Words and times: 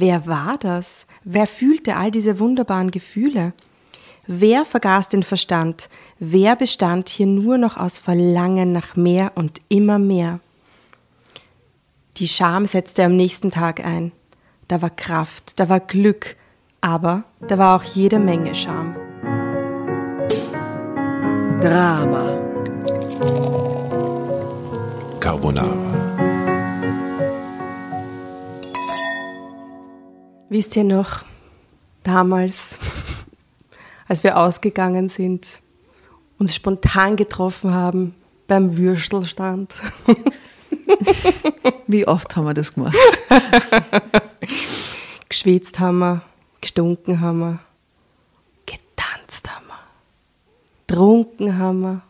Wer 0.00 0.28
war 0.28 0.56
das? 0.58 1.08
Wer 1.24 1.48
fühlte 1.48 1.96
all 1.96 2.12
diese 2.12 2.38
wunderbaren 2.38 2.92
Gefühle? 2.92 3.52
Wer 4.28 4.64
vergaß 4.64 5.08
den 5.08 5.24
Verstand? 5.24 5.88
Wer 6.20 6.54
bestand 6.54 7.08
hier 7.08 7.26
nur 7.26 7.58
noch 7.58 7.76
aus 7.76 7.98
Verlangen 7.98 8.70
nach 8.70 8.94
mehr 8.94 9.32
und 9.34 9.60
immer 9.68 9.98
mehr? 9.98 10.38
Die 12.18 12.28
Scham 12.28 12.64
setzte 12.66 13.02
am 13.02 13.16
nächsten 13.16 13.50
Tag 13.50 13.84
ein. 13.84 14.12
Da 14.68 14.80
war 14.82 14.90
Kraft, 14.90 15.58
da 15.58 15.68
war 15.68 15.80
Glück, 15.80 16.36
aber 16.80 17.24
da 17.48 17.58
war 17.58 17.74
auch 17.74 17.82
jede 17.82 18.20
Menge 18.20 18.54
Scham. 18.54 18.94
Drama. 21.60 22.38
Carbonara. 25.18 25.97
Wisst 30.50 30.76
ihr 30.76 30.84
noch, 30.84 31.24
damals, 32.02 32.78
als 34.08 34.24
wir 34.24 34.38
ausgegangen 34.38 35.08
sind, 35.08 35.60
uns 36.38 36.54
spontan 36.54 37.16
getroffen 37.16 37.72
haben 37.72 38.14
beim 38.46 38.76
Würstelstand? 38.76 39.74
Wie 41.86 42.06
oft 42.06 42.34
haben 42.34 42.46
wir 42.46 42.54
das 42.54 42.72
gemacht? 42.72 42.96
Geschwitzt 45.28 45.78
haben 45.80 45.98
wir, 45.98 46.22
gestunken 46.62 47.20
haben 47.20 47.38
wir, 47.40 47.58
getanzt 48.64 49.54
haben 49.54 49.66
wir, 49.66 49.76
trunken 50.86 51.58
haben 51.58 51.80
wir, 51.80 52.00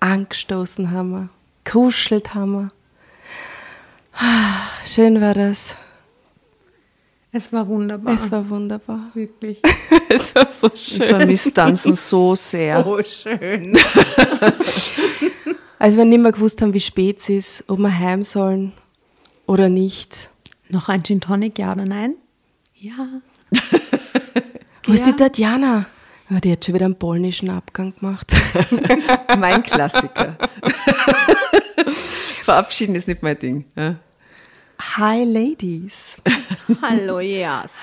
angestoßen 0.00 0.90
haben 0.90 1.10
wir, 1.10 1.28
kuschelt 1.64 2.34
haben 2.34 2.52
wir. 2.52 2.68
Ah, 4.14 4.64
Schön 4.86 5.20
war 5.20 5.32
das. 5.32 5.76
Es 7.36 7.52
war 7.52 7.66
wunderbar. 7.66 8.14
Es 8.14 8.30
war 8.30 8.48
wunderbar. 8.48 9.10
wirklich 9.12 9.60
Es 10.08 10.36
war 10.36 10.48
so 10.48 10.70
Ich 10.72 10.98
vermisse 10.98 11.52
Tanzen 11.52 11.96
so 11.96 12.34
sehr. 12.36 12.84
so 12.84 13.02
schön. 13.02 13.76
Als 15.80 15.96
wir 15.96 16.04
nicht 16.04 16.20
mehr 16.20 16.30
gewusst 16.30 16.62
haben, 16.62 16.72
wie 16.74 16.80
spät 16.80 17.18
es 17.18 17.28
ist, 17.28 17.64
ob 17.66 17.80
wir 17.80 17.98
heim 17.98 18.22
sollen 18.22 18.72
oder 19.46 19.68
nicht. 19.68 20.30
Noch 20.68 20.88
ein 20.88 21.02
Gin 21.02 21.20
Tonic, 21.20 21.58
ja 21.58 21.72
oder 21.72 21.84
nein? 21.84 22.14
Ja. 22.76 23.20
Wo 24.84 24.92
ist 24.92 25.04
die 25.04 25.12
Tatjana? 25.12 25.86
Ja, 26.30 26.38
die 26.38 26.52
hat 26.52 26.64
schon 26.64 26.76
wieder 26.76 26.86
einen 26.86 26.98
polnischen 27.00 27.50
Abgang 27.50 27.94
gemacht. 27.98 28.32
Mein 29.36 29.64
Klassiker. 29.64 30.38
Verabschieden 32.44 32.94
ist 32.94 33.08
nicht 33.08 33.22
mein 33.22 33.36
Ding. 33.40 33.64
Ja. 33.76 33.96
Hi, 34.92 35.24
Ladies. 35.24 36.18
Hallo, 36.82 37.18
yes. 37.18 37.78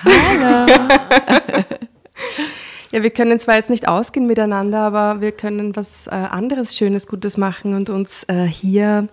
Ja, 2.90 3.02
wir 3.02 3.10
können 3.10 3.38
zwar 3.38 3.56
jetzt 3.56 3.68
nicht 3.70 3.86
ausgehen 3.88 4.26
miteinander, 4.26 4.80
aber 4.80 5.20
wir 5.20 5.32
können 5.32 5.76
was 5.76 6.06
äh, 6.06 6.10
anderes 6.10 6.76
Schönes, 6.76 7.06
Gutes 7.06 7.36
machen 7.36 7.74
und 7.74 7.90
uns 7.90 8.24
äh, 8.28 8.44
hier 8.44 9.08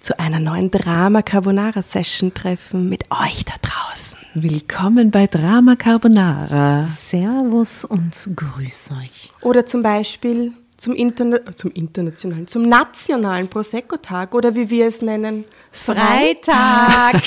zu 0.00 0.18
einer 0.20 0.38
neuen 0.38 0.70
Drama 0.70 1.22
Carbonara 1.22 1.82
Session 1.82 2.32
treffen 2.34 2.88
mit 2.88 3.04
euch 3.10 3.44
da 3.44 3.54
draußen. 3.62 4.18
Willkommen 4.34 5.10
bei 5.10 5.26
Drama 5.26 5.76
Carbonara. 5.76 6.86
Servus 6.86 7.84
und 7.84 8.28
grüß 8.36 8.90
euch. 9.02 9.32
Oder 9.40 9.66
zum 9.66 9.82
Beispiel 9.82 10.52
zum, 10.76 10.94
Interna 10.94 11.38
zum 11.56 11.70
internationalen, 11.72 12.46
zum 12.46 12.68
nationalen 12.68 13.48
Prosecco-Tag 13.48 14.34
oder 14.34 14.54
wie 14.54 14.68
wir 14.70 14.86
es 14.86 15.02
nennen, 15.02 15.44
Freitag. 15.72 17.22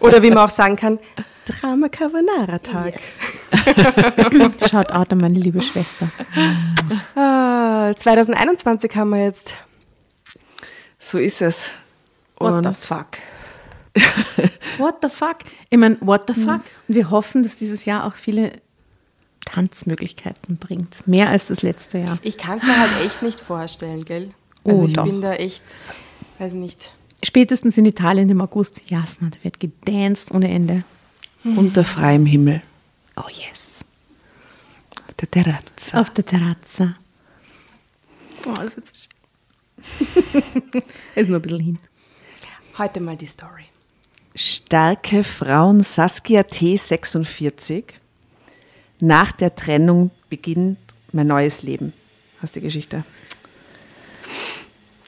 oder 0.00 0.22
wie 0.22 0.30
man 0.30 0.38
auch 0.38 0.50
sagen 0.50 0.76
kann, 0.76 0.98
Drama 1.44 1.88
Carbonara-Tag. 1.88 3.00
Schaut 4.70 4.92
out 4.92 5.12
an 5.12 5.18
meine 5.18 5.38
liebe 5.38 5.60
Schwester. 5.60 6.08
Ah, 7.16 7.92
2021 7.96 8.94
haben 8.94 9.10
wir 9.10 9.24
jetzt. 9.24 9.54
So 10.98 11.18
ist 11.18 11.42
es. 11.42 11.72
What 12.38 12.52
Und 12.52 12.66
the 12.66 12.74
fuck? 12.74 13.18
what 14.78 14.96
the 15.02 15.08
fuck? 15.08 15.38
Ich 15.68 15.78
meine, 15.78 15.96
what 16.00 16.24
the 16.28 16.34
fuck? 16.34 16.60
Und 16.88 16.94
wir 16.94 17.10
hoffen, 17.10 17.42
dass 17.42 17.56
dieses 17.56 17.84
Jahr 17.84 18.04
auch 18.04 18.14
viele 18.14 18.52
Tanzmöglichkeiten 19.44 20.56
bringt. 20.56 21.06
Mehr 21.06 21.28
als 21.28 21.48
das 21.48 21.62
letzte 21.62 21.98
Jahr. 21.98 22.18
Ich 22.22 22.38
kann 22.38 22.58
es 22.58 22.64
mir 22.64 22.78
halt 22.78 23.04
echt 23.04 23.22
nicht 23.22 23.40
vorstellen, 23.40 24.04
gell? 24.04 24.30
Oh, 24.64 24.70
also 24.70 24.82
oh, 24.82 24.86
ich 24.86 24.92
doch. 24.92 25.04
bin 25.04 25.20
da 25.20 25.34
echt, 25.34 25.62
weiß 26.38 26.52
nicht. 26.54 26.92
Spätestens 27.24 27.78
in 27.78 27.86
Italien 27.86 28.28
im 28.28 28.40
August, 28.40 28.82
Jasna, 28.90 29.30
da 29.30 29.42
wird 29.42 29.60
gedanced 29.60 30.32
ohne 30.32 30.48
Ende. 30.48 30.84
Mhm. 31.44 31.58
Unter 31.58 31.84
freiem 31.84 32.26
Himmel. 32.26 32.62
Oh 33.16 33.28
yes. 33.28 33.84
Auf 35.08 35.14
der 35.14 35.30
Terrazza. 35.30 36.00
Auf 36.00 36.10
der 36.10 36.24
Terrazza. 36.24 36.96
Oh, 38.46 38.54
das 38.54 38.76
wird 38.76 38.86
so 38.86 38.94
schön. 38.94 40.82
Ist 41.14 41.28
nur 41.28 41.38
ein 41.38 41.42
bisschen 41.42 41.60
hin. 41.60 41.78
Heute 42.78 43.00
mal 43.00 43.16
die 43.16 43.26
Story. 43.26 43.64
Starke 44.34 45.24
Frauen 45.24 45.82
Saskia 45.82 46.40
T46 46.40 47.84
nach 49.04 49.32
der 49.32 49.52
Trennung 49.56 50.12
beginnt 50.30 50.78
mein 51.10 51.26
neues 51.26 51.64
Leben. 51.64 51.92
Hast 52.40 52.54
die 52.54 52.60
Geschichte. 52.60 53.02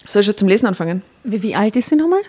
Soll 0.08 0.18
ich 0.18 0.26
schon 0.26 0.36
zum 0.36 0.48
Lesen 0.48 0.66
anfangen? 0.66 1.04
Wie, 1.22 1.40
wie 1.44 1.54
alt 1.54 1.76
ist 1.76 1.90
sie 1.90 1.94
nochmal? 1.94 2.22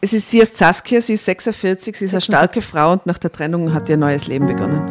Es 0.00 0.12
ist 0.12 0.28
sie 0.28 0.40
ist 0.40 0.56
Saskia, 0.56 1.00
sie 1.00 1.12
ist 1.12 1.24
46, 1.26 1.96
sie 1.96 2.06
ist 2.06 2.14
eine 2.14 2.20
starke 2.20 2.60
Frau 2.60 2.90
und 2.90 3.06
nach 3.06 3.18
der 3.18 3.30
Trennung 3.30 3.72
hat 3.72 3.88
ihr 3.88 3.96
neues 3.96 4.26
Leben 4.26 4.48
begonnen. 4.48 4.82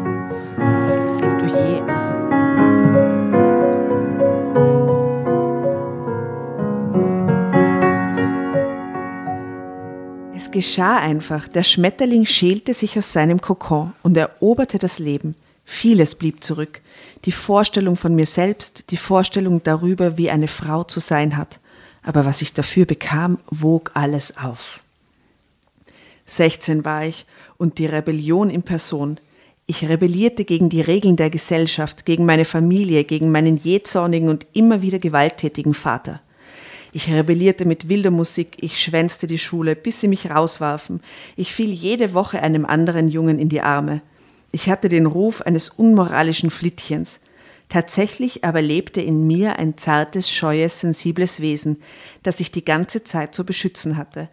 Es 10.33 10.49
geschah 10.49 10.95
einfach. 10.95 11.49
Der 11.49 11.63
Schmetterling 11.63 12.25
schälte 12.25 12.73
sich 12.73 12.97
aus 12.97 13.11
seinem 13.11 13.41
Kokon 13.41 13.91
und 14.01 14.15
eroberte 14.15 14.77
das 14.77 14.97
Leben. 14.97 15.35
Vieles 15.65 16.15
blieb 16.15 16.43
zurück. 16.43 16.81
Die 17.25 17.31
Vorstellung 17.31 17.97
von 17.97 18.15
mir 18.15 18.27
selbst, 18.27 18.91
die 18.91 18.97
Vorstellung 18.97 19.63
darüber, 19.63 20.17
wie 20.17 20.29
eine 20.29 20.47
Frau 20.47 20.83
zu 20.83 20.99
sein 20.99 21.35
hat. 21.35 21.59
Aber 22.03 22.23
was 22.23 22.43
ich 22.43 22.53
dafür 22.53 22.85
bekam, 22.85 23.39
wog 23.49 23.91
alles 23.95 24.37
auf. 24.37 24.81
16 26.27 26.85
war 26.85 27.05
ich 27.05 27.25
und 27.57 27.79
die 27.79 27.87
Rebellion 27.87 28.49
in 28.49 28.63
Person. 28.63 29.19
Ich 29.65 29.87
rebellierte 29.87 30.45
gegen 30.45 30.69
die 30.69 30.81
Regeln 30.81 31.15
der 31.15 31.31
Gesellschaft, 31.31 32.05
gegen 32.05 32.25
meine 32.25 32.45
Familie, 32.45 33.03
gegen 33.03 33.31
meinen 33.31 33.57
jähzornigen 33.57 34.29
und 34.29 34.45
immer 34.53 34.83
wieder 34.83 34.99
gewalttätigen 34.99 35.73
Vater. 35.73 36.21
Ich 36.91 37.11
rebellierte 37.11 37.65
mit 37.65 37.89
wilder 37.89 38.11
Musik, 38.11 38.57
ich 38.61 38.79
schwänzte 38.79 39.27
die 39.27 39.39
Schule, 39.39 39.75
bis 39.75 39.99
sie 40.01 40.07
mich 40.07 40.29
rauswarfen. 40.29 41.01
Ich 41.35 41.53
fiel 41.53 41.71
jede 41.71 42.13
Woche 42.13 42.41
einem 42.41 42.65
anderen 42.65 43.07
Jungen 43.07 43.39
in 43.39 43.49
die 43.49 43.61
Arme. 43.61 44.01
Ich 44.55 44.69
hatte 44.69 44.87
den 44.87 45.05
Ruf 45.05 45.41
eines 45.41 45.67
unmoralischen 45.67 46.49
Flittchens. 46.49 47.19
Tatsächlich 47.67 48.45
aber 48.45 48.61
lebte 48.61 49.01
in 49.01 49.27
mir 49.27 49.59
ein 49.59 49.77
zartes, 49.77 50.31
scheues, 50.31 50.79
sensibles 50.79 51.41
Wesen, 51.41 51.81
das 52.23 52.39
ich 52.39 52.51
die 52.51 52.63
ganze 52.63 53.03
Zeit 53.03 53.35
zu 53.35 53.45
beschützen 53.45 53.97
hatte. 53.97 54.29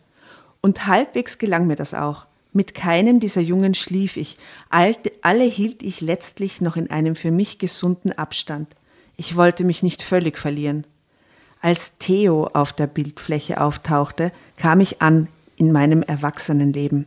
Und 0.61 0.87
halbwegs 0.87 1.39
gelang 1.39 1.67
mir 1.67 1.75
das 1.75 1.93
auch. 1.93 2.27
Mit 2.53 2.73
keinem 2.73 3.19
dieser 3.19 3.41
Jungen 3.41 3.75
schlief 3.75 4.17
ich, 4.17 4.39
alle 4.71 5.43
hielt 5.43 5.83
ich 5.83 6.01
letztlich 6.01 6.61
noch 6.61 6.77
in 6.77 6.89
einem 6.89 7.17
für 7.17 7.33
mich 7.33 7.59
gesunden 7.59 8.13
Abstand. 8.13 8.77
Ich 9.17 9.35
wollte 9.35 9.65
mich 9.65 9.83
nicht 9.83 10.03
völlig 10.03 10.39
verlieren. 10.39 10.87
Als 11.61 11.99
Theo 11.99 12.47
auf 12.47 12.73
der 12.73 12.87
Bildfläche 12.87 13.61
auftauchte, 13.61 14.31
kam 14.57 14.79
ich 14.79 15.03
an 15.03 15.27
in 15.57 15.73
meinem 15.73 16.05
Erwachsenenleben. 16.05 17.07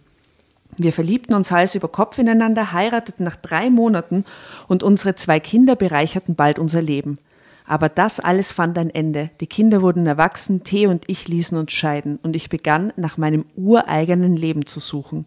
Wir 0.77 0.91
verliebten 0.91 1.33
uns 1.33 1.51
Hals 1.51 1.75
über 1.75 1.87
Kopf 1.87 2.17
ineinander, 2.17 2.73
heirateten 2.73 3.23
nach 3.23 3.35
drei 3.35 3.69
Monaten 3.69 4.25
und 4.67 4.83
unsere 4.83 5.15
zwei 5.15 5.39
Kinder 5.39 5.75
bereicherten 5.75 6.35
bald 6.35 6.59
unser 6.59 6.81
Leben. 6.81 7.17
Aber 7.65 7.89
das 7.89 8.19
alles 8.19 8.51
fand 8.51 8.77
ein 8.77 8.89
Ende. 8.89 9.31
Die 9.39 9.47
Kinder 9.47 9.81
wurden 9.81 10.05
erwachsen, 10.05 10.63
Theo 10.63 10.91
und 10.91 11.05
ich 11.07 11.27
ließen 11.27 11.57
uns 11.57 11.71
scheiden 11.71 12.19
und 12.21 12.35
ich 12.35 12.49
begann 12.49 12.93
nach 12.95 13.17
meinem 13.17 13.45
ureigenen 13.55 14.35
Leben 14.35 14.65
zu 14.65 14.79
suchen. 14.79 15.25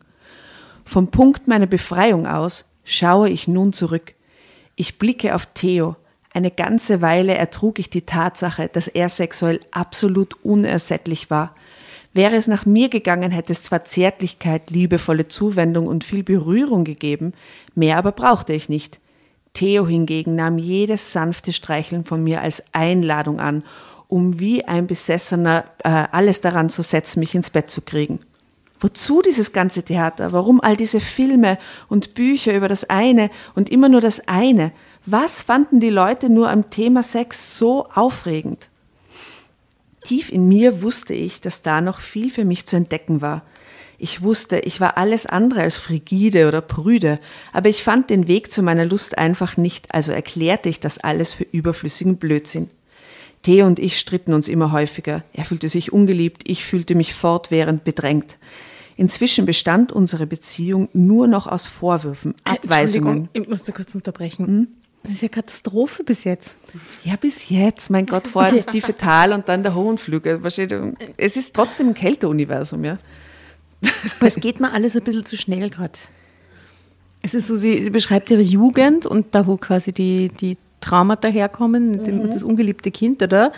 Vom 0.85 1.11
Punkt 1.11 1.49
meiner 1.49 1.67
Befreiung 1.67 2.27
aus 2.27 2.67
schaue 2.85 3.29
ich 3.29 3.49
nun 3.49 3.73
zurück. 3.73 4.15
Ich 4.77 4.99
blicke 4.99 5.35
auf 5.35 5.47
Theo. 5.47 5.97
Eine 6.33 6.50
ganze 6.50 7.00
Weile 7.00 7.35
ertrug 7.35 7.79
ich 7.79 7.91
die 7.91 8.06
Tatsache, 8.06 8.69
dass 8.73 8.87
er 8.87 9.09
sexuell 9.09 9.61
absolut 9.73 10.37
unersättlich 10.45 11.31
war. 11.31 11.55
Wäre 12.19 12.35
es 12.35 12.49
nach 12.49 12.67
mir 12.67 12.88
gegangen, 12.88 13.31
hätte 13.31 13.53
es 13.53 13.62
zwar 13.62 13.85
Zärtlichkeit, 13.85 14.70
liebevolle 14.70 15.29
Zuwendung 15.29 15.87
und 15.87 16.03
viel 16.03 16.25
Berührung 16.25 16.82
gegeben, 16.82 17.32
mehr 17.76 17.97
aber 17.97 18.11
brauchte 18.11 18.53
ich 18.53 18.69
nicht. 18.69 18.99
Theo 19.55 19.87
hingegen 19.87 20.35
nahm 20.35 20.59
jedes 20.59 21.12
sanfte 21.12 21.53
Streicheln 21.53 22.03
von 22.03 22.25
mir 22.25 22.43
als 22.43 22.65
Einladung 22.73 23.38
an, 23.38 23.62
um 24.09 24.41
wie 24.41 24.65
ein 24.65 24.88
Besessener 24.88 25.67
äh, 25.85 25.91
alles 26.11 26.41
daran 26.41 26.70
zu 26.70 26.82
setzen, 26.82 27.20
mich 27.20 27.37
ins 27.37 27.50
Bett 27.50 27.70
zu 27.70 27.82
kriegen. 27.82 28.19
Wozu 28.81 29.23
dieses 29.23 29.53
ganze 29.53 29.85
Theater? 29.85 30.32
Warum 30.32 30.61
all 30.61 30.76
diese 30.76 30.99
Filme 30.99 31.56
und 31.88 32.14
Bücher 32.14 32.53
über 32.53 32.67
das 32.67 32.91
eine 32.91 33.31
und 33.55 33.71
immer 33.71 33.88
nur 33.88 34.00
das 34.00 34.26
eine? 34.26 34.73
Was 35.06 35.41
fanden 35.41 35.79
die 35.79 35.88
Leute 35.88 36.31
nur 36.31 36.50
am 36.50 36.69
Thema 36.69 37.05
Sex 37.05 37.56
so 37.56 37.87
aufregend? 37.94 38.69
Tief 40.09 40.33
in 40.33 40.49
mir 40.49 40.81
wusste 40.81 41.13
ich, 41.13 41.43
dass 41.43 41.61
da 41.61 41.83
noch 41.83 42.01
viel 42.01 42.31
für 42.31 42.47
mich 42.47 42.65
zu 42.65 42.77
entdecken 42.77 43.21
war. 43.21 43.43
Ich 43.99 44.23
wusste, 44.23 44.61
ich 44.61 44.81
war 44.81 44.97
alles 44.97 45.27
andere 45.27 45.61
als 45.61 45.77
frigide 45.77 46.49
oder 46.49 46.63
prüde, 46.63 47.19
aber 47.53 47.69
ich 47.69 47.83
fand 47.83 48.09
den 48.09 48.27
Weg 48.27 48.51
zu 48.51 48.63
meiner 48.63 48.87
Lust 48.87 49.19
einfach 49.19 49.59
nicht, 49.59 49.95
also 49.95 50.11
erklärte 50.13 50.71
ich 50.71 50.81
das 50.81 50.97
alles 50.97 51.35
für 51.35 51.45
überflüssigen 51.45 52.17
Blödsinn. 52.17 52.71
Theo 53.43 53.67
und 53.67 53.79
ich 53.79 53.99
stritten 53.99 54.33
uns 54.33 54.49
immer 54.49 54.73
häufiger. 54.73 55.25
Er 55.35 55.45
fühlte 55.45 55.69
sich 55.69 55.93
ungeliebt, 55.93 56.49
ich 56.49 56.65
fühlte 56.65 56.95
mich 56.95 57.13
fortwährend 57.13 57.85
bedrängt. 57.85 58.39
Inzwischen 58.97 59.45
bestand 59.45 59.93
unsere 59.93 60.27
Beziehung 60.27 60.89
nur 60.95 61.27
noch 61.27 61.47
aus 61.47 61.67
Vorwürfen, 61.67 62.35
Äh, 62.47 62.53
Abweisungen. 62.53 63.09
Entschuldigung, 63.09 63.29
ich 63.35 63.49
muss 63.51 63.63
da 63.63 63.73
kurz 63.73 63.95
unterbrechen. 63.95 64.69
Das 65.09 65.15
ist 65.15 65.23
ja 65.23 65.29
Katastrophe 65.29 66.05
bis 66.05 66.25
jetzt. 66.25 66.55
Ja, 67.03 67.17
bis 67.17 67.49
jetzt, 67.49 67.89
mein 67.89 68.05
Gott, 68.05 68.29
vorher 68.29 68.53
das 68.53 68.67
tiefe 68.67 68.95
Tal 68.99 69.33
und 69.33 69.49
dann 69.49 69.63
der. 69.63 69.73
Versteht 69.73 70.71
ihr? 70.71 70.93
Es 71.17 71.35
ist 71.39 71.55
trotzdem 71.55 71.89
ein 71.89 71.95
Kälteuniversum, 71.95 72.85
ja. 72.85 72.99
Es 74.21 74.35
geht 74.35 74.61
mir 74.61 74.71
alles 74.71 74.95
ein 74.97 75.03
bisschen 75.03 75.25
zu 75.25 75.39
schnell 75.39 75.71
gerade. 75.71 75.99
Es 77.23 77.33
ist 77.33 77.47
so, 77.47 77.57
sie, 77.57 77.83
sie 77.83 77.89
beschreibt 77.89 78.31
ihre 78.31 78.43
Jugend 78.43 79.07
und 79.07 79.35
da, 79.35 79.47
wo 79.47 79.57
quasi 79.57 79.93
die, 79.93 80.29
die 80.29 80.59
Traumata 80.83 81.29
herkommen, 81.29 82.05
dem, 82.05 82.31
das 82.31 82.45
ungeliebte 82.45 82.91
Kind, 82.91 83.23
oder? 83.23 83.53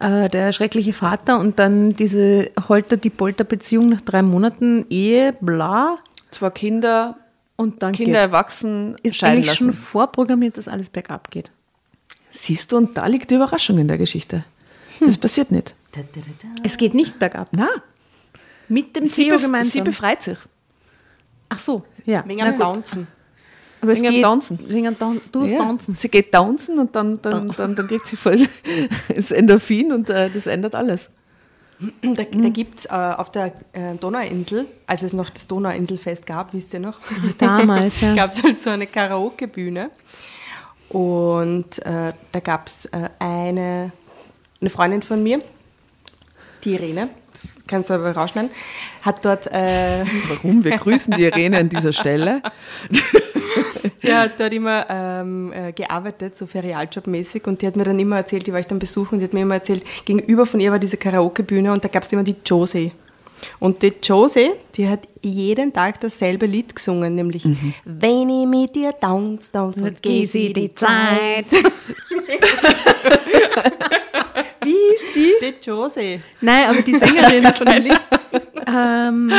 Äh, 0.00 0.30
der 0.30 0.52
schreckliche 0.52 0.94
Vater 0.94 1.38
und 1.38 1.58
dann 1.58 1.96
diese 1.96 2.50
Holter-die-Polter-Beziehung 2.66 3.90
nach 3.90 4.00
drei 4.00 4.22
Monaten 4.22 4.86
Ehe, 4.88 5.34
bla. 5.38 5.98
Zwei 6.30 6.48
Kinder, 6.48 7.18
Und 7.60 7.82
dann 7.82 7.92
Kinder 7.92 8.20
erwachsen 8.20 8.96
ist 9.02 9.16
scheiden 9.16 9.42
eigentlich 9.42 9.58
schon 9.58 9.66
lassen. 9.68 9.78
vorprogrammiert, 9.78 10.56
dass 10.56 10.68
alles 10.68 10.88
bergab 10.90 11.30
geht. 11.30 11.50
Siehst 12.30 12.70
du, 12.72 12.76
und 12.76 12.96
da 12.96 13.06
liegt 13.06 13.30
die 13.30 13.34
Überraschung 13.34 13.78
in 13.78 13.88
der 13.88 13.98
Geschichte. 13.98 14.44
Das 15.00 15.18
passiert 15.18 15.50
nicht. 15.50 15.74
Es 16.62 16.76
geht 16.76 16.94
nicht 16.94 17.18
bergab. 17.18 17.48
Na, 17.52 17.68
Mit 18.68 18.94
dem 18.94 19.06
sie, 19.06 19.28
bef 19.28 19.42
gemeinsam. 19.42 19.70
sie 19.72 19.80
befreit 19.82 20.22
sich. 20.22 20.38
Ach 21.48 21.58
so, 21.58 21.84
ja. 22.06 22.22
Wegen 22.26 22.42
am. 22.42 22.58
Tanzen. 22.58 23.08
Aber 23.80 23.92
es 23.92 24.02
geht, 24.02 24.22
Tanzen. 24.22 24.58
Wegen 24.68 24.96
Tan- 24.98 25.20
du 25.32 25.42
hast 25.44 25.52
Ja. 25.52 25.58
tanzen. 25.58 25.94
Sie 25.94 26.08
geht 26.08 26.30
tanzen 26.32 26.78
und 26.78 26.94
dann, 26.94 27.20
dann, 27.22 27.48
dann, 27.56 27.74
dann 27.74 27.86
kriegt 27.88 28.06
sie 28.06 28.16
voll 28.16 28.46
das 29.14 29.30
Endorphin 29.30 29.92
und 29.92 30.10
äh, 30.10 30.30
das 30.30 30.46
ändert 30.46 30.74
alles. 30.74 31.10
Da, 32.02 32.24
da 32.24 32.48
gibt 32.48 32.80
es 32.80 32.86
äh, 32.86 32.88
auf 32.88 33.30
der 33.30 33.52
äh, 33.72 33.94
Donauinsel, 33.94 34.66
als 34.86 35.02
es 35.02 35.12
noch 35.12 35.30
das 35.30 35.46
Donauinselfest 35.46 36.26
gab, 36.26 36.52
wisst 36.52 36.74
ihr 36.74 36.80
noch? 36.80 36.98
Damals, 37.38 38.00
ja. 38.00 38.14
gab 38.14 38.30
es 38.30 38.42
halt 38.42 38.60
so 38.60 38.70
eine 38.70 38.86
Karaoke-Bühne. 38.86 39.90
Und 40.88 41.78
äh, 41.84 42.12
da 42.32 42.40
gab 42.40 42.66
es 42.66 42.86
äh, 42.86 43.10
eine, 43.18 43.92
eine 44.60 44.70
Freundin 44.70 45.02
von 45.02 45.22
mir, 45.22 45.40
die 46.64 46.74
Irene, 46.74 47.10
das 47.40 47.54
kannst 47.66 47.90
du 47.90 47.94
aber 47.94 48.12
rausschneiden, 48.12 48.50
hat 49.02 49.24
dort, 49.24 49.46
äh, 49.46 50.04
Warum? 50.28 50.64
Wir 50.64 50.76
grüßen 50.76 51.14
die 51.14 51.24
Irene 51.24 51.58
an 51.58 51.68
dieser 51.68 51.92
Stelle. 51.92 52.42
die 54.02 54.12
hat 54.12 54.38
dort 54.38 54.52
immer 54.52 54.86
ähm, 54.88 55.52
äh, 55.52 55.72
gearbeitet, 55.72 56.36
so 56.36 56.46
Ferialjob-mäßig. 56.46 57.46
Und 57.46 57.62
die 57.62 57.66
hat 57.66 57.76
mir 57.76 57.84
dann 57.84 57.98
immer 57.98 58.16
erzählt, 58.16 58.46
die 58.46 58.52
war 58.52 58.60
ich 58.60 58.66
dann 58.66 58.78
besuchen, 58.78 59.14
und 59.14 59.20
die 59.20 59.24
hat 59.24 59.34
mir 59.34 59.42
immer 59.42 59.54
erzählt, 59.54 59.84
gegenüber 60.04 60.46
von 60.46 60.60
ihr 60.60 60.72
war 60.72 60.78
diese 60.78 60.96
Karaoke-Bühne 60.96 61.72
und 61.72 61.84
da 61.84 61.88
gab 61.88 62.02
es 62.02 62.12
immer 62.12 62.24
die 62.24 62.36
Josie. 62.44 62.92
Und 63.60 63.82
die 63.82 63.92
Josie, 64.02 64.50
die 64.74 64.88
hat 64.88 65.06
jeden 65.22 65.72
Tag 65.72 66.00
dasselbe 66.00 66.46
Lied 66.46 66.74
gesungen, 66.74 67.14
nämlich 67.14 67.44
Wenn 67.84 68.30
ich 68.30 68.46
mit 68.46 68.74
dir 68.74 68.92
tanz, 68.98 69.52
dann 69.52 69.72
vergiss 69.72 70.34
ich 70.34 70.52
die 70.52 70.74
Zeit. 70.74 71.46
Wie 74.68 74.94
ist 74.94 75.14
die? 75.14 75.32
Die 75.40 75.54
Josie. 75.70 76.20
Nein, 76.40 76.68
aber 76.68 76.82
die 76.82 76.94
Sängerin 76.94 77.46
von 77.54 77.66
dem 77.66 77.82
Lied. 77.82 78.00
Ähm, 78.66 79.32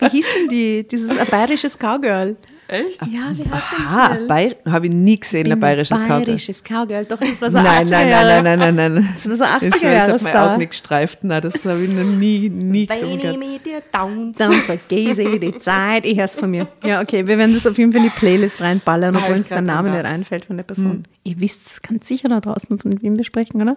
wie 0.00 0.08
hieß 0.08 0.26
denn 0.38 0.48
die? 0.48 0.86
Dieses 0.88 1.10
ein 1.18 1.26
bayerisches 1.26 1.76
Cowgirl. 1.78 2.36
Echt? 2.70 3.00
Ja, 3.06 3.32
wie 3.32 3.50
heißt 3.50 4.18
denn? 4.20 4.26
Bayer 4.28 4.52
habe 4.68 4.88
ich 4.88 4.92
nie 4.92 5.18
gesehen, 5.18 5.50
ein 5.50 5.58
bayerisches 5.58 5.98
Cowgirl. 5.98 6.24
bayerisches 6.26 6.62
Cowgirl. 6.62 7.04
Doch, 7.06 7.18
das 7.18 7.40
war 7.40 7.50
so 7.50 7.56
Nein, 7.58 7.86
80er 7.86 7.90
nein, 7.90 8.08
Jahre. 8.10 8.42
nein, 8.42 8.58
nein, 8.58 8.74
nein, 8.76 8.94
nein. 8.94 9.08
Das 9.14 9.26
war 9.26 9.36
so 9.36 9.44
Das 9.44 9.50
80er 9.54 9.62
war 9.62 9.70
jetzt 9.70 9.82
Jahre 9.82 10.14
auf 10.14 10.22
mein 10.22 10.32
Star. 10.32 10.50
Auge 10.50 10.58
nicht 10.58 10.70
gestreift. 10.70 11.18
Nein, 11.24 11.40
das 11.42 11.64
habe 11.64 11.82
ich 11.82 11.88
noch 11.90 12.04
nie, 12.04 12.50
nie 12.50 12.86
gehört. 12.86 13.38
mit 13.38 13.64
dir 13.64 13.82
tanz. 13.90 14.36
Dann 14.36 14.52
vergiss 14.52 15.16
ich 15.16 15.40
die 15.40 15.58
Zeit. 15.58 16.04
Ich 16.04 16.18
hör's 16.18 16.36
von 16.36 16.50
mir. 16.50 16.68
Ja, 16.84 17.00
okay, 17.00 17.26
wir 17.26 17.38
werden 17.38 17.54
das 17.54 17.66
auf 17.66 17.78
jeden 17.78 17.90
Fall 17.90 18.02
in 18.04 18.10
die 18.12 18.18
Playlist 18.18 18.60
reinballern, 18.60 19.16
obwohl 19.16 19.36
uns 19.36 19.48
der 19.48 19.62
Name 19.62 19.90
nicht 19.90 20.04
einfällt 20.04 20.44
von 20.44 20.58
der 20.58 20.64
Person. 20.64 21.04
Ihr 21.24 21.40
wisst 21.40 21.82
ganz 21.82 22.06
sicher 22.06 22.28
da 22.28 22.40
draußen, 22.40 22.78
von 22.78 23.02
wem 23.02 23.16
wir 23.16 23.24
sprechen, 23.24 23.62
oder? 23.62 23.76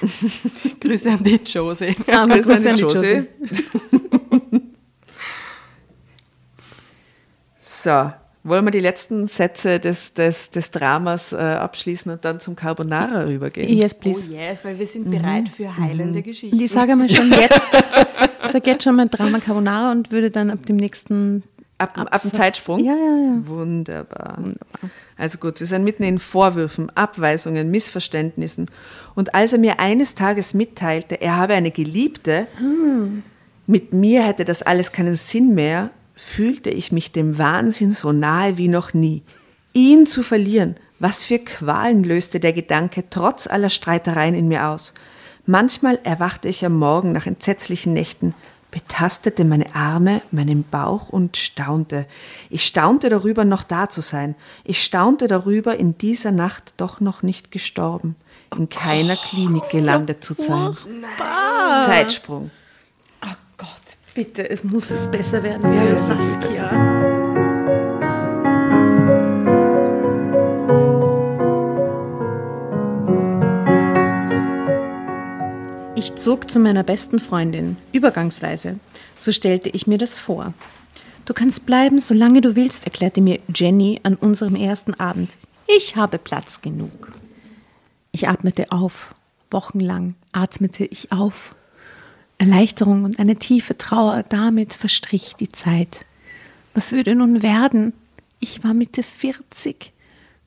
Grüße 0.80 1.10
an 1.10 1.22
die 1.22 1.40
Josie. 1.44 1.96
Aber 2.12 2.34
Grüße 2.38 2.52
an 2.52 2.62
Grüße 2.62 2.68
an 2.70 2.76
die 2.76 2.82
Josie. 2.82 3.26
So, 7.60 8.12
wollen 8.44 8.64
wir 8.64 8.70
die 8.70 8.80
letzten 8.80 9.26
Sätze 9.26 9.78
des, 9.78 10.14
des, 10.14 10.50
des 10.50 10.70
Dramas 10.70 11.32
äh, 11.32 11.36
abschließen 11.36 12.10
und 12.10 12.24
dann 12.24 12.40
zum 12.40 12.56
Carbonara 12.56 13.24
rübergehen? 13.24 13.68
Yes, 13.68 13.94
Oh 13.94 14.00
please. 14.00 14.32
yes, 14.32 14.64
weil 14.64 14.78
wir 14.78 14.86
sind 14.86 15.10
bereit 15.10 15.48
für 15.48 15.76
heilende 15.76 16.22
Geschichten. 16.22 16.56
Und 16.56 16.62
ich 16.62 16.70
sage 16.70 16.96
mal 16.96 17.08
schon 17.08 17.30
jetzt, 17.40 17.60
ich 18.44 18.50
sage 18.50 18.70
jetzt 18.70 18.84
schon 18.84 18.96
mein 18.96 19.10
Drama 19.10 19.38
Carbonara 19.38 19.92
und 19.92 20.10
würde 20.10 20.30
dann 20.30 20.50
ab 20.50 20.64
dem 20.66 20.76
nächsten 20.76 21.42
Ab, 21.78 21.92
ab 21.96 22.22
dem 22.22 22.32
Zeitsprung? 22.32 22.84
Ja, 22.84 22.94
ja, 22.94 23.16
ja. 23.16 23.46
Wunderbar. 23.46 24.38
Also 25.16 25.38
gut, 25.38 25.60
wir 25.60 25.66
sind 25.66 25.84
mitten 25.84 26.02
in 26.02 26.18
Vorwürfen, 26.18 26.90
Abweisungen, 26.96 27.70
Missverständnissen. 27.70 28.66
Und 29.14 29.34
als 29.34 29.52
er 29.52 29.60
mir 29.60 29.78
eines 29.78 30.16
Tages 30.16 30.54
mitteilte, 30.54 31.20
er 31.20 31.36
habe 31.36 31.54
eine 31.54 31.70
Geliebte, 31.70 32.48
mit 33.66 33.92
mir 33.92 34.24
hätte 34.24 34.44
das 34.44 34.62
alles 34.62 34.90
keinen 34.90 35.14
Sinn 35.14 35.54
mehr, 35.54 35.90
fühlte 36.16 36.70
ich 36.70 36.90
mich 36.90 37.12
dem 37.12 37.38
Wahnsinn 37.38 37.92
so 37.92 38.10
nahe 38.10 38.58
wie 38.58 38.68
noch 38.68 38.92
nie. 38.92 39.22
Ihn 39.72 40.06
zu 40.06 40.24
verlieren, 40.24 40.76
was 40.98 41.24
für 41.24 41.38
Qualen 41.38 42.02
löste 42.02 42.40
der 42.40 42.52
Gedanke 42.52 43.04
trotz 43.08 43.46
aller 43.46 43.70
Streitereien 43.70 44.34
in 44.34 44.48
mir 44.48 44.66
aus. 44.66 44.94
Manchmal 45.46 46.00
erwachte 46.02 46.48
ich 46.48 46.64
am 46.66 46.76
Morgen 46.76 47.12
nach 47.12 47.26
entsetzlichen 47.26 47.92
Nächten, 47.92 48.34
betastete 48.70 49.44
meine 49.44 49.74
Arme, 49.74 50.22
meinen 50.30 50.64
Bauch 50.64 51.08
und 51.08 51.36
staunte. 51.36 52.06
Ich 52.50 52.64
staunte 52.64 53.08
darüber, 53.08 53.44
noch 53.44 53.62
da 53.62 53.88
zu 53.88 54.00
sein. 54.00 54.34
Ich 54.64 54.82
staunte 54.82 55.26
darüber, 55.26 55.76
in 55.76 55.96
dieser 55.98 56.32
Nacht 56.32 56.74
doch 56.76 57.00
noch 57.00 57.22
nicht 57.22 57.50
gestorben, 57.50 58.16
in 58.56 58.68
keiner 58.68 59.16
Klinik 59.16 59.68
gelandet 59.70 60.22
zu 60.22 60.34
sein. 60.34 60.76
Zeitsprung. 61.86 62.50
Oh 63.24 63.34
Gott, 63.56 63.68
bitte, 64.14 64.48
es 64.48 64.64
muss 64.64 64.90
jetzt 64.90 65.10
besser 65.10 65.42
werden. 65.42 65.72
Ja, 65.72 65.96
Saskia. 65.96 67.17
Ich 76.08 76.14
zog 76.14 76.50
zu 76.50 76.58
meiner 76.58 76.84
besten 76.84 77.20
Freundin, 77.20 77.76
übergangsweise. 77.92 78.80
So 79.14 79.30
stellte 79.30 79.68
ich 79.68 79.86
mir 79.86 79.98
das 79.98 80.18
vor. 80.18 80.54
Du 81.26 81.34
kannst 81.34 81.66
bleiben, 81.66 82.00
solange 82.00 82.40
du 82.40 82.56
willst, 82.56 82.86
erklärte 82.86 83.20
mir 83.20 83.40
Jenny 83.54 84.00
an 84.04 84.14
unserem 84.14 84.56
ersten 84.56 84.94
Abend. 84.94 85.36
Ich 85.66 85.96
habe 85.96 86.16
Platz 86.16 86.62
genug. 86.62 87.12
Ich 88.10 88.26
atmete 88.26 88.72
auf. 88.72 89.14
Wochenlang 89.50 90.14
atmete 90.32 90.86
ich 90.86 91.12
auf. 91.12 91.54
Erleichterung 92.38 93.04
und 93.04 93.18
eine 93.18 93.36
tiefe 93.36 93.76
Trauer, 93.76 94.24
damit 94.26 94.72
verstrich 94.72 95.34
die 95.38 95.52
Zeit. 95.52 96.06
Was 96.72 96.92
würde 96.92 97.14
nun 97.16 97.42
werden? 97.42 97.92
Ich 98.40 98.64
war 98.64 98.72
Mitte 98.72 99.02
40. 99.02 99.92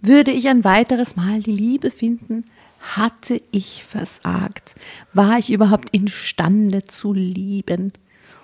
Würde 0.02 0.32
ich 0.32 0.50
ein 0.50 0.64
weiteres 0.64 1.16
Mal 1.16 1.40
die 1.40 1.52
Liebe 1.52 1.92
finden? 1.92 2.46
Hatte 2.82 3.42
ich 3.52 3.84
versagt? 3.84 4.76
War 5.14 5.38
ich 5.38 5.52
überhaupt 5.52 5.90
imstande 5.92 6.82
zu 6.84 7.14
lieben? 7.14 7.94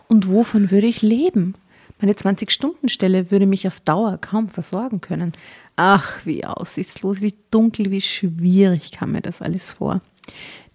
Und 0.07 0.29
wovon 0.29 0.71
würde 0.71 0.87
ich 0.87 1.01
leben? 1.01 1.55
Meine 1.99 2.13
20-Stunden-Stelle 2.13 3.31
würde 3.31 3.47
mich 3.47 3.67
auf 3.67 3.79
Dauer 3.79 4.19
kaum 4.19 4.49
versorgen 4.49 5.01
können. 5.01 5.31
Ach, 5.75 6.25
wie 6.25 6.45
aussichtslos, 6.45 7.21
wie 7.21 7.33
dunkel, 7.49 7.89
wie 7.89 8.01
schwierig 8.01 8.91
kam 8.91 9.13
mir 9.13 9.21
das 9.21 9.41
alles 9.41 9.71
vor. 9.71 10.01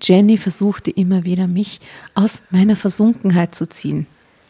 Jenny 0.02 0.36
versuchte 0.36 0.90
immer 0.90 1.24
wieder, 1.24 1.46
mich 1.46 1.80
aus 2.14 2.42
meiner 2.50 2.74
Versunkenheit 2.74 3.54
zu 3.54 3.68
ziehen. 3.68 4.06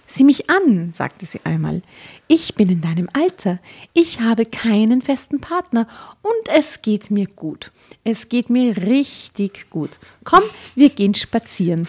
Sieh 0.07 0.25
mich 0.25 0.51
an, 0.51 0.93
sagte 0.93 1.25
sie 1.25 1.41
einmal. 1.45 1.83
Ich 2.29 2.55
bin 2.55 2.69
in 2.69 2.81
deinem 2.81 3.09
Alter. 3.13 3.59
Ich 3.95 4.21
habe 4.21 4.45
keinen 4.45 5.01
festen 5.01 5.41
Partner 5.41 5.87
und 6.23 6.55
es 6.57 6.83
geht 6.83 7.11
mir 7.11 7.27
gut. 7.27 7.73
Es 8.05 8.29
geht 8.29 8.51
mir 8.51 8.77
richtig 8.77 9.71
gut. 9.71 9.99
Komm, 10.25 10.43
wir 10.75 10.91
gehen 10.91 11.15
spazieren. 11.15 11.89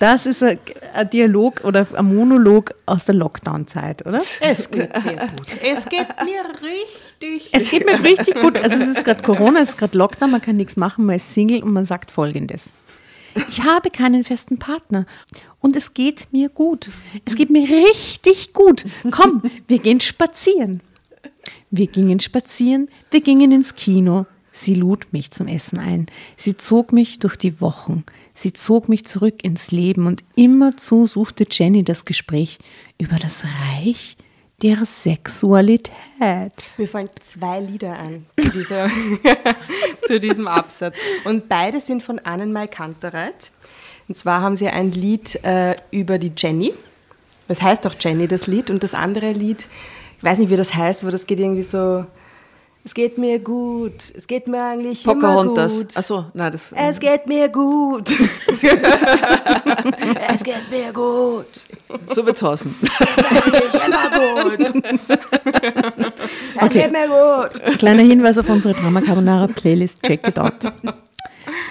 Das 0.00 0.24
ist 0.24 0.42
ein, 0.42 0.58
ein 0.94 1.10
Dialog 1.10 1.62
oder 1.62 1.86
ein 1.94 2.16
Monolog 2.16 2.74
aus 2.86 3.04
der 3.04 3.16
Lockdown-Zeit, 3.16 4.06
oder? 4.06 4.22
Es 4.40 4.70
geht 4.70 4.94
mir 5.04 5.28
gut. 5.28 5.46
Es 5.62 5.84
geht 5.84 6.08
mir 6.24 6.42
richtig. 6.62 7.50
Es 7.52 7.70
geht 7.70 7.84
mir 7.84 8.02
richtig 8.02 8.34
gut. 8.40 8.56
Also 8.56 8.76
es 8.76 8.96
ist 8.96 9.04
gerade 9.04 9.20
Corona, 9.20 9.60
es 9.60 9.70
ist 9.70 9.78
gerade 9.78 9.98
Lockdown, 9.98 10.30
man 10.30 10.40
kann 10.40 10.56
nichts 10.56 10.76
machen, 10.76 11.04
man 11.04 11.16
ist 11.16 11.34
Single 11.34 11.62
und 11.62 11.74
man 11.74 11.84
sagt 11.84 12.10
folgendes. 12.10 12.70
Ich 13.48 13.62
habe 13.62 13.90
keinen 13.90 14.24
festen 14.24 14.58
Partner 14.58 15.04
und 15.60 15.76
es 15.76 15.94
geht 15.94 16.28
mir 16.32 16.48
gut. 16.48 16.90
Es 17.24 17.36
geht 17.36 17.50
mir 17.50 17.68
richtig 17.68 18.52
gut. 18.52 18.84
Komm, 19.10 19.42
wir 19.68 19.78
gehen 19.78 20.00
spazieren. 20.00 20.80
Wir 21.70 21.86
gingen 21.86 22.20
spazieren, 22.20 22.88
wir 23.10 23.20
gingen 23.20 23.52
ins 23.52 23.74
Kino. 23.74 24.26
Sie 24.52 24.74
lud 24.74 25.06
mich 25.12 25.30
zum 25.30 25.46
Essen 25.46 25.78
ein. 25.78 26.06
Sie 26.36 26.56
zog 26.56 26.92
mich 26.92 27.20
durch 27.20 27.36
die 27.36 27.60
Wochen. 27.60 28.04
Sie 28.34 28.52
zog 28.52 28.88
mich 28.88 29.04
zurück 29.06 29.44
ins 29.44 29.70
Leben 29.70 30.06
und 30.06 30.24
immerzu 30.34 31.06
suchte 31.06 31.46
Jenny 31.48 31.84
das 31.84 32.04
Gespräch 32.04 32.58
über 32.98 33.16
das 33.16 33.44
Reich 33.44 34.16
der 34.62 34.84
Sexualität. 34.84 35.92
Mir 36.18 36.88
fallen 36.88 37.08
zwei 37.20 37.60
Lieder 37.60 37.98
ein 37.98 38.26
zu, 38.38 38.50
dieser, 38.50 38.90
zu 40.06 40.20
diesem 40.20 40.48
Absatz. 40.48 40.98
Und 41.24 41.48
beide 41.48 41.80
sind 41.80 42.02
von 42.02 42.18
Annenmai 42.18 42.66
Kantereit. 42.66 43.52
Und 44.10 44.16
zwar 44.16 44.40
haben 44.40 44.56
sie 44.56 44.66
ein 44.66 44.90
Lied 44.90 45.38
äh, 45.44 45.76
über 45.92 46.18
die 46.18 46.32
Jenny. 46.36 46.74
Das 47.46 47.62
heißt 47.62 47.86
auch 47.86 47.94
Jenny, 48.00 48.26
das 48.26 48.48
Lied. 48.48 48.68
Und 48.68 48.82
das 48.82 48.92
andere 48.92 49.30
Lied, 49.30 49.68
ich 50.18 50.24
weiß 50.24 50.40
nicht, 50.40 50.50
wie 50.50 50.56
das 50.56 50.74
heißt, 50.74 51.04
aber 51.04 51.12
das 51.12 51.28
geht 51.28 51.38
irgendwie 51.38 51.62
so. 51.62 52.04
Es 52.84 52.92
geht 52.92 53.18
mir 53.18 53.38
gut. 53.38 54.12
Es 54.16 54.26
geht 54.26 54.48
mir 54.48 54.64
eigentlich 54.64 55.04
Pocahontas. 55.04 55.74
immer 55.74 55.84
gut. 55.84 55.96
Achso, 55.96 56.24
nein, 56.34 56.50
das. 56.50 56.72
Es 56.72 56.98
geht 56.98 57.28
mir 57.28 57.48
gut. 57.50 58.10
es 60.28 60.42
geht 60.42 60.68
mir 60.72 60.92
gut. 60.92 61.46
So 62.06 62.26
wird's 62.26 62.42
heißen. 62.42 62.74
Eigentlich 63.30 63.74
immer 63.74 64.10
gut. 64.10 64.58
Es 66.62 66.72
geht 66.72 66.90
mir 66.90 67.06
gut. 67.06 67.78
Kleiner 67.78 68.02
Hinweis 68.02 68.36
auf 68.38 68.48
unsere 68.48 68.74
Drama 68.74 69.00
Carbonara 69.02 69.46
Playlist, 69.46 70.02
check 70.02 70.26
it 70.26 70.36
out. 70.36 70.66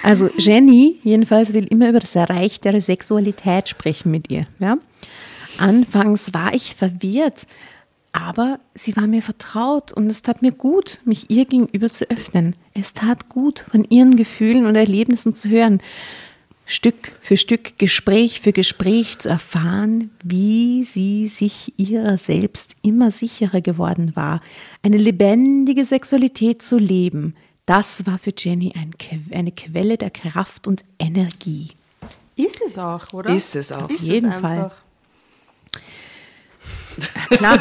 Also 0.02 0.30
Jenny 0.38 0.98
jedenfalls 1.02 1.52
will 1.52 1.66
immer 1.66 1.90
über 1.90 2.00
das 2.00 2.16
Reich 2.16 2.60
der 2.60 2.80
Sexualität 2.80 3.68
sprechen 3.68 4.10
mit 4.10 4.30
ihr. 4.30 4.46
Ja? 4.58 4.78
Anfangs 5.58 6.32
war 6.32 6.54
ich 6.54 6.74
verwirrt, 6.74 7.46
aber 8.12 8.58
sie 8.74 8.96
war 8.96 9.06
mir 9.06 9.22
vertraut 9.22 9.92
und 9.92 10.10
es 10.10 10.22
tat 10.22 10.42
mir 10.42 10.52
gut, 10.52 11.00
mich 11.04 11.30
ihr 11.30 11.44
gegenüber 11.44 11.90
zu 11.90 12.10
öffnen. 12.10 12.56
Es 12.74 12.92
tat 12.92 13.28
gut, 13.28 13.64
von 13.70 13.84
ihren 13.84 14.16
Gefühlen 14.16 14.66
und 14.66 14.74
Erlebnissen 14.74 15.34
zu 15.34 15.48
hören. 15.48 15.80
Stück 16.64 17.12
für 17.20 17.36
Stück, 17.36 17.78
Gespräch 17.78 18.40
für 18.40 18.52
Gespräch 18.52 19.18
zu 19.18 19.28
erfahren, 19.28 20.10
wie 20.22 20.84
sie 20.84 21.26
sich 21.26 21.74
ihrer 21.78 22.16
selbst 22.16 22.76
immer 22.82 23.10
sicherer 23.10 23.60
geworden 23.60 24.14
war, 24.14 24.40
eine 24.82 24.96
lebendige 24.96 25.84
Sexualität 25.84 26.62
zu 26.62 26.78
leben. 26.78 27.34
Das 27.70 28.04
war 28.04 28.18
für 28.18 28.32
Jenny 28.36 28.74
ein, 28.76 28.98
Que- 28.98 29.20
eine 29.32 29.52
Quelle 29.52 29.96
der 29.96 30.10
Kraft 30.10 30.66
und 30.66 30.82
Energie. 30.98 31.68
Ist 32.34 32.60
es 32.66 32.76
auch, 32.76 33.12
oder? 33.12 33.30
Ist 33.32 33.54
es 33.54 33.70
auch. 33.70 33.88
Ist 33.88 34.02
jeden 34.02 34.32
Fall. 34.32 34.72
Klar, 37.30 37.60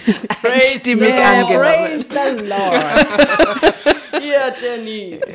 Einstimmig 0.44 1.12
angenommen. 1.14 2.04
the 2.08 2.46
Lord. 2.46 3.74
Ja, 4.22 4.54
Jenny. 4.54 5.18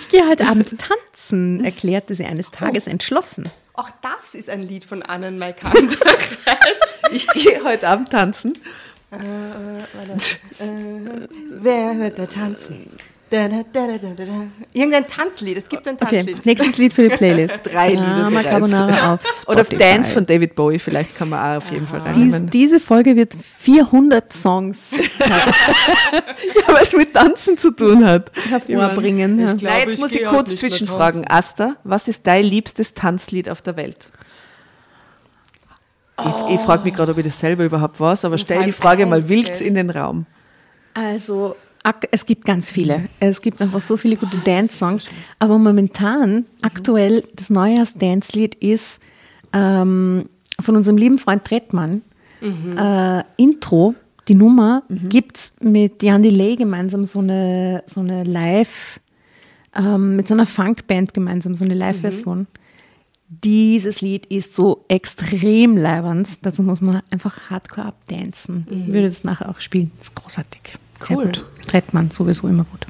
ich 0.00 0.08
gehe 0.08 0.26
heute 0.26 0.46
Abend 0.46 0.74
tanzen, 0.78 1.62
erklärte 1.62 2.14
sie 2.14 2.24
eines 2.24 2.50
Tages 2.50 2.86
entschlossen. 2.86 3.50
Auch 3.74 3.90
das 4.00 4.34
ist 4.34 4.48
ein 4.48 4.62
Lied 4.62 4.86
von 4.86 5.02
Annen 5.02 5.38
Maikant. 5.38 5.98
Ich 7.12 7.26
gehe 7.26 7.64
heute 7.64 7.88
Abend 7.88 8.10
tanzen. 8.10 8.52
Wer 11.62 11.98
wird 11.98 12.18
da 12.18 12.26
tanzen? 12.26 12.86
Da, 13.30 13.46
da, 13.46 13.62
da, 13.72 13.86
da, 13.86 13.96
da, 14.16 14.24
da. 14.24 14.32
Irgendein 14.72 15.06
Tanzlied, 15.06 15.56
es 15.56 15.68
gibt 15.68 15.86
ein 15.86 15.94
Okay, 16.00 16.16
Tanzlied. 16.24 16.44
nächstes 16.46 16.78
Lied 16.78 16.92
für 16.92 17.08
die 17.08 17.14
Playlist. 17.16 17.54
Drei 17.62 17.90
Lieder 17.90 18.02
Drama 18.02 18.30
bereits. 18.30 18.48
Carbonara 18.50 19.14
auf 19.14 19.20
Oder 19.46 19.64
Spotify. 19.64 19.76
Dance 19.76 20.12
von 20.12 20.26
David 20.26 20.56
Bowie, 20.56 20.80
vielleicht 20.80 21.16
kann 21.16 21.28
man 21.28 21.38
auch 21.38 21.62
auf 21.64 21.70
jeden 21.70 21.86
Fall 21.86 22.00
Dies, 22.08 22.16
reinnehmen. 22.16 22.50
diese 22.50 22.80
Folge 22.80 23.14
wird 23.14 23.36
400 23.36 24.32
Songs 24.32 24.78
Ja, 25.28 26.74
was 26.74 26.92
mit 26.92 27.14
Tanzen 27.14 27.56
zu 27.56 27.70
tun 27.70 28.04
hat. 28.04 28.32
hervorbringen. 28.48 29.38
Ja. 29.38 29.46
glaub, 29.46 29.62
Nein, 29.62 29.80
jetzt 29.84 29.94
ich 29.94 30.00
muss 30.00 30.10
ich 30.12 30.24
kurz 30.24 30.56
zwischenfragen. 30.56 31.24
Asta, 31.28 31.76
was 31.84 32.08
ist 32.08 32.26
dein 32.26 32.44
liebstes 32.44 32.94
Tanzlied 32.94 33.48
auf 33.48 33.62
der 33.62 33.76
Welt? 33.76 34.10
Ich, 36.26 36.54
ich 36.54 36.60
frage 36.60 36.84
mich 36.84 36.94
gerade, 36.94 37.12
ob 37.12 37.18
ich 37.18 37.24
das 37.24 37.38
selber 37.38 37.64
überhaupt 37.64 37.98
weiß, 38.00 38.24
aber 38.24 38.38
stell 38.38 38.58
vor 38.58 38.66
die 38.66 38.72
Frage 38.72 39.06
mal 39.06 39.28
wild 39.28 39.60
in 39.60 39.74
den 39.74 39.90
Raum. 39.90 40.26
Also, 40.94 41.56
es 42.10 42.26
gibt 42.26 42.44
ganz 42.44 42.70
viele. 42.70 43.04
Es 43.20 43.40
gibt 43.40 43.60
einfach 43.62 43.80
so 43.80 43.96
viele 43.96 44.16
gute 44.16 44.36
Dance-Songs. 44.38 45.06
Aber 45.38 45.58
momentan, 45.58 46.44
aktuell, 46.62 47.24
das 47.36 47.48
Neujahrs-Dance-Lied 47.50 48.56
ist 48.56 49.00
ähm, 49.52 50.28
von 50.60 50.76
unserem 50.76 50.96
lieben 50.98 51.18
Freund 51.18 51.44
Trettmann. 51.44 52.02
Äh, 52.42 53.22
Intro, 53.36 53.94
die 54.28 54.34
Nummer, 54.34 54.82
gibt 54.88 55.36
es 55.36 55.52
mit 55.60 56.02
Jan 56.02 56.22
Delay 56.22 56.56
gemeinsam 56.56 57.04
so 57.04 57.18
eine, 57.18 57.82
so 57.86 58.00
eine 58.00 58.24
Live- 58.24 59.00
ähm, 59.76 60.16
mit 60.16 60.26
so 60.26 60.34
einer 60.34 60.46
Funkband 60.46 61.14
gemeinsam, 61.14 61.54
so 61.54 61.64
eine 61.64 61.74
Live-Version. 61.74 62.46
Dieses 63.32 64.00
Lied 64.00 64.26
ist 64.26 64.56
so 64.56 64.84
extrem 64.88 65.76
leibernd, 65.76 66.44
dazu 66.44 66.64
muss 66.64 66.80
man 66.80 67.00
einfach 67.12 67.48
hardcore 67.48 67.86
abdancen. 67.86 68.66
Ich 68.68 68.88
würde 68.92 69.08
das 69.08 69.22
nachher 69.22 69.48
auch 69.48 69.60
spielen. 69.60 69.92
Das 69.98 70.08
ist 70.08 70.14
großartig. 70.16 70.60
Sehr 71.00 71.16
Cool. 71.16 71.26
gut. 71.26 71.44
Trettmann 71.66 72.10
sowieso 72.10 72.48
immer 72.48 72.64
gut. 72.64 72.86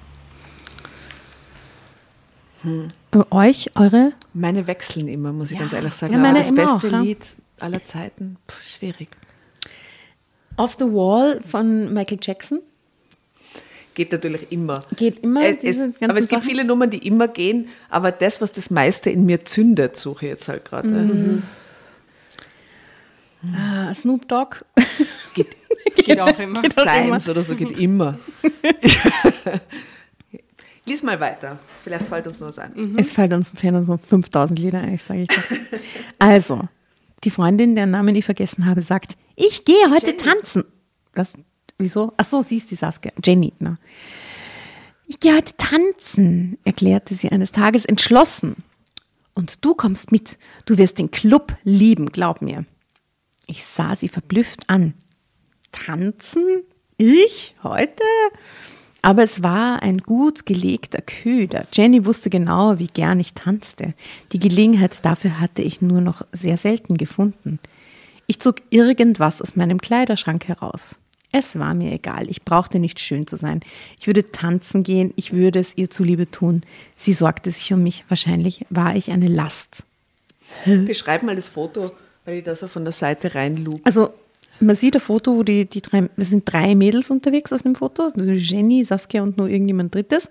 Äh, 2.64 3.18
Euch, 3.30 3.70
eure? 3.75 4.12
Meine 4.32 4.66
wechseln 4.66 5.09
immer, 5.09 5.30
muss 5.32 5.50
ich 5.50 5.59
ganz 5.59 5.73
ehrlich 5.75 5.92
sagen. 5.92 6.12
Ja, 6.14 6.18
meine 6.18 6.38
Aber 6.38 6.47
das 6.49 6.54
beste 6.54 6.75
auch, 6.88 6.90
ja. 6.92 7.00
Lied 7.00 7.18
aller 7.59 7.85
Zeiten, 7.85 8.37
Puh, 8.47 8.56
schwierig. 8.62 9.09
Off 10.56 10.76
the 10.78 10.87
Wall 10.87 11.40
von 11.47 11.92
Michael 11.92 12.18
Jackson. 12.23 12.61
Geht 14.00 14.12
natürlich 14.12 14.50
immer. 14.50 14.83
Geht 14.97 15.23
immer, 15.23 15.45
Es, 15.45 15.59
diese 15.59 15.90
ganzen 15.90 16.04
aber 16.11 16.19
es 16.19 16.28
gibt 16.28 16.42
Sachen? 16.42 16.49
viele 16.50 16.64
Nummern, 16.64 16.88
die 16.88 17.07
immer 17.07 17.28
gehen, 17.28 17.69
aber 17.90 18.12
das, 18.12 18.40
was 18.40 18.50
das 18.50 18.71
meiste 18.71 19.11
in 19.11 19.26
mir 19.26 19.45
zündet, 19.45 19.99
suche 19.99 20.25
ich 20.25 20.30
jetzt 20.33 20.49
halt 20.49 20.64
gerade. 20.64 20.88
Mhm. 20.88 21.42
Ah, 23.54 23.92
Snoop 23.92 24.26
Dogg. 24.26 24.57
Geht 25.35 25.49
Geht 25.97 26.19
auch 26.19 26.38
immer. 26.38 26.62
Geht 26.62 26.78
auch 26.78 26.83
immer. 26.83 27.21
Science 27.21 27.28
oder 27.28 27.42
so 27.42 27.54
geht 27.54 27.71
immer. 27.78 28.19
Lies 30.87 31.02
mal 31.02 31.21
weiter. 31.21 31.59
Vielleicht 31.85 32.07
fällt 32.07 32.26
uns 32.26 32.40
noch 32.40 32.49
was 32.49 32.59
ein. 32.59 32.97
Es 32.99 33.12
fällt 33.12 33.35
uns, 33.35 33.52
fällt 33.54 33.75
uns 33.75 33.88
noch 33.88 34.00
5000 34.00 34.59
Lieder 34.59 34.80
ein, 34.80 34.97
sage 34.97 35.23
ich 35.23 35.28
das. 35.28 35.45
Also, 36.19 36.62
die 37.23 37.30
Freundin, 37.30 37.76
deren 37.76 37.90
Namen 37.90 38.14
ich 38.14 38.25
vergessen 38.25 38.64
habe, 38.64 38.80
sagt, 38.80 39.19
ich 39.37 39.66
gehe 39.66 39.90
heute 39.90 40.16
tanzen. 40.16 40.64
Was? 41.14 41.35
Wieso? 41.80 42.12
Ach 42.18 42.26
so, 42.26 42.42
sie 42.42 42.56
ist 42.56 42.70
die 42.70 42.75
Saskia. 42.75 43.10
Jenny, 43.25 43.54
ne? 43.58 43.76
Ich 45.06 45.18
gehe 45.18 45.34
heute 45.34 45.56
tanzen, 45.56 46.58
erklärte 46.64 47.14
sie 47.14 47.30
eines 47.30 47.52
Tages 47.52 47.87
entschlossen. 47.87 48.56
Und 49.34 49.64
du 49.64 49.75
kommst 49.75 50.12
mit. 50.12 50.38
Du 50.66 50.76
wirst 50.76 50.99
den 50.99 51.10
Club 51.10 51.56
lieben, 51.64 52.06
glaub 52.12 52.42
mir. 52.42 52.66
Ich 53.46 53.64
sah 53.64 53.96
sie 53.96 54.08
verblüfft 54.08 54.68
an. 54.68 54.92
Tanzen? 55.72 56.64
Ich? 56.99 57.54
Heute? 57.62 58.04
Aber 59.00 59.22
es 59.22 59.42
war 59.42 59.82
ein 59.82 59.99
gut 59.99 60.44
gelegter 60.44 61.00
Köder. 61.00 61.66
Jenny 61.72 62.04
wusste 62.04 62.28
genau, 62.28 62.78
wie 62.78 62.88
gern 62.88 63.20
ich 63.20 63.32
tanzte. 63.32 63.94
Die 64.32 64.38
Gelegenheit 64.38 65.02
dafür 65.02 65.40
hatte 65.40 65.62
ich 65.62 65.80
nur 65.80 66.02
noch 66.02 66.26
sehr 66.32 66.58
selten 66.58 66.99
gefunden. 66.99 67.58
Ich 68.26 68.38
zog 68.38 68.56
irgendwas 68.68 69.40
aus 69.40 69.56
meinem 69.56 69.80
Kleiderschrank 69.80 70.46
heraus. 70.46 70.99
Es 71.32 71.58
war 71.58 71.75
mir 71.75 71.92
egal, 71.92 72.28
ich 72.28 72.42
brauchte 72.42 72.78
nicht 72.78 72.99
schön 72.99 73.26
zu 73.26 73.37
sein. 73.37 73.60
Ich 74.00 74.06
würde 74.06 74.32
tanzen 74.32 74.82
gehen, 74.82 75.12
ich 75.16 75.32
würde 75.32 75.60
es 75.60 75.76
ihr 75.76 75.88
zuliebe 75.88 76.30
tun. 76.30 76.62
Sie 76.96 77.12
sorgte 77.12 77.50
sich 77.50 77.72
um 77.72 77.82
mich, 77.82 78.04
wahrscheinlich 78.08 78.66
war 78.68 78.96
ich 78.96 79.10
eine 79.10 79.28
Last. 79.28 79.84
Beschreib 80.64 81.22
mal 81.22 81.37
das 81.37 81.46
Foto, 81.46 81.92
weil 82.25 82.38
ich 82.38 82.44
da 82.44 82.56
so 82.56 82.66
von 82.66 82.84
der 82.84 82.92
Seite 82.92 83.34
reinlug. 83.34 83.80
Also 83.84 84.12
man 84.58 84.76
sieht 84.76 84.96
ein 84.96 85.00
Foto, 85.00 85.37
wo 85.37 85.42
die, 85.42 85.66
die 85.66 85.80
drei, 85.80 86.08
es 86.16 86.30
sind 86.30 86.50
drei 86.50 86.75
Mädels 86.75 87.10
unterwegs 87.10 87.52
aus 87.52 87.62
dem 87.62 87.75
Foto, 87.75 88.08
also 88.14 88.30
Jenny, 88.30 88.84
Saskia 88.84 89.22
und 89.22 89.38
nur 89.38 89.49
irgendjemand 89.49 89.94
drittes. 89.94 90.30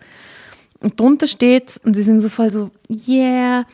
Und 0.81 0.98
drunter 0.98 1.27
steht, 1.27 1.77
und 1.83 1.93
sie 1.93 2.03
sind 2.03 2.21
so 2.21 2.29
voll 2.29 2.51
so, 2.51 2.71
yeah, 3.05 3.65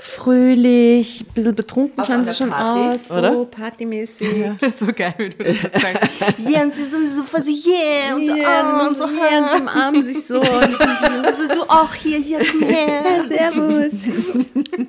fröhlich, 0.00 1.20
ein 1.20 1.34
bisschen 1.34 1.54
betrunken 1.54 2.00
Auch 2.00 2.06
schauen 2.06 2.24
sie 2.24 2.34
schon 2.34 2.48
Party, 2.48 2.96
aus, 2.96 3.10
oder? 3.10 3.32
so 3.34 3.44
partymäßig. 3.44 4.28
Das 4.58 4.70
ist 4.70 4.78
so 4.78 4.86
geil, 4.86 5.14
wie 5.18 5.28
du 5.28 5.44
das 5.44 5.60
sagst. 5.60 6.10
ja, 6.48 6.62
und 6.62 6.72
sie 6.72 6.84
so, 6.84 6.96
so 7.04 7.22
voll 7.22 7.42
so, 7.42 7.50
yeah, 7.50 8.14
und 8.16 8.24
so, 8.24 8.34
Ja, 8.34 8.62
ah, 8.62 8.86
und 8.86 8.96
so, 8.96 9.04
yeah, 9.04 9.38
und 9.40 9.50
sie 9.50 9.62
umarmen 9.62 10.04
sich 10.06 10.24
so. 10.26 10.40
Und 10.40 10.46
sie 10.46 11.26
Also 11.26 11.48
du 11.48 11.62
auch 11.68 11.92
hier, 11.92 12.18
hier, 12.18 12.40
komm 12.50 12.62
her. 12.62 13.24
Servus. 13.28 13.92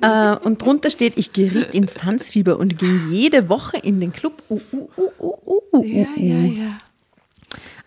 äh, 0.00 0.46
und 0.46 0.62
drunter 0.62 0.88
steht, 0.88 1.12
ich 1.16 1.34
geriet 1.34 1.74
ins 1.74 1.92
Tanzfieber 1.92 2.58
und 2.58 2.78
ging 2.78 3.02
jede 3.10 3.50
Woche 3.50 3.76
in 3.76 4.00
den 4.00 4.14
Club. 4.14 4.42
Uh, 4.48 4.60
uh, 4.72 4.88
uh, 4.96 5.10
uh, 5.18 5.34
uh, 5.44 5.60
uh, 5.72 5.84
Ja, 5.84 6.06
uh. 6.16 6.20
ja, 6.20 6.36
ja. 6.38 6.78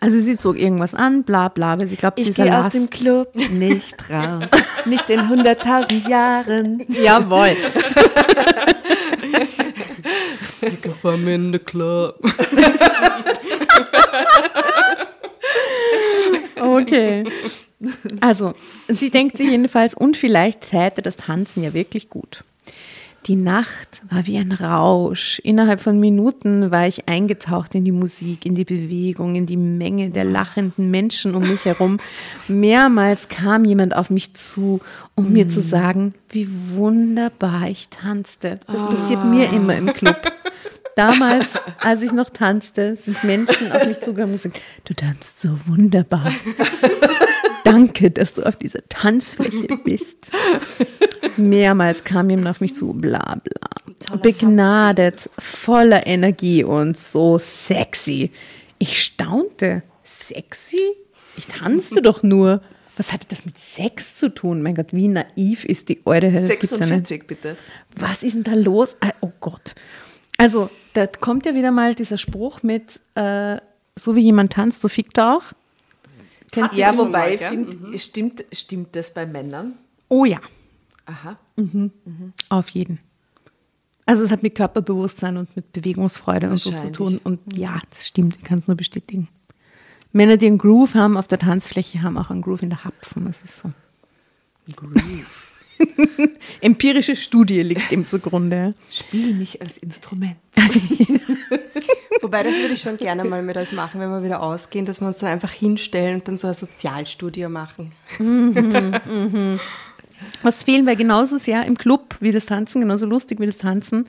Also 0.00 0.18
sie 0.18 0.38
zog 0.38 0.58
irgendwas 0.58 0.94
an, 0.94 1.24
bla 1.24 1.48
bla, 1.48 1.78
weil 1.78 1.86
sie 1.86 1.96
glaubt, 1.96 2.16
sie 2.16 2.22
Ich 2.22 2.28
ist 2.30 2.36
gehe 2.36 2.58
aus 2.58 2.70
dem 2.70 2.88
Club 2.88 3.34
nicht 3.34 3.96
raus. 4.10 4.50
Nicht 4.86 5.10
in 5.10 5.20
100.000 5.20 6.08
Jahren. 6.08 6.82
Jawohl. 6.88 7.56
You 10.62 10.76
can 10.80 10.94
find 10.94 11.24
me 11.24 11.34
in 11.34 11.52
the 11.52 11.58
club. 11.58 12.18
Okay. 16.60 17.24
Also, 18.20 18.54
sie 18.88 19.10
denkt 19.10 19.36
sich 19.38 19.48
jedenfalls, 19.48 19.94
und 19.94 20.16
vielleicht 20.16 20.70
täte 20.70 21.02
das 21.02 21.16
Tanzen 21.16 21.62
ja 21.62 21.72
wirklich 21.72 22.10
gut. 22.10 22.44
Die 23.26 23.36
Nacht 23.36 24.00
war 24.08 24.26
wie 24.26 24.38
ein 24.38 24.52
Rausch. 24.52 25.40
Innerhalb 25.40 25.80
von 25.80 26.00
Minuten 26.00 26.70
war 26.70 26.86
ich 26.86 27.06
eingetaucht 27.06 27.74
in 27.74 27.84
die 27.84 27.92
Musik, 27.92 28.46
in 28.46 28.54
die 28.54 28.64
Bewegung, 28.64 29.34
in 29.34 29.44
die 29.44 29.58
Menge 29.58 30.08
der 30.10 30.24
lachenden 30.24 30.90
Menschen 30.90 31.34
um 31.34 31.42
mich 31.42 31.66
herum. 31.66 32.00
Mehrmals 32.48 33.28
kam 33.28 33.66
jemand 33.66 33.94
auf 33.94 34.08
mich 34.08 34.34
zu, 34.34 34.80
um 35.14 35.32
mir 35.32 35.48
zu 35.48 35.60
sagen, 35.60 36.14
wie 36.30 36.48
wunderbar 36.70 37.68
ich 37.68 37.88
tanzte. 37.88 38.58
Das 38.66 38.82
passiert 38.82 39.24
mir 39.24 39.52
immer 39.52 39.76
im 39.76 39.92
Club. 39.92 40.22
Damals, 40.96 41.58
als 41.80 42.02
ich 42.02 42.12
noch 42.12 42.30
tanzte, 42.30 42.96
sind 43.00 43.22
Menschen 43.22 43.70
auf 43.72 43.86
mich 43.86 44.00
zugekommen 44.00 44.32
und 44.32 44.42
gesagt, 44.42 44.60
du 44.86 44.94
tanzt 44.94 45.40
so 45.40 45.50
wunderbar. 45.66 46.32
Danke, 47.64 48.10
dass 48.10 48.34
du 48.34 48.42
auf 48.42 48.56
dieser 48.56 48.80
Tanzfläche 48.88 49.78
bist. 49.84 50.30
Mehrmals 51.36 52.04
kam 52.04 52.30
jemand 52.30 52.48
auf 52.48 52.60
mich 52.60 52.74
zu, 52.74 52.92
bla 52.92 53.36
bla. 53.42 54.16
Begnadet, 54.18 55.30
voller 55.38 56.06
Energie 56.06 56.64
und 56.64 56.98
so 56.98 57.38
sexy. 57.38 58.30
Ich 58.78 59.02
staunte. 59.02 59.82
Sexy? 60.02 60.80
Ich 61.36 61.46
tanzte 61.46 62.02
doch 62.02 62.22
nur. 62.22 62.60
Was 62.96 63.12
hatte 63.12 63.26
das 63.30 63.44
mit 63.46 63.56
Sex 63.56 64.16
zu 64.16 64.28
tun? 64.34 64.62
Mein 64.62 64.74
Gott, 64.74 64.88
wie 64.92 65.08
naiv 65.08 65.64
ist 65.64 65.88
die 65.88 66.00
Eure? 66.04 66.30
Das 66.32 66.48
gibt's 66.48 66.70
ja 66.70 66.78
nicht. 66.78 66.88
46, 67.08 67.26
bitte. 67.26 67.56
Was 67.96 68.22
ist 68.22 68.34
denn 68.34 68.42
da 68.42 68.52
los? 68.54 68.96
Ah, 69.00 69.12
Oh 69.20 69.30
Gott. 69.40 69.74
Also, 70.36 70.70
da 70.94 71.06
kommt 71.06 71.46
ja 71.46 71.54
wieder 71.54 71.70
mal 71.70 71.94
dieser 71.94 72.16
Spruch 72.18 72.62
mit, 72.62 73.00
äh, 73.14 73.56
so 73.96 74.16
wie 74.16 74.20
jemand 74.20 74.52
tanzt, 74.54 74.80
so 74.82 74.88
fickt 74.88 75.18
er 75.18 75.36
auch. 75.36 75.42
Kennt 76.50 76.72
ihr 76.72 76.78
Ja, 76.80 76.96
wobei, 76.98 77.08
mal, 77.10 77.32
ich 77.34 77.40
gell? 77.40 77.48
finde, 77.50 77.98
stimmt, 77.98 78.44
stimmt 78.52 78.96
das 78.96 79.12
bei 79.14 79.24
Männern? 79.26 79.74
Oh 80.08 80.24
ja, 80.24 80.40
Aha. 81.10 81.38
auf 82.48 82.68
jeden. 82.70 83.00
Also 84.06 84.24
es 84.24 84.30
hat 84.30 84.42
mit 84.42 84.54
Körperbewusstsein 84.54 85.36
und 85.36 85.54
mit 85.54 85.72
Bewegungsfreude 85.72 86.50
und 86.50 86.58
so 86.58 86.72
zu 86.72 86.90
tun. 86.90 87.20
Und 87.22 87.40
ja, 87.56 87.80
das 87.90 88.06
stimmt, 88.06 88.36
ich 88.36 88.44
kann 88.44 88.58
es 88.58 88.68
nur 88.68 88.76
bestätigen. 88.76 89.28
Männer, 90.12 90.36
die 90.36 90.46
einen 90.46 90.58
Groove 90.58 90.94
haben 90.94 91.16
auf 91.16 91.28
der 91.28 91.38
Tanzfläche, 91.38 92.02
haben 92.02 92.18
auch 92.18 92.30
einen 92.30 92.42
Groove 92.42 92.62
in 92.62 92.70
der 92.70 92.84
Hapfen. 92.84 93.26
Das 93.26 93.42
ist 93.42 93.60
so. 93.60 93.70
Empirische 96.60 97.16
Studie 97.16 97.62
liegt 97.62 97.90
dem 97.90 98.06
zugrunde. 98.06 98.74
Spiel 98.90 99.34
mich 99.34 99.62
als 99.62 99.78
Instrument. 99.78 100.36
Wobei, 102.20 102.42
das 102.42 102.56
würde 102.56 102.74
ich 102.74 102.82
schon 102.82 102.96
gerne 102.98 103.24
mal 103.24 103.42
mit 103.42 103.56
euch 103.56 103.72
machen, 103.72 104.00
wenn 104.00 104.10
wir 104.10 104.22
wieder 104.22 104.42
ausgehen, 104.42 104.84
dass 104.84 105.00
wir 105.00 105.08
uns 105.08 105.18
da 105.18 105.28
einfach 105.28 105.52
hinstellen 105.52 106.16
und 106.16 106.28
dann 106.28 106.36
so 106.36 106.48
ein 106.48 106.54
Sozialstudio 106.54 107.48
machen. 107.48 107.92
Was 110.42 110.62
fehlen 110.62 110.86
wir 110.86 110.96
genauso 110.96 111.36
sehr 111.36 111.64
im 111.64 111.76
Club 111.76 112.16
wie 112.20 112.32
das 112.32 112.46
Tanzen, 112.46 112.80
genauso 112.80 113.06
lustig 113.06 113.40
wie 113.40 113.46
das 113.46 113.58
Tanzen, 113.58 114.06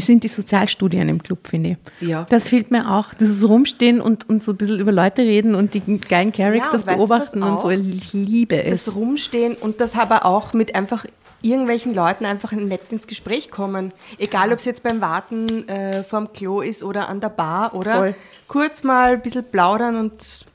sind 0.00 0.22
die 0.22 0.28
Sozialstudien 0.28 1.08
im 1.08 1.22
Club, 1.22 1.48
finde 1.48 1.70
ich. 2.00 2.08
Ja. 2.08 2.26
Das 2.28 2.48
fehlt 2.48 2.70
mir 2.70 2.90
auch. 2.90 3.14
Dieses 3.14 3.48
Rumstehen 3.48 4.00
und, 4.00 4.28
und 4.28 4.42
so 4.42 4.52
ein 4.52 4.56
bisschen 4.56 4.78
über 4.78 4.92
Leute 4.92 5.22
reden 5.22 5.54
und 5.54 5.74
die 5.74 5.80
geilen 5.98 6.32
Characters 6.32 6.82
und 6.82 6.86
was 6.86 6.96
beobachten 6.96 7.42
und 7.42 7.60
so. 7.60 7.70
Ich 7.70 8.12
liebe 8.12 8.62
es. 8.62 8.84
Das 8.84 8.94
Rumstehen 8.94 9.54
und 9.54 9.80
das 9.80 9.96
aber 9.96 10.24
auch 10.24 10.52
mit 10.52 10.74
einfach 10.74 11.04
irgendwelchen 11.40 11.94
Leuten 11.94 12.24
einfach 12.24 12.52
nett 12.52 12.82
ins 12.90 13.06
Gespräch 13.06 13.50
kommen. 13.50 13.92
Egal, 14.18 14.52
ob 14.52 14.58
es 14.58 14.64
jetzt 14.64 14.82
beim 14.82 15.00
Warten 15.00 15.68
äh, 15.68 16.02
vorm 16.02 16.32
Klo 16.32 16.60
ist 16.60 16.82
oder 16.82 17.08
an 17.08 17.20
der 17.20 17.28
Bar 17.28 17.74
oder 17.74 17.96
Voll. 17.96 18.14
kurz 18.48 18.82
mal 18.82 19.14
ein 19.14 19.22
bisschen 19.22 19.44
plaudern 19.44 19.96
und 19.96 20.46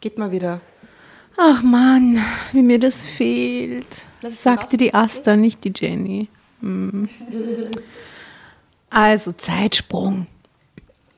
geht 0.00 0.18
mal 0.18 0.32
wieder. 0.32 0.60
Ach 1.36 1.62
Mann, 1.62 2.18
wie 2.52 2.62
mir 2.62 2.78
das 2.78 3.04
fehlt. 3.04 4.06
Sagte 4.30 4.76
die 4.76 4.94
Asta, 4.94 5.36
nicht 5.36 5.64
die 5.64 5.72
Jenny. 5.74 6.28
Hm. 6.60 7.08
Also 8.90 9.32
Zeitsprung. 9.32 10.26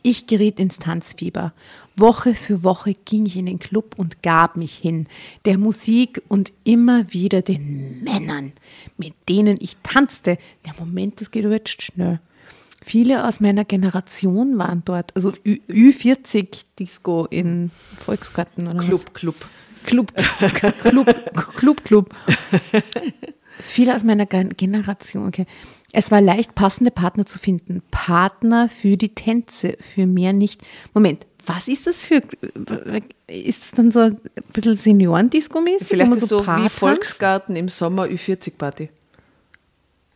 Ich 0.03 0.27
geriet 0.27 0.59
ins 0.61 0.79
Tanzfieber. 0.79 1.53
Woche 1.97 2.35
für 2.35 2.63
Woche 2.63 2.93
ging 3.05 3.27
ich 3.27 3.37
in 3.37 3.47
den 3.47 3.59
Club 3.59 3.95
und 3.97 4.23
gab 4.23 4.57
mich 4.57 4.75
hin. 4.75 5.09
Der 5.45 5.59
Musik 5.59 6.23
und 6.29 6.53
immer 6.65 7.13
wieder 7.13 7.43
den 7.43 8.03
Männern, 8.05 8.53
mit 8.99 9.15
denen 9.29 9.57
ich 9.61 9.77
tanzte. 9.83 10.39
Der 10.65 10.75
Moment, 10.79 11.21
das 11.21 11.31
geht 11.31 11.45
jetzt 11.45 11.83
schnell. 11.83 12.21
Viele 12.85 13.27
aus 13.27 13.41
meiner 13.41 13.65
Generation 13.65 14.59
waren 14.59 14.83
dort. 14.85 15.15
Also 15.17 15.33
Ü- 15.45 15.61
Ü40-Disco 15.69 17.27
in 17.29 17.73
Volksgarten 18.05 18.69
oder 18.69 18.79
was? 18.79 19.05
Club, 19.13 19.45
Club. 19.85 20.13
Club, 20.83 21.55
Club, 21.57 21.85
Club. 21.85 22.15
Viele 23.59 23.95
aus 23.97 24.05
meiner 24.05 24.27
Gen- 24.27 24.57
Generation, 24.57 25.27
okay. 25.29 25.47
Es 25.93 26.11
war 26.11 26.21
leicht, 26.21 26.55
passende 26.55 26.91
Partner 26.91 27.25
zu 27.25 27.39
finden. 27.39 27.83
Partner 27.91 28.69
für 28.69 28.97
die 28.97 29.15
Tänze, 29.15 29.77
für 29.81 30.07
mehr 30.07 30.33
nicht. 30.33 30.61
Moment, 30.93 31.27
was 31.47 31.69
ist 31.69 31.87
das 31.87 32.05
für, 32.05 32.23
ist 33.29 33.65
es 33.65 33.71
dann 33.71 33.91
so 33.91 34.01
ein 34.01 34.19
bisschen 34.53 34.77
Seniorendisco-mäßig? 34.77 35.85
Vielleicht 35.87 36.17
so 36.21 36.43
Paar 36.43 36.65
wie? 36.65 36.69
Volksgarten 36.69 37.57
im 37.57 37.69
Sommer 37.69 38.05
Ü40-Party. 38.05 38.91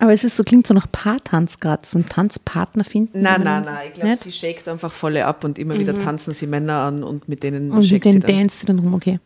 Aber 0.00 0.12
es 0.14 0.24
ist 0.24 0.36
so, 0.36 0.44
klingt 0.44 0.66
so 0.66 0.72
nach 0.72 0.90
Paartanz 0.90 1.60
gerade, 1.60 1.82
so 1.86 1.98
ein 1.98 2.06
Tanzpartner 2.06 2.84
finden. 2.84 3.20
Nein, 3.20 3.42
nein, 3.42 3.62
nein. 3.64 3.88
Ich 3.88 4.00
glaube, 4.00 4.16
sie 4.16 4.32
shakt 4.32 4.66
einfach 4.66 4.92
volle 4.92 5.26
ab 5.26 5.44
und 5.44 5.58
immer 5.58 5.78
wieder 5.78 5.98
tanzen 5.98 6.32
sie 6.32 6.46
Männer 6.46 6.78
an 6.78 7.04
und 7.04 7.28
mit 7.28 7.42
denen 7.42 7.70
Und 7.70 7.78
mit 7.80 7.88
shakt 7.88 8.04
sie 8.04 8.10
den 8.12 8.20
dann. 8.20 8.36
Dance 8.38 8.66
dann 8.66 8.78
rum, 8.78 8.94
okay. 8.94 9.20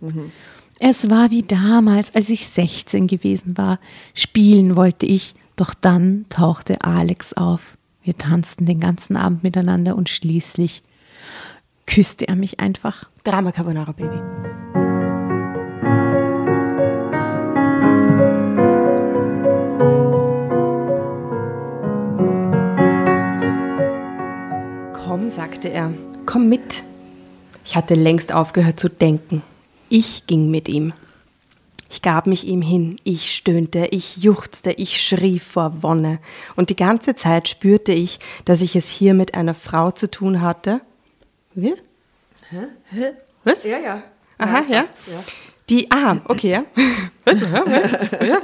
Es 0.80 1.08
war 1.08 1.30
wie 1.30 1.44
damals, 1.44 2.14
als 2.14 2.28
ich 2.28 2.48
16 2.48 3.06
gewesen 3.06 3.56
war. 3.56 3.78
Spielen 4.14 4.74
wollte 4.74 5.06
ich, 5.06 5.34
doch 5.54 5.74
dann 5.74 6.26
tauchte 6.28 6.82
Alex 6.82 7.32
auf. 7.34 7.78
Wir 8.02 8.14
tanzten 8.14 8.66
den 8.66 8.80
ganzen 8.80 9.16
Abend 9.16 9.44
miteinander 9.44 9.94
und 9.94 10.08
schließlich 10.08 10.82
küsste 11.86 12.26
er 12.26 12.34
mich 12.34 12.58
einfach. 12.58 13.08
Drama 13.22 13.52
Carbonara 13.52 13.92
Baby. 13.92 14.83
Komm, 25.24 25.30
sagte 25.30 25.70
er, 25.70 25.90
komm 26.26 26.50
mit. 26.50 26.82
Ich 27.64 27.76
hatte 27.76 27.94
längst 27.94 28.34
aufgehört 28.34 28.78
zu 28.78 28.90
denken. 28.90 29.42
Ich 29.88 30.26
ging 30.26 30.50
mit 30.50 30.68
ihm. 30.68 30.92
Ich 31.88 32.02
gab 32.02 32.26
mich 32.26 32.44
ihm 32.44 32.60
hin, 32.60 32.96
ich 33.04 33.34
stöhnte, 33.34 33.86
ich 33.90 34.18
juchzte, 34.18 34.72
ich 34.72 35.00
schrie 35.00 35.38
vor 35.38 35.82
Wonne. 35.82 36.18
Und 36.56 36.68
die 36.68 36.76
ganze 36.76 37.14
Zeit 37.14 37.48
spürte 37.48 37.92
ich, 37.92 38.18
dass 38.44 38.60
ich 38.60 38.76
es 38.76 38.90
hier 38.90 39.14
mit 39.14 39.34
einer 39.34 39.54
Frau 39.54 39.92
zu 39.92 40.10
tun 40.10 40.42
hatte. 40.42 40.82
Wie? 41.54 41.74
Hä? 42.50 43.12
Was? 43.44 43.64
Ja, 43.64 43.78
ja. 43.78 44.02
Aha, 44.36 44.62
ja. 44.68 44.80
passt, 44.80 44.92
ja. 45.10 45.24
Die, 45.70 45.90
ah, 45.90 46.18
okay, 46.26 46.50
ja. 46.50 46.64
Was? 47.24 47.40
Ja, 47.40 47.64
ja, 47.66 48.26
ja. 48.26 48.40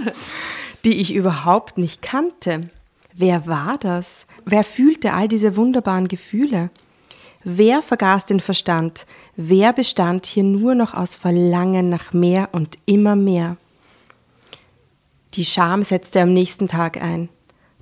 Die 0.87 0.99
ich 0.99 1.13
überhaupt 1.13 1.77
nicht 1.77 2.01
kannte. 2.01 2.71
Wer 3.21 3.47
war 3.47 3.77
das? 3.77 4.27
Wer 4.47 4.65
fühlte 4.65 5.13
all 5.13 5.29
diese 5.29 5.55
wunderbaren 5.55 6.09
Gefühle? 6.09 6.71
Wer 7.45 7.83
vergaß 7.83 8.25
den 8.25 8.41
Verstand? 8.41 9.05
Wer 9.37 9.75
bestand 9.75 10.25
hier 10.25 10.43
nur 10.43 10.75
noch 10.75 10.95
aus 10.95 11.17
Verlangen 11.17 11.91
nach 11.91 12.15
mehr 12.15 12.49
und 12.53 12.79
immer 12.87 13.17
mehr? 13.17 13.59
Die 15.35 15.45
Scham 15.45 15.83
setzte 15.83 16.23
am 16.23 16.33
nächsten 16.33 16.67
Tag 16.67 16.97
ein. 17.03 17.29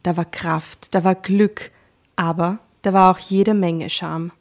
Da 0.02 0.16
war 0.16 0.24
Kraft, 0.24 0.92
da 0.96 1.04
war 1.04 1.14
Glück, 1.14 1.70
aber 2.16 2.58
da 2.82 2.92
war 2.92 3.12
auch 3.12 3.20
jede 3.20 3.54
Menge 3.54 3.90
Scham. 3.90 4.32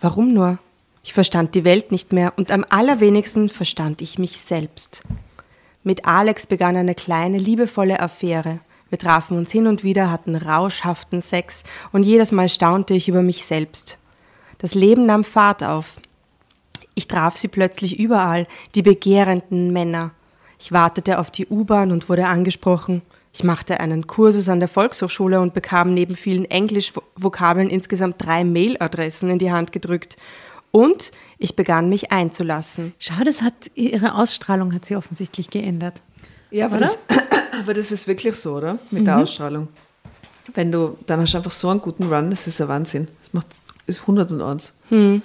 Warum 0.00 0.34
nur? 0.34 0.58
Ich 1.04 1.14
verstand 1.14 1.54
die 1.54 1.62
Welt 1.62 1.92
nicht 1.92 2.12
mehr 2.12 2.32
und 2.36 2.50
am 2.50 2.66
allerwenigsten 2.68 3.48
verstand 3.48 4.02
ich 4.02 4.18
mich 4.18 4.40
selbst. 4.40 5.04
Mit 5.84 6.04
Alex 6.04 6.48
begann 6.48 6.76
eine 6.76 6.96
kleine, 6.96 7.38
liebevolle 7.38 8.00
Affäre. 8.00 8.58
Wir 8.90 8.98
trafen 8.98 9.38
uns 9.38 9.50
hin 9.50 9.66
und 9.66 9.82
wieder, 9.82 10.10
hatten 10.10 10.36
rauschhaften 10.36 11.20
Sex 11.20 11.64
und 11.92 12.04
jedes 12.04 12.32
Mal 12.32 12.48
staunte 12.48 12.94
ich 12.94 13.08
über 13.08 13.22
mich 13.22 13.44
selbst. 13.44 13.98
Das 14.58 14.74
Leben 14.74 15.06
nahm 15.06 15.24
Fahrt 15.24 15.64
auf. 15.64 16.00
Ich 16.94 17.08
traf 17.08 17.36
sie 17.36 17.48
plötzlich 17.48 17.98
überall, 17.98 18.46
die 18.74 18.82
begehrenden 18.82 19.72
Männer. 19.72 20.12
Ich 20.58 20.72
wartete 20.72 21.18
auf 21.18 21.30
die 21.30 21.46
U-Bahn 21.46 21.90
und 21.90 22.08
wurde 22.08 22.26
angesprochen. 22.26 23.02
Ich 23.32 23.42
machte 23.42 23.80
einen 23.80 24.06
Kursus 24.06 24.48
an 24.48 24.60
der 24.60 24.68
Volkshochschule 24.68 25.40
und 25.40 25.54
bekam 25.54 25.92
neben 25.92 26.14
vielen 26.14 26.44
Englisch-Vokabeln 26.44 27.68
insgesamt 27.68 28.24
drei 28.24 28.44
Mailadressen 28.44 29.28
in 29.28 29.40
die 29.40 29.50
Hand 29.50 29.72
gedrückt. 29.72 30.16
Und 30.70 31.10
ich 31.38 31.56
begann 31.56 31.88
mich 31.88 32.12
einzulassen. 32.12 32.94
Schau, 32.98 33.24
das 33.24 33.42
hat 33.42 33.54
ihre 33.74 34.14
Ausstrahlung 34.14 34.72
hat 34.72 34.84
sie 34.84 34.94
offensichtlich 34.94 35.50
geändert. 35.50 36.00
Ja, 36.50 36.66
aber, 36.66 36.76
das, 36.76 36.98
aber 37.60 37.74
das 37.74 37.92
ist 37.92 38.06
wirklich 38.06 38.34
so, 38.36 38.56
oder? 38.56 38.78
Mit 38.90 39.02
mhm. 39.02 39.06
der 39.06 39.18
Ausstrahlung. 39.18 39.68
Wenn 40.52 40.70
du, 40.70 40.98
dann 41.06 41.20
hast 41.20 41.34
du 41.34 41.38
einfach 41.38 41.50
so 41.50 41.68
einen 41.68 41.80
guten 41.80 42.12
Run, 42.12 42.30
das 42.30 42.46
ist 42.46 42.60
ein 42.60 42.68
Wahnsinn. 42.68 43.08
Das 43.20 43.32
macht, 43.32 43.46
ist 43.86 44.02
101. 44.02 44.72
Hm. 44.90 45.22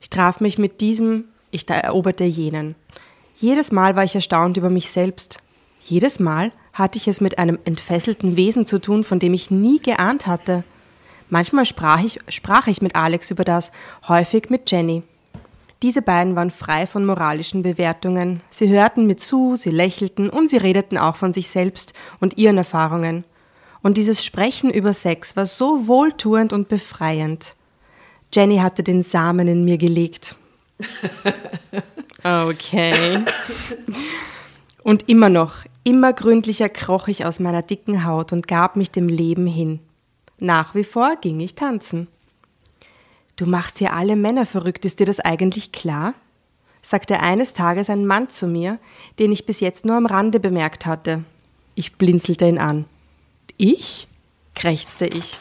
Ich 0.00 0.10
traf 0.10 0.40
mich 0.40 0.58
mit 0.58 0.80
diesem, 0.80 1.24
ich 1.50 1.68
eroberte 1.68 2.24
jenen. 2.24 2.76
Jedes 3.34 3.72
Mal 3.72 3.96
war 3.96 4.04
ich 4.04 4.14
erstaunt 4.14 4.56
über 4.56 4.70
mich 4.70 4.90
selbst. 4.90 5.38
Jedes 5.80 6.20
Mal 6.20 6.52
hatte 6.72 6.98
ich 6.98 7.08
es 7.08 7.20
mit 7.20 7.38
einem 7.38 7.58
entfesselten 7.64 8.36
Wesen 8.36 8.64
zu 8.64 8.78
tun, 8.78 9.04
von 9.04 9.18
dem 9.18 9.34
ich 9.34 9.50
nie 9.50 9.80
geahnt 9.80 10.26
hatte. 10.26 10.64
Manchmal 11.28 11.64
sprach 11.64 12.02
ich, 12.02 12.20
sprach 12.28 12.68
ich 12.68 12.80
mit 12.80 12.96
Alex 12.96 13.30
über 13.30 13.44
das, 13.44 13.72
häufig 14.06 14.50
mit 14.50 14.70
Jenny. 14.70 15.02
Diese 15.82 16.02
beiden 16.02 16.34
waren 16.34 16.50
frei 16.50 16.86
von 16.88 17.06
moralischen 17.06 17.62
Bewertungen. 17.62 18.42
Sie 18.50 18.68
hörten 18.68 19.06
mir 19.06 19.16
zu, 19.16 19.54
sie 19.54 19.70
lächelten 19.70 20.28
und 20.28 20.50
sie 20.50 20.56
redeten 20.56 20.98
auch 20.98 21.14
von 21.14 21.32
sich 21.32 21.48
selbst 21.50 21.92
und 22.18 22.36
ihren 22.36 22.58
Erfahrungen. 22.58 23.24
Und 23.80 23.96
dieses 23.96 24.24
Sprechen 24.24 24.70
über 24.70 24.92
Sex 24.92 25.36
war 25.36 25.46
so 25.46 25.86
wohltuend 25.86 26.52
und 26.52 26.68
befreiend. 26.68 27.54
Jenny 28.34 28.58
hatte 28.58 28.82
den 28.82 29.04
Samen 29.04 29.46
in 29.46 29.64
mir 29.64 29.78
gelegt. 29.78 30.36
okay. 32.24 33.24
Und 34.82 35.08
immer 35.08 35.28
noch, 35.28 35.64
immer 35.84 36.12
gründlicher 36.12 36.68
kroch 36.68 37.06
ich 37.06 37.24
aus 37.24 37.38
meiner 37.38 37.62
dicken 37.62 38.04
Haut 38.04 38.32
und 38.32 38.48
gab 38.48 38.74
mich 38.74 38.90
dem 38.90 39.08
Leben 39.08 39.46
hin. 39.46 39.78
Nach 40.38 40.74
wie 40.74 40.84
vor 40.84 41.16
ging 41.20 41.40
ich 41.40 41.54
tanzen. 41.54 42.08
Du 43.38 43.46
machst 43.46 43.78
hier 43.78 43.92
alle 43.92 44.16
Männer 44.16 44.46
verrückt, 44.46 44.84
ist 44.84 44.98
dir 44.98 45.06
das 45.06 45.20
eigentlich 45.20 45.70
klar? 45.70 46.12
sagte 46.82 47.20
eines 47.20 47.54
Tages 47.54 47.88
ein 47.88 48.04
Mann 48.04 48.30
zu 48.30 48.48
mir, 48.48 48.78
den 49.20 49.30
ich 49.30 49.46
bis 49.46 49.60
jetzt 49.60 49.84
nur 49.84 49.94
am 49.94 50.06
Rande 50.06 50.40
bemerkt 50.40 50.86
hatte. 50.86 51.24
Ich 51.76 51.94
blinzelte 51.94 52.48
ihn 52.48 52.58
an. 52.58 52.86
Ich? 53.56 54.08
krächzte 54.56 55.06
ich. 55.06 55.38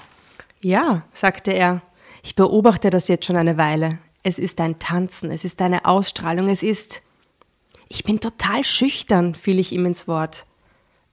Ja, 0.62 1.06
sagte 1.12 1.52
er. 1.52 1.82
Ich 2.22 2.36
beobachte 2.36 2.92
das 2.92 3.08
jetzt 3.08 3.26
schon 3.26 3.36
eine 3.36 3.58
Weile. 3.58 3.98
Es 4.22 4.38
ist 4.38 4.62
ein 4.62 4.78
Tanzen, 4.78 5.32
es 5.32 5.44
ist 5.44 5.60
eine 5.60 5.86
Ausstrahlung, 5.86 6.50
es 6.50 6.62
ist. 6.62 7.02
Ich 7.88 8.04
bin 8.04 8.20
total 8.20 8.64
schüchtern, 8.64 9.34
fiel 9.34 9.58
ich 9.58 9.72
ihm 9.72 9.88
ins 9.88 10.08
Wort. 10.08 10.46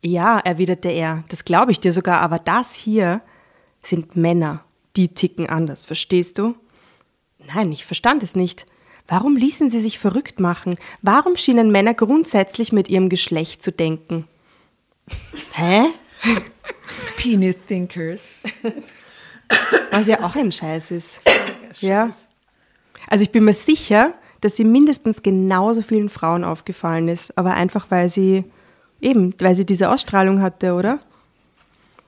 Ja, 0.02 0.38
erwiderte 0.38 0.90
er, 0.90 1.24
das 1.28 1.46
glaube 1.46 1.72
ich 1.72 1.80
dir 1.80 1.94
sogar, 1.94 2.20
aber 2.20 2.38
das 2.38 2.74
hier 2.74 3.22
sind 3.82 4.16
Männer, 4.16 4.64
die 4.96 5.08
ticken 5.08 5.48
anders, 5.48 5.86
verstehst 5.86 6.36
du? 6.36 6.54
Nein, 7.52 7.72
ich 7.72 7.84
verstand 7.84 8.22
es 8.22 8.36
nicht. 8.36 8.66
Warum 9.06 9.36
ließen 9.36 9.70
sie 9.70 9.80
sich 9.80 9.98
verrückt 9.98 10.40
machen? 10.40 10.74
Warum 11.02 11.36
schienen 11.36 11.70
Männer 11.70 11.94
grundsätzlich 11.94 12.72
mit 12.72 12.88
ihrem 12.88 13.08
Geschlecht 13.08 13.62
zu 13.62 13.70
denken? 13.70 14.26
Hä? 15.52 15.84
Penis 17.16 17.56
Thinkers. 17.66 18.36
Was 19.90 20.06
ja 20.06 20.22
auch 20.22 20.34
ein 20.36 20.50
Scheiß 20.50 20.90
ist. 20.90 21.20
Ja. 21.80 22.10
Also 23.08 23.24
ich 23.24 23.30
bin 23.30 23.44
mir 23.44 23.52
sicher, 23.52 24.14
dass 24.40 24.56
sie 24.56 24.64
mindestens 24.64 25.22
genauso 25.22 25.82
vielen 25.82 26.08
Frauen 26.08 26.44
aufgefallen 26.44 27.08
ist, 27.08 27.36
aber 27.36 27.54
einfach 27.54 27.86
weil 27.90 28.08
sie 28.08 28.44
eben, 29.00 29.34
weil 29.38 29.54
sie 29.54 29.66
diese 29.66 29.90
Ausstrahlung 29.90 30.40
hatte, 30.40 30.74
oder? 30.74 30.98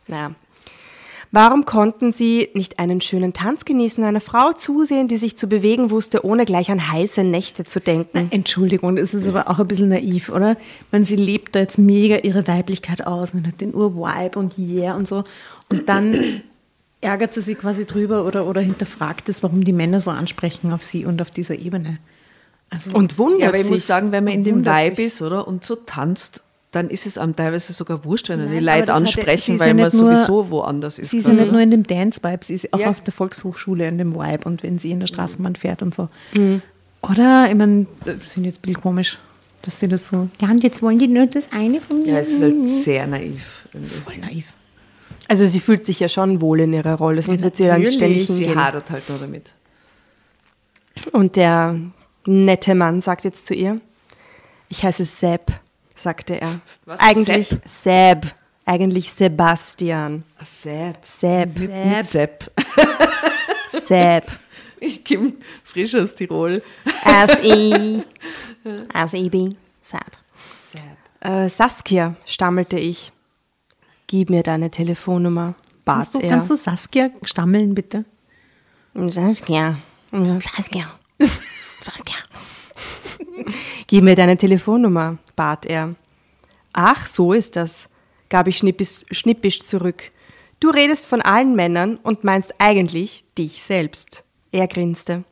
Naja. 0.07 0.35
Warum 1.33 1.65
konnten 1.65 2.13
sie 2.13 2.49
nicht 2.55 2.79
einen 2.79 3.01
schönen 3.01 3.33
Tanz 3.33 3.65
genießen, 3.65 4.03
einer 4.05 4.21
Frau 4.21 4.53
zusehen, 4.53 5.09
die 5.09 5.17
sich 5.17 5.37
zu 5.37 5.49
bewegen 5.49 5.91
wusste, 5.91 6.25
ohne 6.25 6.45
gleich 6.45 6.71
an 6.71 6.91
heiße 6.91 7.25
Nächte 7.25 7.65
zu 7.65 7.81
denken? 7.81 8.11
Na, 8.13 8.27
Entschuldigung, 8.31 8.97
das 8.97 9.13
ist 9.13 9.29
aber 9.29 9.51
auch 9.51 9.59
ein 9.59 9.69
bisschen 9.69 9.89
naiv, 9.89 10.29
oder? 10.29 10.57
Man, 10.93 11.05
sie 11.05 11.17
lebt 11.17 11.55
da 11.55 11.61
jetzt 11.61 11.79
mega 11.79 12.19
ihre 12.19 12.47
Weiblichkeit 12.47 13.07
aus 13.07 13.35
und 13.35 13.47
hat 13.47 13.61
den 13.61 13.75
Urvibe 13.75 14.39
und 14.39 14.57
Yeah 14.59 14.95
und 14.95 15.09
so. 15.09 15.25
Und 15.69 15.89
dann 15.89 16.19
ärgert 17.01 17.35
sie 17.35 17.43
sich 17.43 17.59
quasi 17.59 17.87
drüber 17.87 18.25
oder, 18.25 18.47
oder 18.47 18.61
hinterfragt 18.61 19.29
es, 19.29 19.43
warum 19.43 19.65
die 19.65 19.73
Männer 19.73 20.01
so 20.01 20.11
ansprechen 20.11 20.73
auf 20.73 20.85
sie 20.85 21.05
und 21.05 21.21
auf 21.21 21.31
dieser 21.31 21.57
Ebene. 21.57 21.99
Also, 22.71 22.93
und 22.93 23.19
wundert 23.19 23.41
ja, 23.41 23.49
aber 23.49 23.59
ich 23.59 23.69
muss 23.69 23.87
sagen, 23.87 24.11
wenn 24.13 24.25
man 24.25 24.33
in 24.33 24.45
dem 24.45 24.65
Vibe 24.65 25.03
ist, 25.03 25.23
oder, 25.23 25.47
und 25.47 25.65
so 25.65 25.77
tanzt, 25.77 26.43
dann 26.73 26.91
ist 26.91 27.07
es 27.07 27.17
einem 27.17 27.35
teilweise 27.35 27.73
sogar 27.73 28.05
wurscht, 28.05 28.29
wenn 28.29 28.41
er 28.41 28.47
die 28.47 28.59
Leute 28.59 28.93
ansprechen, 28.93 29.55
ja, 29.55 29.61
weil 29.61 29.75
man 29.75 29.91
sowieso 29.91 30.51
woanders 30.51 30.99
ist. 30.99 31.11
Sie 31.11 31.19
ist 31.19 31.27
ja 31.27 31.33
nicht 31.33 31.51
nur 31.53 31.61
in 31.61 31.71
dem 31.71 31.85
Dance-Vibe, 31.85 32.45
sie 32.45 32.55
ist 32.55 32.73
auch 32.73 32.81
ja. 32.81 32.91
auf 32.91 33.01
der 33.03 33.13
Volkshochschule 33.13 33.87
in 33.87 33.99
dem 33.99 34.15
Vibe 34.15 34.45
und 34.45 34.63
wenn 34.63 34.79
sie 34.79 34.91
in 34.91 35.01
der 35.01 35.07
Straßenbahn 35.07 35.57
fährt 35.57 35.83
und 35.83 35.95
so. 35.95 36.09
Mhm. 36.35 36.63
Oder, 37.03 37.47
ich 37.49 37.55
meine, 37.55 37.87
das 38.05 38.33
finde 38.33 38.49
ich 38.49 38.55
jetzt 38.55 38.59
ein 38.59 38.63
bisschen 38.63 38.83
komisch, 38.83 39.19
dass 39.63 39.81
sie 39.81 39.89
das 39.89 40.09
so, 40.09 40.29
ja, 40.41 40.51
und 40.51 40.63
jetzt 40.63 40.83
wollen 40.83 40.99
die 40.99 41.09
nur 41.09 41.27
das 41.27 41.53
eine 41.53 41.81
von 41.81 42.03
mir. 42.03 42.15
Ja, 42.15 42.19
es 42.19 42.29
ist 42.29 42.43
halt 42.43 42.71
sehr 42.71 43.07
naiv. 43.07 43.67
Irgendwie. 43.73 43.95
Voll 43.97 44.19
naiv. 44.19 44.53
Also 45.29 45.45
sie 45.45 45.61
fühlt 45.61 45.85
sich 45.85 46.01
ja 46.01 46.09
schon 46.09 46.41
wohl 46.41 46.61
in 46.61 46.73
ihrer 46.73 46.95
Rolle, 46.95 47.23
sonst 47.23 47.41
ja, 47.41 47.45
wird 47.45 47.57
sie 47.57 47.67
dann 47.67 47.85
ständig 47.87 48.27
hingehen. 48.27 48.51
Sie 48.51 48.57
hadert 48.57 48.91
halt 48.91 49.09
nur 49.09 49.19
damit. 49.19 49.55
Und 51.13 51.37
der 51.37 51.79
nette 52.27 52.75
Mann 52.75 53.03
sagt 53.03 53.25
jetzt 53.25 53.47
zu 53.47 53.55
ihr, 53.55 53.81
ich 54.69 54.83
heiße 54.83 55.05
Sepp, 55.05 55.53
sagte 55.97 56.41
er. 56.41 56.61
Was? 56.85 57.01
Eigentlich 57.01 57.49
Sepp? 57.49 57.63
Seb. 57.67 58.35
Eigentlich 58.65 59.13
Sebastian. 59.13 60.25
Sepp. 60.43 60.99
Sepp. 61.05 61.51
Sepp. 61.57 62.07
Sepp. 62.07 62.51
Sepp. 63.71 64.31
Ich 64.81 65.05
komme 65.05 65.33
frisch 65.65 65.95
aus 65.95 66.15
Tirol. 66.15 66.63
S-I. 67.05 68.03
S-I-B. 68.93 69.51
Sepp. 69.81 70.19
Sepp. 70.71 70.83
Äh, 71.21 71.49
Saskia, 71.49 72.17
stammelte 72.25 72.79
ich. 72.79 73.13
Gib 74.07 74.31
mir 74.31 74.43
deine 74.43 74.71
Telefonnummer, 74.71 75.55
bat 75.85 75.97
kannst 75.97 76.15
du, 76.15 76.19
er. 76.21 76.29
Kannst 76.29 76.51
du 76.51 76.55
Saskia 76.57 77.11
stammeln, 77.23 77.75
bitte? 77.75 78.05
Saskia. 78.95 79.79
Saskia. 80.13 80.91
Saskia. 81.83 82.17
Gib 83.87 84.05
mir 84.05 84.15
deine 84.15 84.37
Telefonnummer, 84.37 85.19
bat 85.35 85.67
er. 85.67 85.95
Ach, 86.73 87.07
so 87.07 87.33
ist 87.33 87.57
das, 87.57 87.89
gab 88.29 88.49
ich 88.49 88.59
schnippisch, 88.59 89.05
schnippisch 89.11 89.61
zurück. 89.61 90.11
Du 90.61 90.71
redest 90.71 91.07
von 91.07 91.21
allen 91.21 91.55
Männern 91.55 91.97
und 91.97 92.25
meinst 92.25 92.55
eigentlich 92.59 93.25
dich 93.37 93.63
selbst. 93.63 94.25
Er 94.53 94.69
grinste. 94.69 95.25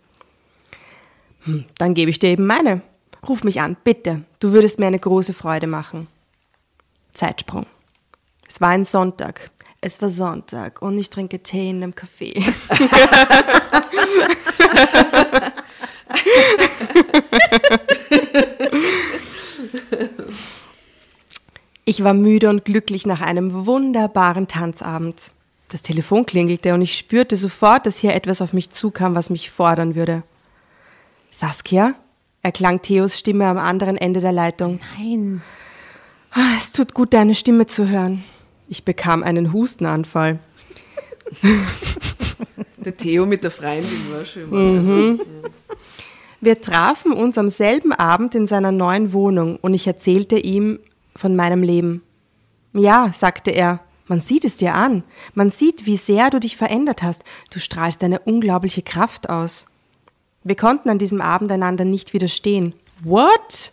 Hm, 1.44 1.64
dann 1.78 1.94
gebe 1.94 2.10
ich 2.10 2.18
dir 2.18 2.30
eben 2.30 2.46
meine. 2.46 2.82
Ruf 3.26 3.44
mich 3.44 3.60
an, 3.60 3.76
bitte. 3.84 4.24
Du 4.40 4.52
würdest 4.52 4.78
mir 4.78 4.86
eine 4.86 4.98
große 4.98 5.32
Freude 5.32 5.66
machen. 5.66 6.08
Zeitsprung. 7.12 7.66
Es 8.46 8.60
war 8.60 8.70
ein 8.70 8.84
Sonntag. 8.84 9.50
Es 9.80 10.00
war 10.00 10.08
Sonntag 10.08 10.82
und 10.82 10.98
ich 10.98 11.10
trinke 11.10 11.42
Tee 11.42 11.70
in 11.70 11.82
einem 11.82 11.92
Café. 11.92 12.34
ich 21.84 22.04
war 22.04 22.14
müde 22.14 22.48
und 22.50 22.64
glücklich 22.64 23.06
nach 23.06 23.20
einem 23.20 23.66
wunderbaren 23.66 24.48
Tanzabend. 24.48 25.30
Das 25.68 25.82
Telefon 25.82 26.26
klingelte 26.26 26.74
und 26.74 26.82
ich 26.82 26.96
spürte 26.96 27.36
sofort, 27.36 27.86
dass 27.86 27.98
hier 27.98 28.14
etwas 28.14 28.42
auf 28.42 28.52
mich 28.52 28.70
zukam, 28.70 29.14
was 29.14 29.30
mich 29.30 29.50
fordern 29.50 29.94
würde. 29.94 30.24
Saskia? 31.30 31.94
erklang 32.42 32.82
Theos 32.82 33.16
Stimme 33.18 33.46
am 33.46 33.58
anderen 33.58 33.96
Ende 33.96 34.20
der 34.20 34.32
Leitung. 34.32 34.80
Nein. 34.98 35.42
Ah, 36.30 36.54
es 36.58 36.72
tut 36.72 36.94
gut, 36.94 37.14
deine 37.14 37.34
Stimme 37.34 37.66
zu 37.66 37.88
hören. 37.88 38.24
Ich 38.68 38.84
bekam 38.84 39.22
einen 39.22 39.52
Hustenanfall. 39.52 40.38
Der 42.76 42.96
Theo 42.96 43.24
mit 43.24 43.42
der 43.42 43.50
Freundin 43.50 44.12
war 44.12 44.24
schön. 44.26 44.50
Mhm. 44.50 44.78
Also, 44.78 45.18
Wir 46.44 46.60
trafen 46.60 47.12
uns 47.12 47.38
am 47.38 47.48
selben 47.48 47.92
Abend 47.92 48.34
in 48.34 48.46
seiner 48.46 48.70
neuen 48.70 49.14
Wohnung 49.14 49.56
und 49.62 49.72
ich 49.72 49.86
erzählte 49.86 50.36
ihm 50.36 50.78
von 51.16 51.34
meinem 51.36 51.62
Leben. 51.62 52.02
Ja, 52.74 53.10
sagte 53.16 53.50
er, 53.50 53.80
man 54.08 54.20
sieht 54.20 54.44
es 54.44 54.56
dir 54.56 54.74
an. 54.74 55.04
Man 55.32 55.50
sieht, 55.50 55.86
wie 55.86 55.96
sehr 55.96 56.28
du 56.28 56.38
dich 56.38 56.58
verändert 56.58 57.02
hast. 57.02 57.24
Du 57.50 57.60
strahlst 57.60 58.04
eine 58.04 58.18
unglaubliche 58.18 58.82
Kraft 58.82 59.30
aus. 59.30 59.64
Wir 60.42 60.54
konnten 60.54 60.90
an 60.90 60.98
diesem 60.98 61.22
Abend 61.22 61.50
einander 61.50 61.86
nicht 61.86 62.12
widerstehen. 62.12 62.74
What? 63.02 63.72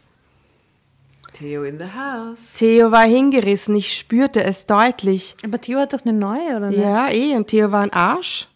Theo 1.34 1.64
in 1.64 1.78
the 1.78 1.88
house. 1.88 2.54
Theo 2.54 2.90
war 2.94 3.04
hingerissen, 3.04 3.76
ich 3.76 3.98
spürte 3.98 4.46
es 4.46 4.66
deutlich. 4.66 5.36
Aber 5.44 5.60
Theo 5.60 5.80
hat 5.80 5.92
doch 5.92 6.06
eine 6.06 6.14
neue, 6.14 6.56
oder 6.56 6.70
nicht? 6.70 6.80
Ja, 6.80 7.10
eh, 7.10 7.36
und 7.36 7.48
Theo 7.48 7.70
war 7.74 7.82
ein 7.82 7.92
Arsch. 7.92 8.48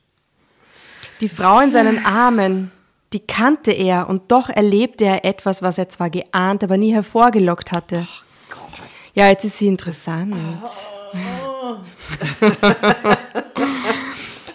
Die 1.19 1.28
Frau 1.28 1.60
in 1.60 1.73
seinen 1.73 2.06
Armen, 2.06 2.71
die 3.13 3.19
kannte 3.19 3.71
er 3.71 4.09
und 4.09 4.31
doch 4.31 4.49
erlebte 4.49 5.05
er 5.05 5.25
etwas, 5.25 5.61
was 5.61 5.77
er 5.77 5.89
zwar 5.89 6.09
geahnt, 6.09 6.63
aber 6.63 6.77
nie 6.77 6.93
hervorgelockt 6.93 7.71
hatte. 7.71 8.07
Ja, 9.13 9.29
jetzt 9.29 9.45
ist 9.45 9.57
sie 9.57 9.67
interessant. 9.67 10.35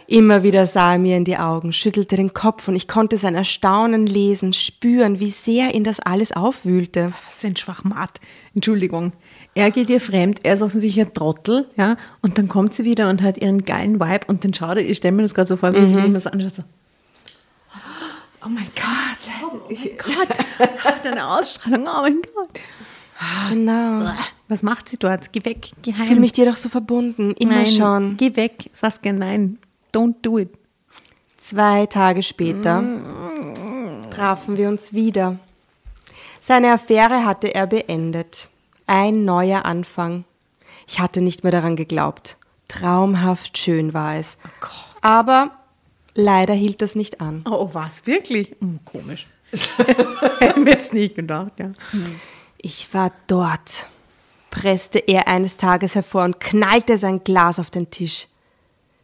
Immer 0.07 0.43
wieder 0.43 0.67
sah 0.67 0.95
er 0.95 0.99
mir 0.99 1.17
in 1.17 1.25
die 1.25 1.37
Augen, 1.37 1.73
schüttelte 1.73 2.17
den 2.17 2.35
Kopf 2.35 2.67
und 2.67 2.75
ich 2.75 2.89
konnte 2.89 3.17
sein 3.17 3.37
Erstaunen 3.37 4.07
lesen, 4.07 4.53
spüren, 4.53 5.21
wie 5.21 5.31
sehr 5.31 5.73
ihn 5.73 5.85
das 5.85 6.01
alles 6.01 6.33
aufwühlte. 6.33 7.13
Was 7.27 7.41
für 7.41 7.47
ein 7.47 7.55
Schwachmat. 7.55 8.21
Entschuldigung. 8.53 9.13
Er 9.55 9.71
geht 9.71 9.89
ihr 9.89 10.01
fremd, 10.01 10.41
er 10.43 10.55
ist 10.55 10.63
offensichtlich 10.63 11.07
ein 11.07 11.15
Trottel, 11.15 11.69
ja, 11.77 11.97
und 12.23 12.39
dann 12.39 12.49
kommt 12.49 12.75
sie 12.75 12.85
wieder 12.85 13.09
und 13.09 13.23
hat 13.23 13.39
ihren 13.39 13.65
geilen 13.65 14.01
Vibe 14.01 14.27
und 14.27 14.45
dann 14.45 14.53
schaut 14.53 14.79
er, 14.79 14.89
ich 14.89 14.97
stelle 14.97 15.13
mir 15.13 15.23
das 15.23 15.35
gerade 15.35 15.49
so 15.49 15.57
vor, 15.57 15.73
wie 15.75 15.87
sie 15.87 15.99
ihm 15.99 16.13
das 16.13 16.27
anschaut, 16.27 16.57
so, 16.57 16.63
oh 18.45 18.49
mein 18.49 18.65
Gott, 18.65 19.43
oh 19.43 19.61
mein 19.69 19.97
Gott, 19.97 20.29
hat 20.85 21.07
eine 21.07 21.27
Ausstrahlung, 21.27 21.87
oh 21.87 22.03
mein 22.03 22.23
Gott. 22.35 22.61
Genau. 23.51 24.13
Was 24.49 24.63
macht 24.63 24.89
sie 24.89 24.97
dort? 24.97 25.33
Geh 25.33 25.45
weg, 25.45 25.71
geh 25.83 25.93
heim. 25.93 26.01
Ich 26.01 26.09
fühle 26.09 26.21
mich 26.21 26.33
dir 26.33 26.47
doch 26.47 26.57
so 26.57 26.69
verbunden, 26.69 27.33
immer 27.39 27.57
nein, 27.57 27.67
schon. 27.67 28.17
Geh 28.17 28.35
weg, 28.37 28.71
Saskia, 28.73 29.13
nein, 29.13 29.59
don't 29.93 30.15
do 30.23 30.39
it. 30.39 30.51
Zwei 31.37 31.87
Tage 31.87 32.23
später 32.23 32.83
trafen 34.11 34.57
wir 34.57 34.69
uns 34.69 34.93
wieder. 34.93 35.39
Seine 36.41 36.73
Affäre 36.73 37.25
hatte 37.25 37.55
er 37.55 37.67
beendet. 37.67 38.49
Ein 38.87 39.25
neuer 39.25 39.65
Anfang. 39.65 40.25
Ich 40.87 40.99
hatte 40.99 41.21
nicht 41.21 41.43
mehr 41.43 41.53
daran 41.53 41.77
geglaubt. 41.77 42.39
Traumhaft 42.69 43.57
schön 43.57 43.95
war 43.95 44.17
es. 44.17 44.37
Aber 45.01 45.51
leider 46.15 46.55
hielt 46.55 46.83
das 46.83 46.95
nicht 46.95 47.21
an. 47.21 47.45
Oh, 47.49 47.71
was, 47.73 48.07
wirklich? 48.07 48.57
Hm, 48.61 48.81
komisch. 48.85 49.27
Hätten 50.39 50.65
wir 50.65 50.73
jetzt 50.73 50.95
nicht 50.95 51.17
gedacht, 51.17 51.55
ja. 51.59 51.73
Ich 52.59 52.93
war 52.93 53.13
dort, 53.27 53.89
presste 54.51 54.99
er 54.99 55.29
eines 55.29 55.57
Tages 55.57 55.95
hervor 55.95 56.25
und 56.25 56.41
knallte 56.41 56.99
sein 56.99 57.25
Glas 57.25 57.59
auf 57.59 57.71
den 57.71 57.91
Tisch. 57.91 58.29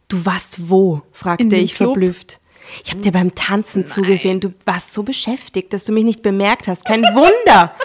Du 0.07 0.25
warst 0.25 0.69
wo? 0.69 1.01
fragte 1.11 1.55
ich 1.57 1.75
Club? 1.75 1.89
verblüfft. 1.89 2.39
Ich 2.83 2.91
habe 2.91 3.01
dir 3.01 3.11
beim 3.11 3.33
Tanzen 3.35 3.85
zugesehen. 3.85 4.39
Du 4.39 4.53
warst 4.65 4.93
so 4.93 5.03
beschäftigt, 5.03 5.73
dass 5.73 5.85
du 5.85 5.91
mich 5.91 6.03
nicht 6.03 6.21
bemerkt 6.21 6.67
hast. 6.67 6.85
Kein 6.85 7.03
Wunder. 7.03 7.73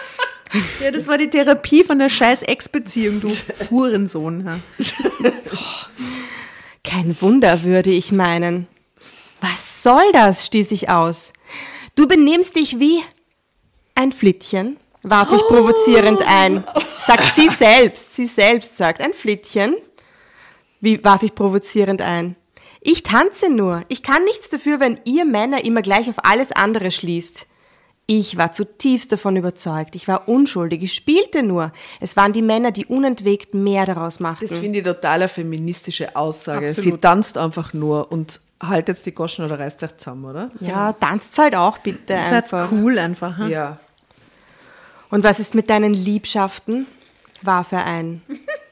Ja, 0.83 0.91
das 0.91 1.09
war 1.09 1.17
die 1.17 1.31
Therapie 1.31 1.83
von 1.83 1.99
der 1.99 2.11
scheiß 2.11 2.43
Ex-Beziehung, 2.43 3.23
du 3.23 3.35
Hurensohn. 3.71 4.63
Kein 6.85 7.17
Wunder, 7.23 7.63
würde 7.63 7.89
ich 7.89 8.13
meinen. 8.13 8.67
Was 9.83 9.95
soll 9.95 10.12
das? 10.12 10.47
stieß 10.47 10.71
ich 10.71 10.88
aus. 10.90 11.33
Du 11.97 12.07
benimmst 12.07 12.55
dich 12.55 12.79
wie 12.79 13.03
ein 13.97 14.12
Flittchen, 14.12 14.77
warf 15.03 15.33
ich 15.33 15.42
provozierend 15.49 16.21
ein. 16.25 16.64
Sagt 17.05 17.35
sie 17.35 17.49
selbst, 17.49 18.14
sie 18.14 18.27
selbst 18.27 18.77
sagt, 18.77 19.01
ein 19.01 19.12
Flittchen. 19.12 19.75
Wie 20.81 21.03
warf 21.03 21.25
ich 21.25 21.35
provozierend 21.35 22.01
ein? 22.01 22.37
Ich 22.81 23.03
tanze 23.03 23.51
nur. 23.51 23.85
Ich 23.88 24.05
kann 24.05 24.23
nichts 24.25 24.51
dafür, 24.51 24.79
wenn 24.79 25.01
ihr 25.05 25.25
Männer 25.25 25.64
immer 25.64 25.83
gleich 25.83 26.09
auf 26.09 26.25
alles 26.25 26.53
andere 26.53 26.92
schließt. 26.92 27.49
Ich 28.07 28.37
war 28.37 28.53
zutiefst 28.53 29.11
davon 29.11 29.35
überzeugt. 29.35 29.97
Ich 29.97 30.07
war 30.07 30.29
unschuldig. 30.29 30.83
Ich 30.83 30.92
spielte 30.92 31.42
nur. 31.42 31.73
Es 31.99 32.16
waren 32.16 32.33
die 32.33 32.42
Männer, 32.42 32.71
die 32.71 32.87
unentwegt 32.87 33.55
mehr 33.55 33.87
daraus 33.87 34.21
machten. 34.21 34.47
Das 34.47 34.59
finde 34.59 34.79
ich 34.79 34.85
total 34.85 35.23
eine 35.23 35.29
feministische 35.29 36.14
Aussage. 36.14 36.71
Sie 36.71 36.81
Absolut. 36.81 37.03
tanzt 37.03 37.38
einfach 37.38 37.73
nur 37.73 38.12
und 38.12 38.40
haltet 38.62 38.96
jetzt 38.96 39.07
die 39.07 39.12
Goschen 39.12 39.44
oder 39.44 39.59
reißt 39.59 39.83
euch 39.85 39.96
zusammen, 39.96 40.25
oder? 40.25 40.51
ja, 40.61 40.92
tanzt 40.92 41.37
halt 41.38 41.55
auch 41.55 41.79
bitte 41.79 42.14
seid 42.14 42.44
einfach. 42.44 42.72
cool 42.72 42.98
einfach. 42.98 43.38
Ja. 43.38 43.48
Ja. 43.48 43.81
Und 45.11 45.25
was 45.25 45.40
ist 45.40 45.55
mit 45.55 45.68
deinen 45.68 45.92
Liebschaften? 45.92 46.87
warf 47.44 47.72
er 47.72 47.85
ein. 47.85 48.22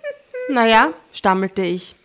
naja, 0.50 0.92
stammelte 1.12 1.62
ich. 1.62 1.96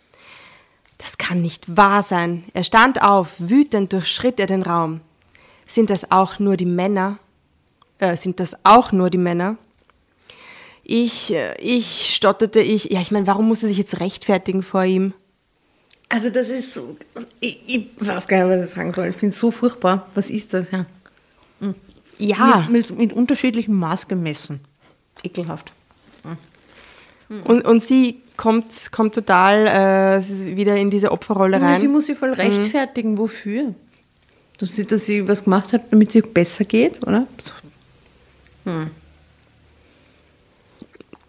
Das 0.98 1.18
kann 1.18 1.42
nicht 1.42 1.76
wahr 1.76 2.02
sein. 2.02 2.44
Er 2.54 2.64
stand 2.64 3.02
auf, 3.02 3.34
wütend 3.38 3.92
durchschritt 3.92 4.40
er 4.40 4.46
den 4.46 4.62
Raum. 4.62 5.00
Sind 5.66 5.90
das 5.90 6.10
auch 6.10 6.38
nur 6.38 6.56
die 6.56 6.64
Männer? 6.66 7.18
Äh, 7.98 8.16
sind 8.16 8.40
das 8.40 8.56
auch 8.64 8.92
nur 8.92 9.10
die 9.10 9.18
Männer? 9.18 9.56
Ich, 10.82 11.34
äh, 11.34 11.54
ich, 11.60 12.14
stotterte 12.14 12.60
ich. 12.60 12.84
Ja, 12.84 13.00
ich 13.00 13.10
meine, 13.10 13.26
warum 13.26 13.48
muss 13.48 13.62
er 13.62 13.68
sich 13.68 13.78
jetzt 13.78 14.00
rechtfertigen 14.00 14.62
vor 14.62 14.84
ihm? 14.84 15.12
Also 16.08 16.30
das 16.30 16.48
ist 16.48 16.74
so, 16.74 16.96
ich, 17.40 17.60
ich 17.66 17.86
weiß 17.98 18.28
gar 18.28 18.46
nicht, 18.46 18.58
was 18.58 18.68
ich 18.68 18.74
sagen 18.74 18.92
soll. 18.92 19.08
Ich 19.08 19.16
finde 19.16 19.34
es 19.34 19.40
so 19.40 19.50
furchtbar. 19.50 20.08
Was 20.14 20.30
ist 20.30 20.54
das? 20.54 20.70
Ja. 20.70 20.86
Ja, 22.18 22.66
Mit, 22.70 22.90
mit, 22.90 22.98
mit 22.98 23.12
unterschiedlichem 23.12 23.74
Maß 23.74 24.08
gemessen. 24.08 24.60
Ekelhaft. 25.22 25.72
und, 27.44 27.64
und 27.66 27.82
sie 27.82 28.20
kommt, 28.36 28.90
kommt 28.92 29.14
total 29.14 29.66
äh, 29.66 30.56
wieder 30.56 30.76
in 30.76 30.90
diese 30.90 31.12
Opferrolle 31.12 31.60
rein. 31.60 31.78
sie 31.80 31.88
muss 31.88 32.06
sich 32.06 32.16
voll 32.16 32.32
rechtfertigen. 32.32 33.18
Wofür? 33.18 33.74
Dass 34.58 34.74
sie, 34.76 34.86
dass 34.86 35.04
sie 35.06 35.28
was 35.28 35.44
gemacht 35.44 35.72
hat, 35.72 35.92
damit 35.92 36.10
es 36.10 36.14
ihr 36.14 36.22
besser 36.22 36.64
geht, 36.64 37.06
oder? 37.06 37.26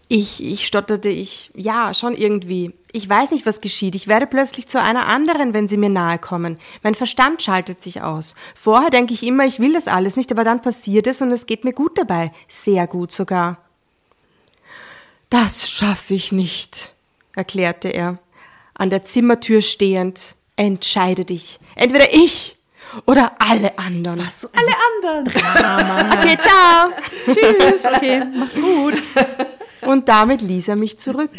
Ich, 0.07 0.43
ich 0.43 0.65
stotterte 0.65 1.09
ich, 1.09 1.51
ja, 1.53 1.93
schon 1.93 2.15
irgendwie. 2.15 2.73
Ich 2.97 3.07
weiß 3.07 3.29
nicht, 3.29 3.45
was 3.45 3.61
geschieht. 3.61 3.93
Ich 3.93 4.07
werde 4.07 4.25
plötzlich 4.25 4.67
zu 4.67 4.81
einer 4.81 5.05
anderen, 5.05 5.53
wenn 5.53 5.67
sie 5.67 5.77
mir 5.77 5.87
nahe 5.87 6.17
kommen. 6.17 6.57
Mein 6.81 6.95
Verstand 6.95 7.43
schaltet 7.43 7.83
sich 7.83 8.01
aus. 8.01 8.33
Vorher 8.55 8.89
denke 8.89 9.13
ich 9.13 9.21
immer, 9.21 9.45
ich 9.45 9.59
will 9.59 9.73
das 9.73 9.87
alles 9.87 10.15
nicht, 10.15 10.31
aber 10.31 10.43
dann 10.43 10.63
passiert 10.63 11.05
es 11.05 11.21
und 11.21 11.31
es 11.31 11.45
geht 11.45 11.63
mir 11.63 11.73
gut 11.73 11.95
dabei. 11.95 12.31
Sehr 12.47 12.87
gut 12.87 13.11
sogar. 13.11 13.59
Das 15.29 15.69
schaffe 15.69 16.15
ich 16.15 16.31
nicht, 16.31 16.95
erklärte 17.35 17.89
er, 17.89 18.17
an 18.73 18.89
der 18.89 19.03
Zimmertür 19.05 19.61
stehend. 19.61 20.33
Entscheide 20.55 21.23
dich. 21.23 21.59
Entweder 21.75 22.15
ich 22.15 22.57
oder 23.05 23.33
alle 23.37 23.77
anderen. 23.77 24.25
Was 24.25 24.41
so 24.41 24.49
alle 24.53 24.73
anderen. 25.13 25.25
Drama. 25.25 26.15
Okay, 26.17 26.37
ciao. 26.39 26.89
Tschüss. 27.27 27.85
Okay, 27.85 28.23
mach's 28.35 28.55
gut. 28.55 28.95
Und 29.81 30.09
damit 30.09 30.41
ließ 30.41 30.69
er 30.69 30.75
mich 30.77 30.97
zurück. 30.97 31.29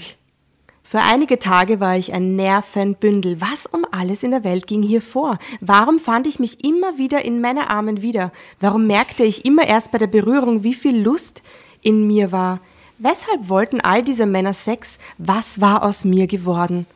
Für 0.91 1.01
einige 1.01 1.39
Tage 1.39 1.81
war 1.81 1.99
ich 1.99 2.15
ein 2.15 2.35
Nervenbündel. 2.35 3.43
Was 3.43 3.67
um 3.67 3.85
alles 3.91 4.23
in 4.23 4.31
der 4.31 4.43
Welt 4.43 4.67
ging 4.67 4.83
hier 4.83 5.03
vor? 5.03 5.39
Warum 5.61 5.99
fand 5.99 6.27
ich 6.27 6.39
mich 6.39 6.65
immer 6.65 6.97
wieder 6.97 7.23
in 7.27 7.43
Männerarmen 7.43 8.01
wieder? 8.01 8.33
Warum 8.59 8.87
merkte 8.87 9.23
ich 9.25 9.45
immer 9.45 9.67
erst 9.67 9.91
bei 9.93 9.99
der 9.99 10.07
Berührung, 10.07 10.63
wie 10.65 10.73
viel 10.73 10.99
Lust 10.99 11.43
in 11.83 12.07
mir 12.07 12.33
war? 12.33 12.61
Weshalb 12.97 13.51
wollten 13.51 13.83
all 13.83 14.03
diese 14.03 14.25
Männer 14.25 14.55
Sex? 14.55 14.99
Was 15.19 15.61
war 15.61 15.83
aus 15.83 16.07
mir 16.07 16.27
geworden? 16.27 16.87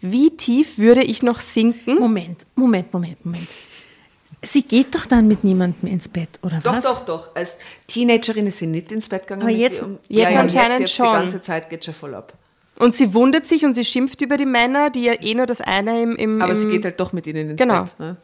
Wie 0.00 0.30
tief 0.30 0.78
würde 0.78 1.02
ich 1.04 1.22
noch 1.22 1.38
sinken? 1.38 1.98
Moment, 2.00 2.46
Moment, 2.56 2.90
Moment, 2.92 3.22
Moment. 3.24 3.48
Sie 4.44 4.62
geht 4.62 4.94
doch 4.94 5.04
dann 5.06 5.28
mit 5.28 5.44
niemandem 5.44 5.88
ins 5.90 6.08
Bett, 6.08 6.30
oder 6.42 6.58
Doch, 6.64 6.72
was? 6.72 6.84
doch, 6.84 7.04
doch. 7.04 7.36
Als 7.36 7.58
Teenagerin 7.86 8.46
ist 8.46 8.58
sie 8.58 8.66
nicht 8.66 8.90
ins 8.90 9.08
Bett 9.10 9.22
gegangen. 9.22 9.42
Aber 9.42 9.50
mit 9.52 9.60
jetzt- 9.60 9.78
ihrem- 9.80 9.98
jetzt 10.08 10.36
anscheinend 10.36 10.80
jetzt, 10.80 10.94
schon. 10.94 11.06
Die 11.06 11.12
ganze 11.12 11.42
Zeit 11.42 11.68
geht 11.70 11.84
schon 11.84 11.94
voll 11.94 12.14
ab. 12.14 12.32
Und 12.78 12.94
sie 12.94 13.14
wundert 13.14 13.46
sich 13.46 13.64
und 13.64 13.74
sie 13.74 13.84
schimpft 13.84 14.22
über 14.22 14.36
die 14.36 14.46
Männer, 14.46 14.90
die 14.90 15.02
ja 15.04 15.14
eh 15.20 15.34
nur 15.34 15.46
das 15.46 15.60
eine 15.60 16.02
im. 16.02 16.16
im 16.16 16.42
Aber 16.42 16.52
im 16.52 16.58
sie 16.60 16.68
geht 16.70 16.84
halt 16.84 16.98
doch 16.98 17.12
mit 17.12 17.26
ihnen 17.26 17.50
ins 17.50 17.60
Genau. 17.60 17.82
Bett. 17.82 17.98
Ne? 18.00 18.16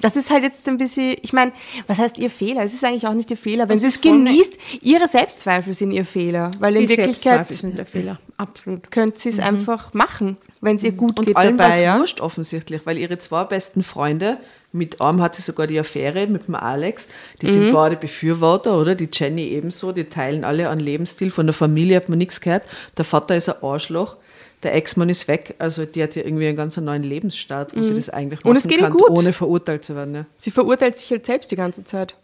Das 0.00 0.14
ist 0.14 0.30
halt 0.30 0.44
jetzt 0.44 0.68
ein 0.68 0.78
bisschen, 0.78 1.16
ich 1.22 1.32
meine, 1.32 1.50
was 1.88 1.98
heißt 1.98 2.18
ihr 2.18 2.30
Fehler? 2.30 2.62
Es 2.62 2.72
ist 2.72 2.84
eigentlich 2.84 3.08
auch 3.08 3.14
nicht 3.14 3.32
ihr 3.32 3.36
Fehler. 3.36 3.68
Wenn 3.68 3.80
sie 3.80 3.88
es 3.88 4.00
genießt, 4.00 4.56
ihre 4.80 5.08
Selbstzweifel 5.08 5.74
sind 5.74 5.90
ihr 5.90 6.04
Fehler. 6.04 6.52
Weil 6.60 6.76
in 6.76 6.82
Die 6.82 6.88
Wirklichkeit 6.90 7.48
Selbstzweifel 7.48 7.56
sind 7.56 7.78
der 7.78 7.86
Fehler. 7.86 8.18
Absolut. 8.36 8.92
könnte 8.92 9.18
sie 9.18 9.28
es 9.30 9.40
einfach 9.40 9.92
machen, 9.94 10.36
wenn 10.60 10.76
es 10.76 10.84
ihr 10.84 10.92
gut 10.92 11.12
Mhm. 11.14 11.18
Und 11.18 11.26
geht 11.26 11.36
allen 11.36 11.58
war 11.58 11.66
dabei. 11.68 11.78
es 11.78 11.82
Ja? 11.82 11.98
wurscht 11.98 12.20
offensichtlich, 12.20 12.82
weil 12.86 12.96
ihre 12.96 13.18
zwei 13.18 13.42
besten 13.44 13.82
Freunde, 13.82 14.38
mit 14.72 15.00
einem 15.00 15.22
hat 15.22 15.34
sie 15.34 15.42
sogar 15.42 15.66
die 15.66 15.78
Affäre 15.78 16.26
mit 16.26 16.46
dem 16.46 16.54
Alex, 16.54 17.08
die 17.40 17.46
Mhm. 17.46 17.50
sind 17.50 17.72
beide 17.72 17.96
Befürworter, 17.96 18.78
oder? 18.78 18.94
Die 18.94 19.08
Jenny 19.12 19.44
ebenso, 19.48 19.92
die 19.92 20.04
teilen 20.04 20.44
alle 20.44 20.68
einen 20.68 20.80
Lebensstil. 20.80 21.30
Von 21.30 21.46
der 21.46 21.54
Familie 21.54 21.96
hat 21.96 22.08
man 22.08 22.18
nichts 22.18 22.40
gehört. 22.40 22.64
Der 22.96 23.04
Vater 23.04 23.34
ist 23.36 23.48
ein 23.48 23.62
Arschloch. 23.62 24.16
Der 24.64 24.74
Ex-Mann 24.74 25.08
ist 25.08 25.28
weg, 25.28 25.54
also 25.58 25.84
die 25.86 26.02
hat 26.02 26.16
ja 26.16 26.22
irgendwie 26.24 26.48
einen 26.48 26.56
ganz 26.56 26.76
neuen 26.76 27.04
Lebensstart, 27.04 27.76
wo 27.76 27.82
sie 27.82 27.94
das 27.94 28.10
eigentlich 28.10 28.40
machen 28.40 28.48
Mhm. 28.48 28.50
Und 28.50 28.56
es 28.56 28.66
geht 28.66 28.80
kann, 28.80 28.92
gut. 28.92 29.08
ohne 29.10 29.32
verurteilt 29.32 29.84
zu 29.84 29.94
werden. 29.94 30.14
Ja. 30.16 30.26
Sie 30.36 30.50
verurteilt 30.50 30.98
sich 30.98 31.10
halt 31.12 31.24
selbst 31.26 31.52
die 31.52 31.56
ganze 31.56 31.84
Zeit. 31.84 32.16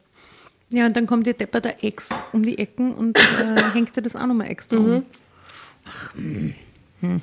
Ja, 0.71 0.85
und 0.87 0.97
dann 0.97 1.07
kommt 1.07 1.29
ihr 1.29 1.35
Depper 1.35 1.61
der 1.61 1.85
Ex 1.85 2.11
um 2.33 2.43
die 2.43 2.59
Ecken 2.59 2.93
und 2.93 3.17
äh, 3.17 3.21
hängt 3.75 3.97
ihr 3.97 4.03
das 4.03 4.17
auch 4.17 4.27
nochmal 4.27 4.49
extra 4.51 4.77
Mhm. 4.77 5.05
um. 6.17 6.55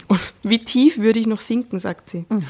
Und 0.08 0.34
wie 0.44 0.60
tief 0.60 0.98
würde 1.00 1.20
ich 1.20 1.28
noch 1.28 1.42
sinken, 1.42 1.78
sagt 1.80 2.10
sie. 2.10 2.26
Mhm. 2.30 2.44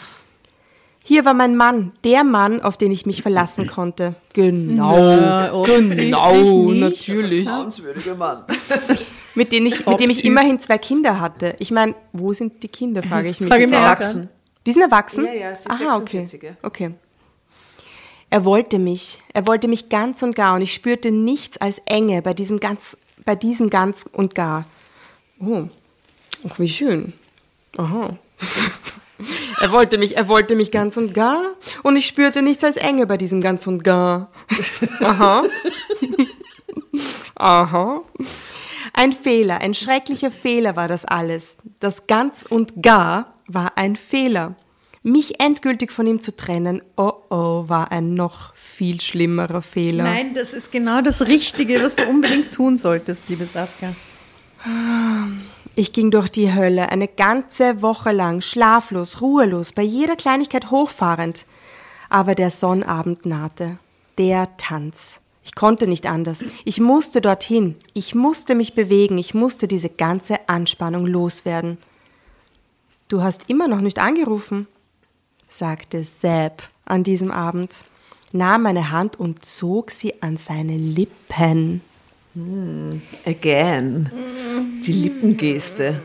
Hier 1.11 1.25
war 1.25 1.33
mein 1.33 1.57
Mann, 1.57 1.91
der 2.05 2.23
Mann, 2.23 2.61
auf 2.61 2.77
den 2.77 2.89
ich 2.89 3.05
mich 3.05 3.21
verlassen 3.21 3.67
konnte. 3.67 4.15
Genau, 4.31 4.97
Na, 4.97 5.47
genau, 5.49 6.71
natürlich. 6.71 7.49
Vertrauenswürdiger 7.49 8.15
Mann. 8.15 8.45
Mit, 9.35 9.51
denen 9.51 9.65
ich, 9.65 9.85
mit 9.85 9.99
dem 9.99 10.09
ich 10.09 10.23
immerhin 10.23 10.61
zwei 10.61 10.77
Kinder 10.77 11.19
hatte. 11.19 11.57
Ich 11.59 11.69
meine, 11.69 11.95
wo 12.13 12.31
sind 12.31 12.63
die 12.63 12.69
Kinder, 12.69 13.03
frage 13.03 13.27
ich 13.27 13.41
mich. 13.41 13.49
frage 13.49 13.65
ich 13.65 13.69
Sind 13.69 13.77
mich. 13.77 13.85
Erwachsen. 13.85 14.29
Die 14.65 14.71
sind 14.71 14.83
erwachsen? 14.83 15.25
Ja, 15.25 15.33
ja, 15.33 15.53
sie 15.53 15.67
ist 15.67 15.69
Aha, 15.69 15.97
46, 15.97 16.39
okay. 16.39 16.47
ja. 16.47 16.53
okay. 16.63 16.91
Er 18.29 18.45
wollte 18.45 18.79
mich. 18.79 19.19
Er 19.33 19.45
wollte 19.47 19.67
mich 19.67 19.89
ganz 19.89 20.23
und 20.23 20.33
gar 20.33 20.55
und 20.55 20.61
ich 20.61 20.73
spürte 20.73 21.11
nichts 21.11 21.57
als 21.57 21.81
Enge 21.83 22.21
bei 22.21 22.33
diesem 22.33 22.61
ganz, 22.61 22.95
bei 23.25 23.35
diesem 23.35 23.69
ganz 23.69 24.05
und 24.13 24.33
gar. 24.33 24.63
Oh, 25.41 25.63
Ach, 26.47 26.57
wie 26.57 26.69
schön. 26.69 27.11
Aha. 27.75 28.15
Er 29.59 29.71
wollte 29.71 29.97
mich, 29.97 30.17
er 30.17 30.27
wollte 30.27 30.55
mich 30.55 30.71
ganz 30.71 30.97
und 30.97 31.13
gar 31.13 31.55
und 31.83 31.95
ich 31.95 32.07
spürte 32.07 32.41
nichts 32.41 32.63
als 32.63 32.77
Enge 32.77 33.05
bei 33.07 33.17
diesem 33.17 33.41
ganz 33.41 33.67
und 33.67 33.83
gar. 33.83 34.31
Aha. 34.99 35.43
Aha. 37.35 38.01
Ein 38.93 39.13
Fehler, 39.13 39.61
ein 39.61 39.73
schrecklicher 39.73 40.31
Fehler 40.31 40.75
war 40.75 40.87
das 40.87 41.05
alles. 41.05 41.57
Das 41.79 42.07
ganz 42.07 42.45
und 42.45 42.81
gar 42.81 43.33
war 43.47 43.77
ein 43.77 43.95
Fehler. 43.95 44.55
Mich 45.03 45.39
endgültig 45.39 45.91
von 45.91 46.05
ihm 46.05 46.21
zu 46.21 46.35
trennen, 46.35 46.83
oh 46.95 47.13
oh, 47.31 47.63
war 47.67 47.91
ein 47.91 48.13
noch 48.13 48.53
viel 48.55 49.01
schlimmerer 49.01 49.63
Fehler. 49.63 50.03
Nein, 50.03 50.35
das 50.35 50.53
ist 50.53 50.71
genau 50.71 51.01
das 51.01 51.25
Richtige, 51.25 51.81
was 51.81 51.95
du 51.95 52.05
unbedingt 52.05 52.53
tun 52.53 52.77
solltest, 52.77 53.27
liebe 53.27 53.45
Saskia. 53.45 53.95
Ich 55.75 55.93
ging 55.93 56.11
durch 56.11 56.29
die 56.29 56.53
Hölle 56.53 56.89
eine 56.89 57.07
ganze 57.07 57.81
Woche 57.81 58.11
lang, 58.11 58.41
schlaflos, 58.41 59.21
ruhelos, 59.21 59.71
bei 59.71 59.83
jeder 59.83 60.15
Kleinigkeit 60.15 60.69
hochfahrend. 60.69 61.45
Aber 62.09 62.35
der 62.35 62.49
Sonnabend 62.49 63.25
nahte. 63.25 63.77
Der 64.17 64.57
Tanz. 64.57 65.21
Ich 65.43 65.55
konnte 65.55 65.87
nicht 65.87 66.07
anders. 66.07 66.43
Ich 66.65 66.79
musste 66.79 67.21
dorthin. 67.21 67.75
Ich 67.93 68.13
musste 68.13 68.53
mich 68.53 68.75
bewegen. 68.75 69.17
Ich 69.17 69.33
musste 69.33 69.67
diese 69.67 69.89
ganze 69.89 70.49
Anspannung 70.49 71.07
loswerden. 71.07 71.77
Du 73.07 73.23
hast 73.23 73.49
immer 73.49 73.67
noch 73.67 73.81
nicht 73.81 73.99
angerufen, 73.99 74.67
sagte 75.49 76.03
Sepp 76.03 76.63
an 76.85 77.03
diesem 77.03 77.31
Abend, 77.31 77.83
nahm 78.31 78.63
meine 78.63 78.91
Hand 78.91 79.19
und 79.19 79.43
zog 79.43 79.91
sie 79.91 80.21
an 80.21 80.37
seine 80.37 80.77
Lippen. 80.77 81.81
Again. 83.25 84.09
Die 84.85 84.91
Lippengeste. 84.93 85.99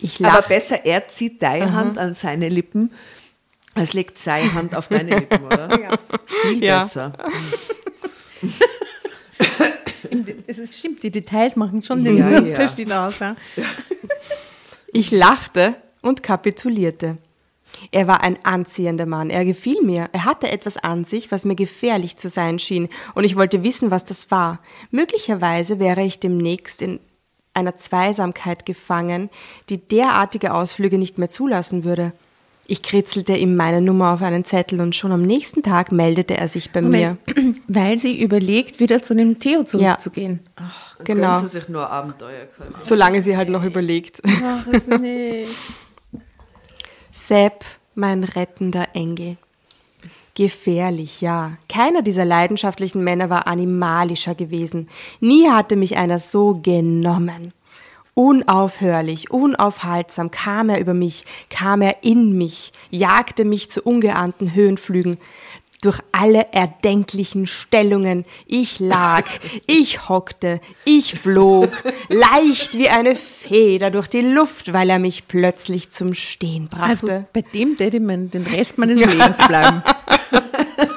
Ich 0.00 0.22
Aber 0.24 0.34
lachte. 0.38 0.48
besser, 0.48 0.84
er 0.84 1.06
zieht 1.08 1.40
deine 1.42 1.72
Hand 1.72 1.98
an 1.98 2.14
seine 2.14 2.48
Lippen, 2.48 2.90
als 3.74 3.92
legt 3.92 4.18
seine 4.18 4.52
Hand 4.54 4.74
auf 4.74 4.88
deine 4.88 5.16
Lippen, 5.20 5.44
oder? 5.44 5.80
Ja. 5.80 5.98
Viel 6.26 6.62
Ja. 6.64 6.78
besser. 6.78 7.12
Es 10.46 10.78
stimmt, 10.78 11.02
die 11.02 11.10
Details 11.10 11.56
machen 11.56 11.80
schon 11.82 12.04
den 12.04 12.18
Ja, 12.18 12.30
ja. 12.30 12.38
Unterschied 12.38 12.90
aus. 12.92 13.18
Ja? 13.18 13.36
Ich 14.96 15.10
lachte 15.10 15.74
und 16.02 16.22
kapitulierte. 16.22 17.16
Er 17.90 18.06
war 18.06 18.22
ein 18.22 18.38
anziehender 18.44 19.08
Mann, 19.08 19.30
er 19.30 19.44
gefiel 19.44 19.82
mir. 19.82 20.08
Er 20.12 20.24
hatte 20.24 20.50
etwas 20.50 20.76
an 20.76 21.04
sich, 21.04 21.30
was 21.30 21.44
mir 21.44 21.54
gefährlich 21.54 22.16
zu 22.16 22.28
sein 22.28 22.58
schien, 22.58 22.88
und 23.14 23.24
ich 23.24 23.36
wollte 23.36 23.62
wissen, 23.62 23.90
was 23.90 24.04
das 24.04 24.30
war. 24.30 24.60
Möglicherweise 24.90 25.78
wäre 25.78 26.02
ich 26.02 26.20
demnächst 26.20 26.82
in 26.82 27.00
einer 27.54 27.76
Zweisamkeit 27.76 28.66
gefangen, 28.66 29.30
die 29.68 29.78
derartige 29.78 30.54
Ausflüge 30.54 30.98
nicht 30.98 31.18
mehr 31.18 31.28
zulassen 31.28 31.84
würde. 31.84 32.12
Ich 32.66 32.82
kritzelte 32.82 33.36
ihm 33.36 33.56
meine 33.56 33.82
Nummer 33.82 34.14
auf 34.14 34.22
einen 34.22 34.44
Zettel 34.44 34.80
und 34.80 34.96
schon 34.96 35.12
am 35.12 35.22
nächsten 35.22 35.62
Tag 35.62 35.92
meldete 35.92 36.36
er 36.36 36.48
sich 36.48 36.72
bei 36.72 36.80
mir. 36.80 37.18
Moment, 37.26 37.60
weil 37.68 37.98
sie 37.98 38.20
überlegt, 38.20 38.80
wieder 38.80 39.02
zu 39.02 39.14
dem 39.14 39.38
Theo 39.38 39.64
zurückzugehen. 39.64 40.40
Genau. 41.04 41.34
Gönnt 41.34 41.38
sie 41.40 41.58
sich 41.58 41.68
nur 41.68 41.88
Abenteuer 41.90 42.46
quasi. 42.56 42.72
Solange 42.78 43.20
sie 43.20 43.36
halt 43.36 43.50
noch 43.50 43.64
überlegt. 43.64 44.22
Ach, 44.26 44.66
das 44.70 44.86
nicht. 44.98 45.50
Sepp, 47.26 47.64
mein 47.94 48.22
rettender 48.22 48.88
Engel. 48.92 49.38
Gefährlich, 50.34 51.22
ja. 51.22 51.52
Keiner 51.70 52.02
dieser 52.02 52.26
leidenschaftlichen 52.26 53.02
Männer 53.02 53.30
war 53.30 53.46
animalischer 53.46 54.34
gewesen. 54.34 54.90
Nie 55.20 55.48
hatte 55.48 55.76
mich 55.76 55.96
einer 55.96 56.18
so 56.18 56.60
genommen. 56.62 57.54
Unaufhörlich, 58.12 59.30
unaufhaltsam 59.30 60.30
kam 60.30 60.68
er 60.68 60.80
über 60.80 60.92
mich, 60.92 61.24
kam 61.48 61.80
er 61.80 62.04
in 62.04 62.36
mich, 62.36 62.72
jagte 62.90 63.46
mich 63.46 63.70
zu 63.70 63.80
ungeahnten 63.80 64.54
Höhenflügen. 64.54 65.16
Durch 65.84 66.00
alle 66.12 66.46
erdenklichen 66.50 67.46
Stellungen. 67.46 68.24
Ich 68.46 68.80
lag, 68.80 69.24
ich 69.66 70.08
hockte, 70.08 70.62
ich 70.86 71.14
flog, 71.14 71.68
leicht 72.08 72.78
wie 72.78 72.88
eine 72.88 73.14
Feder 73.14 73.90
durch 73.90 74.08
die 74.08 74.22
Luft, 74.22 74.72
weil 74.72 74.88
er 74.88 74.98
mich 74.98 75.28
plötzlich 75.28 75.90
zum 75.90 76.14
Stehen 76.14 76.68
brachte. 76.68 76.88
Also 76.88 77.24
bei 77.34 77.42
dem 77.42 77.76
hätte 77.76 78.00
man 78.00 78.30
den 78.30 78.46
Rest 78.46 78.78
meines 78.78 78.96
Lebens 79.04 79.36
bleiben. 79.46 79.82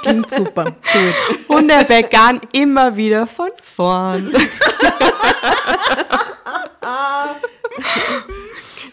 Klingt 0.03 0.31
super. 0.31 0.63
Gut. 0.65 1.49
Und 1.49 1.69
er 1.69 1.83
begann 1.83 2.39
immer 2.53 2.95
wieder 2.95 3.27
von 3.27 3.49
vorn. 3.61 4.31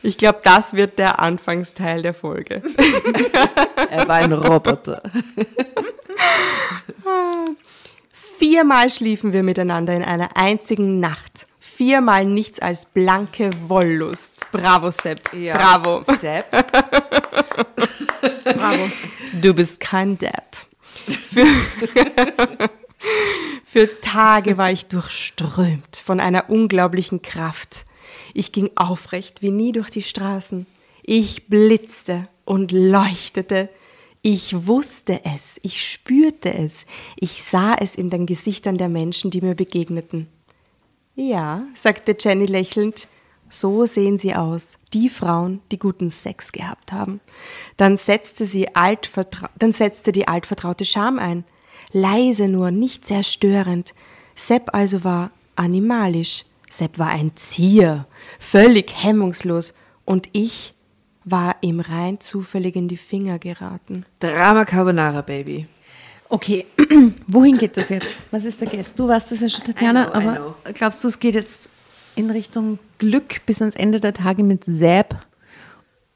Ich 0.04 0.18
glaube, 0.18 0.40
das 0.44 0.74
wird 0.74 0.98
der 0.98 1.18
Anfangsteil 1.18 2.02
der 2.02 2.12
Folge. 2.12 2.62
Er 3.90 4.06
war 4.08 4.16
ein 4.16 4.32
Roboter. 4.32 5.02
Viermal 8.38 8.90
schliefen 8.90 9.32
wir 9.32 9.42
miteinander 9.42 9.94
in 9.94 10.02
einer 10.02 10.36
einzigen 10.36 11.00
Nacht. 11.00 11.46
Viermal 11.60 12.26
nichts 12.26 12.60
als 12.60 12.86
blanke 12.86 13.50
Wollust. 13.68 14.46
Bravo, 14.52 14.90
Sepp. 14.90 15.30
Bravo. 15.30 16.02
Sepp. 16.02 16.50
Bravo. 18.44 18.90
Du 19.40 19.54
bist 19.54 19.80
kein 19.80 20.18
Depp. 20.18 20.56
Für, 21.32 21.46
für 23.64 24.00
Tage 24.00 24.58
war 24.58 24.70
ich 24.70 24.86
durchströmt 24.86 26.02
von 26.04 26.20
einer 26.20 26.50
unglaublichen 26.50 27.22
Kraft. 27.22 27.86
Ich 28.34 28.52
ging 28.52 28.70
aufrecht 28.74 29.40
wie 29.40 29.50
nie 29.50 29.72
durch 29.72 29.90
die 29.90 30.02
Straßen. 30.02 30.66
Ich 31.02 31.46
blitzte 31.46 32.28
und 32.44 32.72
leuchtete. 32.72 33.70
Ich 34.20 34.66
wusste 34.66 35.20
es, 35.24 35.60
ich 35.62 35.86
spürte 35.86 36.52
es, 36.52 36.86
ich 37.14 37.42
sah 37.42 37.74
es 37.74 37.94
in 37.94 38.08
den 38.08 38.24
Gesichtern 38.24 38.78
der 38.78 38.88
Menschen, 38.88 39.30
die 39.30 39.42
mir 39.42 39.54
begegneten. 39.54 40.28
Ja, 41.14 41.64
sagte 41.74 42.16
Jenny 42.18 42.46
lächelnd, 42.46 43.06
so 43.50 43.84
sehen 43.84 44.18
sie 44.18 44.34
aus, 44.34 44.78
die 44.94 45.08
Frauen, 45.08 45.60
die 45.70 45.78
guten 45.78 46.10
Sex 46.10 46.52
gehabt 46.52 46.90
haben. 46.90 47.20
Dann 47.76 47.98
setzte, 47.98 48.46
sie 48.46 48.66
dann 49.58 49.72
setzte 49.72 50.10
die 50.10 50.26
altvertraute 50.26 50.84
Scham 50.84 51.18
ein. 51.18 51.44
Leise 51.92 52.48
nur, 52.48 52.70
nicht 52.70 53.06
sehr 53.06 53.22
störend. 53.22 53.94
Sepp 54.34 54.74
also 54.74 55.04
war 55.04 55.30
animalisch. 55.54 56.44
Sepp 56.78 56.98
war 56.98 57.10
ein 57.10 57.32
Zier, 57.36 58.06
völlig 58.38 58.92
hemmungslos. 59.04 59.74
Und 60.04 60.28
ich 60.32 60.74
war 61.24 61.56
ihm 61.60 61.80
rein 61.80 62.20
zufällig 62.20 62.76
in 62.76 62.88
die 62.88 62.96
Finger 62.96 63.38
geraten. 63.38 64.04
Drama 64.20 64.64
Carbonara, 64.64 65.22
Baby. 65.22 65.66
Okay, 66.28 66.66
wohin 67.26 67.58
geht 67.58 67.76
das 67.76 67.90
jetzt? 67.90 68.16
Was 68.30 68.44
ist 68.44 68.60
der 68.60 68.68
Guest? 68.68 68.98
Du 68.98 69.06
warst 69.06 69.30
das 69.30 69.40
ja 69.40 69.48
schon, 69.48 69.64
Tatjana, 69.64 70.06
know, 70.06 70.14
aber 70.14 70.56
glaubst 70.72 71.04
du, 71.04 71.08
es 71.08 71.20
geht 71.20 71.34
jetzt 71.34 71.68
in 72.16 72.30
Richtung 72.30 72.78
Glück 72.98 73.46
bis 73.46 73.60
ans 73.60 73.76
Ende 73.76 74.00
der 74.00 74.14
Tage 74.14 74.42
mit 74.42 74.64
Sepp 74.64 75.16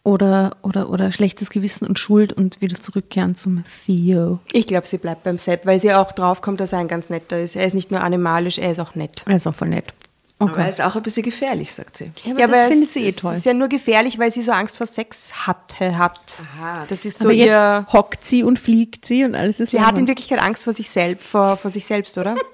oder, 0.02 0.56
oder, 0.62 0.90
oder 0.90 1.12
schlechtes 1.12 1.50
Gewissen 1.50 1.86
und 1.86 1.98
Schuld 1.98 2.32
und 2.32 2.60
wieder 2.60 2.80
zurückkehren 2.80 3.34
zum 3.34 3.62
Theo? 3.84 4.40
Ich 4.52 4.66
glaube, 4.66 4.86
sie 4.86 4.98
bleibt 4.98 5.22
beim 5.22 5.38
Sepp, 5.38 5.66
weil 5.66 5.78
sie 5.78 5.92
auch 5.92 6.12
draufkommt, 6.12 6.60
dass 6.60 6.72
er 6.72 6.80
ein 6.80 6.88
ganz 6.88 7.10
netter 7.10 7.38
ist. 7.40 7.54
Er 7.54 7.66
ist 7.66 7.74
nicht 7.74 7.90
nur 7.90 8.00
animalisch, 8.00 8.58
er 8.58 8.72
ist 8.72 8.80
auch 8.80 8.94
nett. 8.94 9.22
Er 9.26 9.36
ist 9.36 9.46
auch 9.46 9.54
voll 9.54 9.68
nett. 9.68 9.92
Aber 10.40 10.56
er 10.58 10.68
ist 10.68 10.80
auch 10.80 10.94
ein 10.94 11.02
bisschen 11.02 11.24
gefährlich, 11.24 11.74
sagt 11.74 11.96
sie. 11.96 12.12
Ja, 12.24 12.44
aber 12.44 12.52
das 12.52 12.68
findet 12.68 12.90
sie 12.90 13.04
eh 13.04 13.08
es 13.08 13.16
toll. 13.16 13.34
ist 13.34 13.44
ja 13.44 13.54
nur 13.54 13.68
gefährlich, 13.68 14.18
weil 14.20 14.30
sie 14.30 14.42
so 14.42 14.52
Angst 14.52 14.76
vor 14.76 14.86
Sex 14.86 15.32
hatte, 15.46 15.98
hat. 15.98 16.20
Aha. 16.54 16.84
Das 16.88 17.04
ist 17.04 17.18
so 17.18 17.24
aber 17.24 17.34
jetzt 17.34 17.48
ihr... 17.48 17.86
hockt 17.92 18.24
sie 18.24 18.44
und 18.44 18.58
fliegt 18.58 19.04
sie 19.04 19.24
und 19.24 19.34
alles 19.34 19.58
ist 19.58 19.72
Sie 19.72 19.80
hat 19.80 19.98
in. 19.98 20.06
Wirklichkeit 20.06 20.40
Angst 20.40 20.62
vor 20.62 20.72
sich 20.72 20.88
selbst, 20.90 21.26
vor, 21.26 21.56
vor 21.56 21.70
sich 21.70 21.84
selbst, 21.84 22.16
oder? 22.18 22.34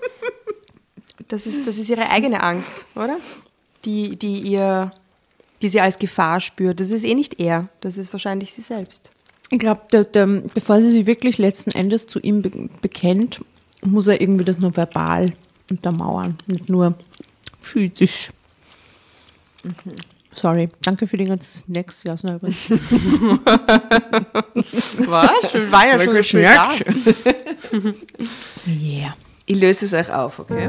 Das 1.28 1.46
ist, 1.46 1.66
das 1.66 1.78
ist 1.78 1.88
ihre 1.88 2.10
eigene 2.10 2.42
Angst, 2.42 2.84
oder? 2.94 3.16
Die, 3.86 4.14
die 4.16 4.40
ihr, 4.40 4.90
die 5.62 5.68
sie 5.70 5.80
als 5.80 5.98
Gefahr 5.98 6.38
spürt. 6.40 6.80
Das 6.80 6.90
ist 6.90 7.02
eh 7.02 7.14
nicht 7.14 7.40
er, 7.40 7.68
das 7.80 7.96
ist 7.96 8.12
wahrscheinlich 8.12 8.52
sie 8.52 8.60
selbst. 8.60 9.10
Ich 9.50 9.58
glaube, 9.58 9.80
bevor 10.52 10.80
sie 10.82 10.90
sich 10.90 11.06
wirklich 11.06 11.38
letzten 11.38 11.70
Endes 11.70 12.06
zu 12.06 12.20
ihm 12.20 12.42
be 12.42 12.50
bekennt, 12.82 13.40
muss 13.80 14.06
er 14.06 14.20
irgendwie 14.20 14.44
das 14.44 14.58
nur 14.58 14.76
verbal 14.76 15.32
untermauern, 15.70 16.36
nicht 16.46 16.68
nur 16.68 16.94
physisch. 17.64 18.30
Sorry, 20.34 20.68
danke 20.82 21.06
für 21.06 21.16
die 21.16 21.26
ganzen 21.26 21.64
Snacks, 21.64 22.02
Jasna. 22.02 22.40
Was? 22.42 22.50
War 25.70 25.86
ja 25.86 25.98
schon 25.98 26.24
viel 26.24 26.42
da. 26.42 26.72
Yeah. 28.66 29.16
Ich 29.46 29.60
löse 29.60 29.84
es 29.84 29.94
euch 29.94 30.12
auf, 30.12 30.38
okay? 30.40 30.68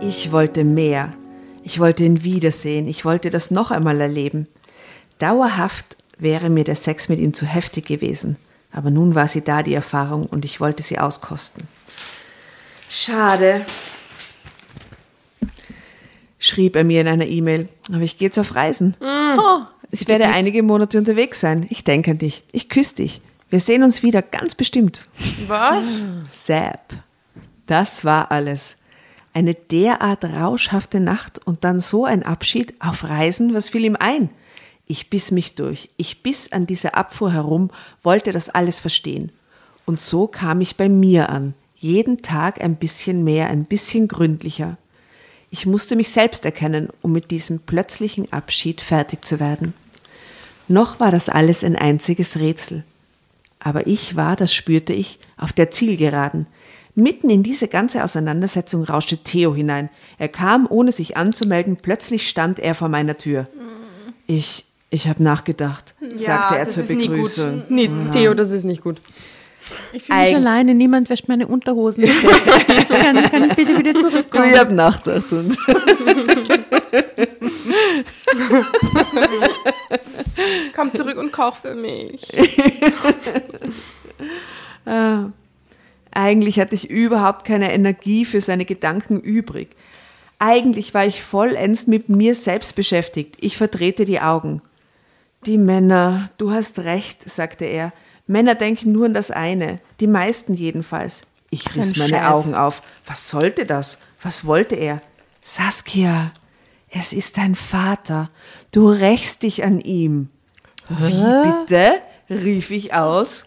Ich 0.00 0.32
wollte 0.32 0.64
mehr. 0.64 1.12
Ich 1.62 1.78
wollte 1.78 2.04
ihn 2.04 2.24
wiedersehen. 2.24 2.88
Ich 2.88 3.04
wollte 3.04 3.30
das 3.30 3.50
noch 3.50 3.70
einmal 3.70 4.00
erleben. 4.00 4.48
Dauerhaft 5.18 5.96
wäre 6.18 6.50
mir 6.50 6.64
der 6.64 6.76
Sex 6.76 7.08
mit 7.08 7.18
ihm 7.18 7.34
zu 7.34 7.46
heftig 7.46 7.86
gewesen. 7.86 8.36
Aber 8.72 8.90
nun 8.90 9.14
war 9.14 9.28
sie 9.28 9.42
da, 9.42 9.62
die 9.62 9.74
Erfahrung, 9.74 10.24
und 10.24 10.44
ich 10.44 10.60
wollte 10.60 10.82
sie 10.82 10.98
auskosten. 10.98 11.68
Schade, 12.88 13.64
schrieb 16.38 16.76
er 16.76 16.84
mir 16.84 17.00
in 17.00 17.08
einer 17.08 17.26
E-Mail. 17.26 17.68
Aber 17.88 18.02
ich 18.02 18.18
gehe 18.18 18.28
jetzt 18.28 18.38
auf 18.38 18.54
Reisen. 18.54 18.96
Oh, 19.00 19.60
ich 19.90 20.08
werde 20.08 20.28
einige 20.28 20.62
Monate 20.62 20.98
unterwegs 20.98 21.40
sein. 21.40 21.66
Ich 21.70 21.84
denke 21.84 22.10
an 22.10 22.18
dich. 22.18 22.42
Ich 22.52 22.68
küsse 22.68 22.96
dich. 22.96 23.20
Wir 23.48 23.60
sehen 23.60 23.82
uns 23.82 24.02
wieder, 24.02 24.22
ganz 24.22 24.54
bestimmt. 24.54 25.02
Was? 25.46 25.84
Sepp. 26.26 26.94
Das 27.66 28.04
war 28.04 28.30
alles. 28.30 28.76
Eine 29.34 29.54
derart 29.54 30.24
rauschhafte 30.24 31.00
Nacht 31.00 31.46
und 31.46 31.64
dann 31.64 31.80
so 31.80 32.04
ein 32.04 32.22
Abschied 32.22 32.74
auf 32.80 33.04
Reisen, 33.04 33.54
was 33.54 33.68
fiel 33.68 33.84
ihm 33.84 33.96
ein? 33.96 34.30
Ich 34.92 35.08
biss 35.08 35.30
mich 35.30 35.54
durch. 35.54 35.88
Ich 35.96 36.22
biss 36.22 36.52
an 36.52 36.66
dieser 36.66 36.98
Abfuhr 36.98 37.32
herum, 37.32 37.70
wollte 38.02 38.30
das 38.30 38.50
alles 38.50 38.78
verstehen. 38.78 39.32
Und 39.86 39.98
so 39.98 40.26
kam 40.26 40.60
ich 40.60 40.76
bei 40.76 40.90
mir 40.90 41.30
an. 41.30 41.54
Jeden 41.76 42.20
Tag 42.20 42.62
ein 42.62 42.76
bisschen 42.76 43.24
mehr, 43.24 43.48
ein 43.48 43.64
bisschen 43.64 44.06
gründlicher. 44.06 44.76
Ich 45.48 45.64
musste 45.64 45.96
mich 45.96 46.10
selbst 46.10 46.44
erkennen, 46.44 46.90
um 47.00 47.10
mit 47.10 47.30
diesem 47.30 47.60
plötzlichen 47.60 48.30
Abschied 48.34 48.82
fertig 48.82 49.24
zu 49.24 49.40
werden. 49.40 49.72
Noch 50.68 51.00
war 51.00 51.10
das 51.10 51.30
alles 51.30 51.64
ein 51.64 51.76
einziges 51.76 52.36
Rätsel. 52.36 52.84
Aber 53.60 53.86
ich 53.86 54.14
war, 54.14 54.36
das 54.36 54.52
spürte 54.52 54.92
ich, 54.92 55.18
auf 55.38 55.54
der 55.54 55.70
Zielgeraden. 55.70 56.44
Mitten 56.94 57.30
in 57.30 57.42
diese 57.42 57.66
ganze 57.66 58.04
Auseinandersetzung 58.04 58.84
rauschte 58.84 59.16
Theo 59.16 59.54
hinein. 59.54 59.88
Er 60.18 60.28
kam, 60.28 60.66
ohne 60.68 60.92
sich 60.92 61.16
anzumelden, 61.16 61.78
plötzlich 61.80 62.28
stand 62.28 62.58
er 62.58 62.74
vor 62.74 62.90
meiner 62.90 63.16
Tür. 63.16 63.48
Ich, 64.26 64.66
ich 64.92 65.08
habe 65.08 65.22
nachgedacht, 65.22 65.94
sagte 66.16 66.56
er 66.58 66.64
das 66.66 66.74
zur 66.74 66.82
ist 66.84 66.90
nie 66.90 67.08
Begrüßung. 67.08 67.60
gut. 67.60 67.70
Nee, 67.70 67.90
Theo, 68.12 68.34
das 68.34 68.50
ist 68.52 68.64
nicht 68.64 68.82
gut. 68.82 68.98
Ich 69.92 70.02
fühle 70.02 70.18
mich 70.20 70.28
Eig- 70.32 70.36
alleine, 70.36 70.74
niemand 70.74 71.08
wäscht 71.08 71.28
meine 71.28 71.46
Unterhosen. 71.46 72.04
kann, 72.88 73.22
kann 73.30 73.50
ich 73.50 73.56
bitte 73.56 73.78
wieder 73.78 73.94
Du, 73.94 74.00
zurückkommen? 74.00 74.50
ich 74.52 74.58
hab 74.58 74.70
nachgedacht. 74.70 75.32
Und 75.32 75.56
Komm 80.74 80.94
zurück 80.94 81.16
und 81.18 81.32
koch 81.32 81.56
für 81.56 81.74
mich. 81.74 82.26
Eigentlich 86.14 86.60
hatte 86.60 86.74
ich 86.74 86.90
überhaupt 86.90 87.46
keine 87.46 87.72
Energie 87.72 88.24
für 88.24 88.40
seine 88.40 88.64
Gedanken 88.64 89.20
übrig. 89.20 89.68
Eigentlich 90.38 90.92
war 90.92 91.06
ich 91.06 91.22
vollends 91.22 91.86
mit 91.86 92.08
mir 92.08 92.34
selbst 92.34 92.74
beschäftigt. 92.74 93.36
Ich 93.40 93.56
verdrehte 93.56 94.04
die 94.04 94.20
Augen. 94.20 94.60
Die 95.44 95.58
Männer, 95.58 96.30
du 96.38 96.52
hast 96.52 96.78
recht, 96.80 97.28
sagte 97.28 97.64
er. 97.64 97.92
Männer 98.26 98.54
denken 98.54 98.92
nur 98.92 99.06
an 99.06 99.14
das 99.14 99.30
eine, 99.30 99.80
die 99.98 100.06
meisten 100.06 100.54
jedenfalls. 100.54 101.22
Ich 101.50 101.74
riss 101.74 101.94
ein 101.94 101.98
meine 101.98 102.16
Scheiß. 102.18 102.32
Augen 102.32 102.54
auf. 102.54 102.80
Was 103.06 103.28
sollte 103.28 103.66
das? 103.66 103.98
Was 104.22 104.44
wollte 104.44 104.76
er? 104.76 105.02
Saskia, 105.42 106.32
es 106.88 107.12
ist 107.12 107.36
dein 107.36 107.56
Vater. 107.56 108.30
Du 108.70 108.88
rächst 108.88 109.42
dich 109.42 109.64
an 109.64 109.80
ihm. 109.80 110.28
Wie 110.88 111.50
bitte? 111.50 112.00
rief 112.30 112.70
ich 112.70 112.94
aus. 112.94 113.46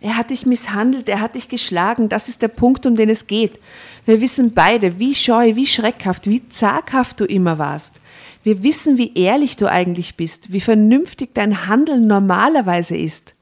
Er 0.00 0.16
hat 0.16 0.30
dich 0.30 0.46
misshandelt, 0.46 1.08
er 1.08 1.20
hat 1.20 1.34
dich 1.34 1.48
geschlagen, 1.48 2.08
das 2.08 2.28
ist 2.28 2.42
der 2.42 2.48
Punkt, 2.48 2.86
um 2.86 2.96
den 2.96 3.08
es 3.08 3.26
geht. 3.26 3.58
Wir 4.04 4.20
wissen 4.20 4.52
beide, 4.52 4.98
wie 4.98 5.14
scheu, 5.14 5.54
wie 5.54 5.66
schreckhaft, 5.66 6.26
wie 6.26 6.48
zaghaft 6.48 7.20
du 7.20 7.24
immer 7.24 7.58
warst. 7.58 7.94
Wir 8.42 8.62
wissen, 8.62 8.98
wie 8.98 9.14
ehrlich 9.14 9.56
du 9.56 9.70
eigentlich 9.70 10.16
bist, 10.16 10.52
wie 10.52 10.60
vernünftig 10.60 11.30
dein 11.34 11.66
Handeln 11.68 12.02
normalerweise 12.06 12.96
ist. 12.96 13.34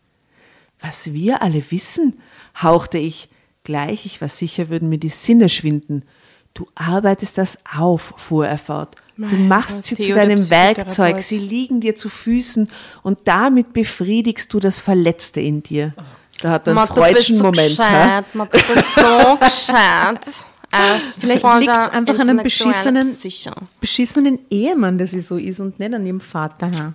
Was 0.80 1.12
wir 1.12 1.42
alle 1.42 1.62
wissen, 1.70 2.20
hauchte 2.60 2.98
ich. 2.98 3.28
Gleich, 3.64 4.06
ich 4.06 4.20
war 4.20 4.28
sicher, 4.28 4.68
würden 4.68 4.88
mir 4.88 4.98
die 4.98 5.10
Sinne 5.10 5.48
schwinden. 5.48 6.04
Du 6.54 6.66
arbeitest 6.74 7.38
das 7.38 7.58
auf, 7.76 8.14
fuhr 8.16 8.46
er 8.46 8.58
fort. 8.58 8.96
Du 9.16 9.36
machst 9.36 9.84
sie 9.84 9.96
zu 9.96 10.14
deinem 10.14 10.48
Werkzeug, 10.48 11.22
sie 11.22 11.38
liegen 11.38 11.82
dir 11.82 11.94
zu 11.94 12.08
Füßen 12.08 12.68
und 13.02 13.20
damit 13.24 13.74
befriedigst 13.74 14.52
du 14.52 14.60
das 14.60 14.78
Verletzte 14.78 15.40
in 15.40 15.62
dir. 15.62 15.92
Da 16.40 16.52
hat 16.52 16.66
er 16.66 16.76
einen 16.76 16.86
freudschen 16.86 17.36
so 17.36 17.44
Moment. 17.44 17.58
hä? 17.58 17.74
gescheit, 17.76 18.24
Ma, 18.34 18.46
du 18.46 18.58
bist 18.58 18.94
so 18.94 19.36
gescheit. 19.40 20.46
Erst 20.72 21.20
Vielleicht 21.20 21.44
liegt's 21.44 21.66
der 21.66 21.92
einfach 21.92 22.18
an 22.18 22.28
einem 22.28 22.40
beschissenen- 22.40 23.02
beschissenen 23.80 24.38
Ehemann, 24.50 24.98
dass 24.98 25.10
sie 25.10 25.20
so 25.20 25.36
ist 25.36 25.60
und 25.60 25.78
nicht 25.80 25.92
an 25.94 26.06
ihrem 26.06 26.20
Vater. 26.20 26.70
Ja. 26.72 26.92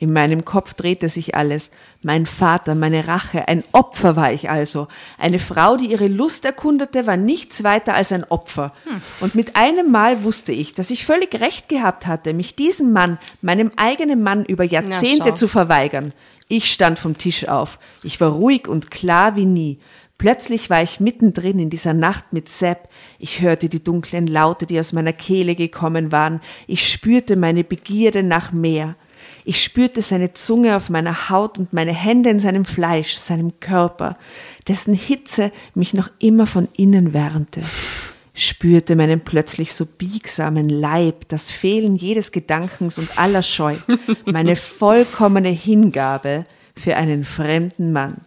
In 0.00 0.12
meinem 0.12 0.44
Kopf 0.44 0.74
drehte 0.74 1.08
sich 1.08 1.34
alles. 1.34 1.72
Mein 2.04 2.24
Vater, 2.24 2.76
meine 2.76 3.08
Rache, 3.08 3.48
ein 3.48 3.64
Opfer 3.72 4.14
war 4.14 4.32
ich 4.32 4.48
also. 4.48 4.86
Eine 5.18 5.40
Frau, 5.40 5.76
die 5.76 5.90
ihre 5.90 6.06
Lust 6.06 6.44
erkundete, 6.44 7.08
war 7.08 7.16
nichts 7.16 7.64
weiter 7.64 7.94
als 7.94 8.12
ein 8.12 8.22
Opfer. 8.22 8.72
Und 9.18 9.34
mit 9.34 9.56
einem 9.56 9.90
Mal 9.90 10.22
wusste 10.22 10.52
ich, 10.52 10.72
dass 10.74 10.90
ich 10.92 11.04
völlig 11.04 11.34
recht 11.40 11.68
gehabt 11.68 12.06
hatte, 12.06 12.32
mich 12.32 12.54
diesem 12.54 12.92
Mann, 12.92 13.18
meinem 13.42 13.72
eigenen 13.74 14.22
Mann 14.22 14.44
über 14.44 14.62
Jahrzehnte 14.62 15.30
schau. 15.30 15.34
zu 15.34 15.48
verweigern. 15.48 16.12
Ich 16.46 16.72
stand 16.72 17.00
vom 17.00 17.18
Tisch 17.18 17.48
auf. 17.48 17.78
Ich 18.04 18.20
war 18.20 18.30
ruhig 18.30 18.68
und 18.68 18.92
klar 18.92 19.34
wie 19.34 19.46
nie. 19.46 19.80
Plötzlich 20.18 20.68
war 20.68 20.82
ich 20.82 20.98
mittendrin 20.98 21.60
in 21.60 21.70
dieser 21.70 21.94
Nacht 21.94 22.32
mit 22.32 22.48
Sepp. 22.48 22.88
Ich 23.20 23.40
hörte 23.40 23.68
die 23.68 23.82
dunklen 23.82 24.26
Laute, 24.26 24.66
die 24.66 24.78
aus 24.80 24.92
meiner 24.92 25.12
Kehle 25.12 25.54
gekommen 25.54 26.10
waren. 26.10 26.40
Ich 26.66 26.88
spürte 26.88 27.36
meine 27.36 27.62
Begierde 27.62 28.24
nach 28.24 28.50
mehr. 28.50 28.96
Ich 29.44 29.62
spürte 29.62 30.02
seine 30.02 30.32
Zunge 30.32 30.76
auf 30.76 30.90
meiner 30.90 31.30
Haut 31.30 31.56
und 31.56 31.72
meine 31.72 31.94
Hände 31.94 32.30
in 32.30 32.40
seinem 32.40 32.64
Fleisch, 32.64 33.16
seinem 33.16 33.60
Körper, 33.60 34.18
dessen 34.66 34.92
Hitze 34.92 35.52
mich 35.74 35.94
noch 35.94 36.10
immer 36.18 36.48
von 36.48 36.66
innen 36.76 37.14
wärmte. 37.14 37.62
Spürte 38.34 38.96
meinen 38.96 39.20
plötzlich 39.20 39.72
so 39.72 39.86
biegsamen 39.86 40.68
Leib, 40.68 41.28
das 41.28 41.50
Fehlen 41.50 41.96
jedes 41.96 42.32
Gedankens 42.32 42.98
und 42.98 43.18
aller 43.18 43.42
Scheu, 43.42 43.76
meine 44.24 44.56
vollkommene 44.56 45.50
Hingabe 45.50 46.44
für 46.76 46.96
einen 46.96 47.24
fremden 47.24 47.92
Mann. 47.92 48.20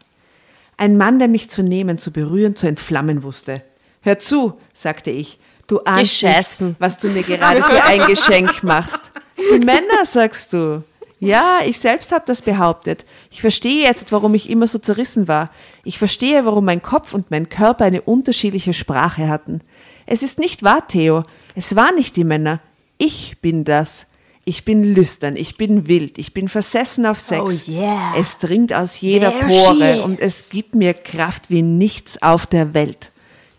Ein 0.81 0.97
Mann, 0.97 1.19
der 1.19 1.27
mich 1.27 1.47
zu 1.47 1.61
nehmen, 1.61 1.99
zu 1.99 2.11
berühren, 2.11 2.55
zu 2.55 2.65
entflammen 2.65 3.21
wusste. 3.21 3.61
Hör 4.01 4.17
zu, 4.17 4.57
sagte 4.73 5.11
ich, 5.11 5.37
du 5.67 5.79
ahnst 5.81 6.23
nicht, 6.23 6.75
was 6.79 6.97
du 6.97 7.07
mir 7.09 7.21
gerade 7.21 7.61
für 7.61 7.83
ein 7.83 8.07
Geschenk 8.07 8.63
machst. 8.63 8.99
Die 9.37 9.59
Männer, 9.59 10.03
sagst 10.05 10.53
du. 10.53 10.83
Ja, 11.19 11.59
ich 11.67 11.77
selbst 11.77 12.11
habe 12.11 12.23
das 12.25 12.41
behauptet. 12.41 13.05
Ich 13.29 13.41
verstehe 13.41 13.83
jetzt, 13.83 14.11
warum 14.11 14.33
ich 14.33 14.49
immer 14.49 14.65
so 14.65 14.79
zerrissen 14.79 15.27
war. 15.27 15.51
Ich 15.83 15.99
verstehe, 15.99 16.45
warum 16.45 16.65
mein 16.65 16.81
Kopf 16.81 17.13
und 17.13 17.29
mein 17.29 17.47
Körper 17.47 17.85
eine 17.85 18.01
unterschiedliche 18.01 18.73
Sprache 18.73 19.29
hatten. 19.29 19.61
Es 20.07 20.23
ist 20.23 20.39
nicht 20.39 20.63
wahr, 20.63 20.87
Theo. 20.87 21.25
Es 21.53 21.75
war 21.75 21.91
nicht 21.91 22.15
die 22.15 22.23
Männer. 22.23 22.59
Ich 22.97 23.37
bin 23.39 23.65
das. 23.65 24.07
Ich 24.43 24.65
bin 24.65 24.83
lüstern, 24.95 25.35
ich 25.35 25.55
bin 25.55 25.87
wild, 25.87 26.17
ich 26.17 26.33
bin 26.33 26.49
versessen 26.49 27.05
auf 27.05 27.19
Sex. 27.19 27.69
Oh 27.69 27.71
yeah. 27.71 28.15
Es 28.17 28.39
dringt 28.39 28.73
aus 28.73 28.99
jeder 28.99 29.31
There 29.31 29.45
Pore 29.45 30.01
und 30.03 30.19
es 30.19 30.49
gibt 30.49 30.73
mir 30.73 30.95
Kraft 30.95 31.49
wie 31.49 31.61
nichts 31.61 32.21
auf 32.21 32.47
der 32.47 32.73
Welt. 32.73 33.11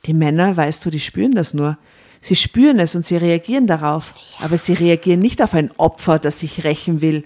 Die 0.06 0.14
Männer, 0.14 0.56
weißt 0.56 0.84
du, 0.84 0.90
die 0.90 0.98
spüren 0.98 1.32
das 1.32 1.54
nur. 1.54 1.78
Sie 2.20 2.34
spüren 2.34 2.80
es 2.80 2.96
und 2.96 3.06
sie 3.06 3.16
reagieren 3.16 3.66
darauf. 3.66 4.14
Aber 4.40 4.56
sie 4.56 4.72
reagieren 4.72 5.20
nicht 5.20 5.40
auf 5.40 5.54
ein 5.54 5.70
Opfer, 5.76 6.18
das 6.18 6.40
sich 6.40 6.64
rächen 6.64 7.00
will. 7.00 7.24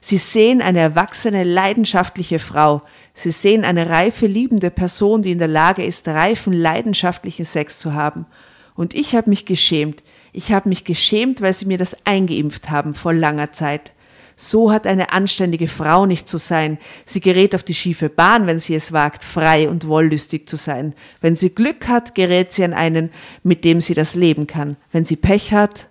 Sie 0.00 0.18
sehen 0.18 0.60
eine 0.60 0.80
erwachsene, 0.80 1.44
leidenschaftliche 1.44 2.38
Frau. 2.38 2.82
Sie 3.14 3.30
sehen 3.30 3.64
eine 3.64 3.88
reife, 3.88 4.26
liebende 4.26 4.70
Person, 4.70 5.22
die 5.22 5.30
in 5.30 5.38
der 5.38 5.48
Lage 5.48 5.84
ist, 5.84 6.08
reifen, 6.08 6.52
leidenschaftlichen 6.52 7.44
Sex 7.44 7.78
zu 7.78 7.94
haben. 7.94 8.26
Und 8.74 8.94
ich 8.94 9.14
habe 9.14 9.30
mich 9.30 9.46
geschämt. 9.46 10.02
Ich 10.32 10.52
habe 10.52 10.68
mich 10.68 10.84
geschämt, 10.84 11.42
weil 11.42 11.52
sie 11.52 11.66
mir 11.66 11.78
das 11.78 11.96
eingeimpft 12.04 12.70
haben 12.70 12.94
vor 12.94 13.12
langer 13.12 13.52
Zeit. 13.52 13.92
So 14.34 14.72
hat 14.72 14.86
eine 14.86 15.12
anständige 15.12 15.68
Frau 15.68 16.06
nicht 16.06 16.28
zu 16.28 16.38
sein. 16.38 16.78
Sie 17.04 17.20
gerät 17.20 17.54
auf 17.54 17.62
die 17.62 17.74
schiefe 17.74 18.08
Bahn, 18.08 18.46
wenn 18.46 18.58
sie 18.58 18.74
es 18.74 18.92
wagt, 18.92 19.22
frei 19.22 19.68
und 19.68 19.86
wollüstig 19.86 20.48
zu 20.48 20.56
sein. 20.56 20.94
Wenn 21.20 21.36
sie 21.36 21.50
Glück 21.50 21.86
hat, 21.86 22.14
gerät 22.14 22.52
sie 22.52 22.64
an 22.64 22.72
einen, 22.72 23.10
mit 23.42 23.64
dem 23.64 23.80
sie 23.80 23.94
das 23.94 24.14
leben 24.14 24.46
kann. 24.46 24.76
Wenn 24.90 25.04
sie 25.04 25.16
Pech 25.16 25.52
hat, 25.52 25.88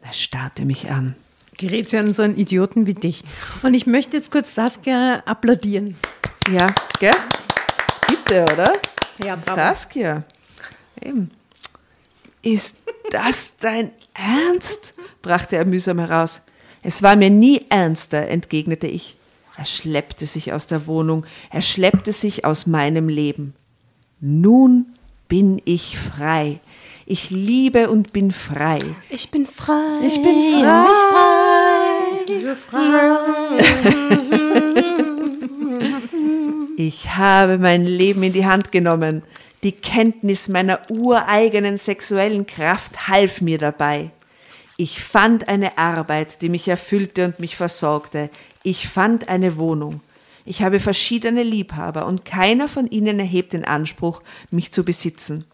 er 0.00 0.12
starrte 0.12 0.64
mich 0.64 0.90
an. 0.90 1.16
Gerät 1.58 1.88
sie 1.88 1.98
an 1.98 2.12
so 2.12 2.22
einen 2.22 2.36
Idioten 2.36 2.86
wie 2.86 2.94
dich. 2.94 3.24
Und 3.62 3.74
ich 3.74 3.86
möchte 3.86 4.16
jetzt 4.16 4.30
kurz 4.30 4.54
Saskia 4.54 5.22
applaudieren. 5.24 5.96
Ja, 6.52 6.66
gell? 7.00 7.14
Bitte, 8.08 8.42
oder? 8.42 8.72
Ja, 9.24 9.38
Saskia. 9.44 10.24
Eben. 11.00 11.30
Ist 12.44 12.76
das 13.10 13.54
dein 13.58 13.90
Ernst? 14.12 14.92
brachte 15.22 15.56
er 15.56 15.64
mühsam 15.64 15.98
heraus. 15.98 16.42
Es 16.82 17.02
war 17.02 17.16
mir 17.16 17.30
nie 17.30 17.62
ernster, 17.70 18.28
entgegnete 18.28 18.86
ich. 18.86 19.16
Er 19.56 19.64
schleppte 19.64 20.26
sich 20.26 20.52
aus 20.52 20.66
der 20.66 20.86
Wohnung, 20.86 21.24
er 21.50 21.62
schleppte 21.62 22.12
sich 22.12 22.44
aus 22.44 22.66
meinem 22.66 23.08
Leben. 23.08 23.54
Nun 24.20 24.86
bin 25.26 25.62
ich 25.64 25.96
frei. 25.96 26.60
Ich 27.06 27.30
liebe 27.30 27.88
und 27.88 28.12
bin 28.12 28.30
frei. 28.30 28.78
Ich 29.08 29.30
bin 29.30 29.46
frei. 29.46 30.00
Ich 30.04 30.20
bin 30.22 30.36
frei. 32.56 33.16
Ich 36.76 37.16
habe 37.16 37.56
mein 37.58 37.86
Leben 37.86 38.22
in 38.22 38.32
die 38.32 38.46
Hand 38.46 38.72
genommen. 38.72 39.22
Die 39.64 39.72
Kenntnis 39.72 40.48
meiner 40.48 40.90
ureigenen 40.90 41.78
sexuellen 41.78 42.46
Kraft 42.46 43.08
half 43.08 43.40
mir 43.40 43.56
dabei. 43.56 44.10
Ich 44.76 45.02
fand 45.02 45.48
eine 45.48 45.78
Arbeit, 45.78 46.42
die 46.42 46.50
mich 46.50 46.68
erfüllte 46.68 47.24
und 47.24 47.40
mich 47.40 47.56
versorgte. 47.56 48.28
Ich 48.62 48.88
fand 48.88 49.30
eine 49.30 49.56
Wohnung. 49.56 50.02
Ich 50.44 50.62
habe 50.62 50.80
verschiedene 50.80 51.42
Liebhaber 51.42 52.04
und 52.04 52.26
keiner 52.26 52.68
von 52.68 52.86
ihnen 52.88 53.18
erhebt 53.18 53.54
den 53.54 53.64
Anspruch, 53.64 54.20
mich 54.50 54.70
zu 54.70 54.84
besitzen. 54.84 55.46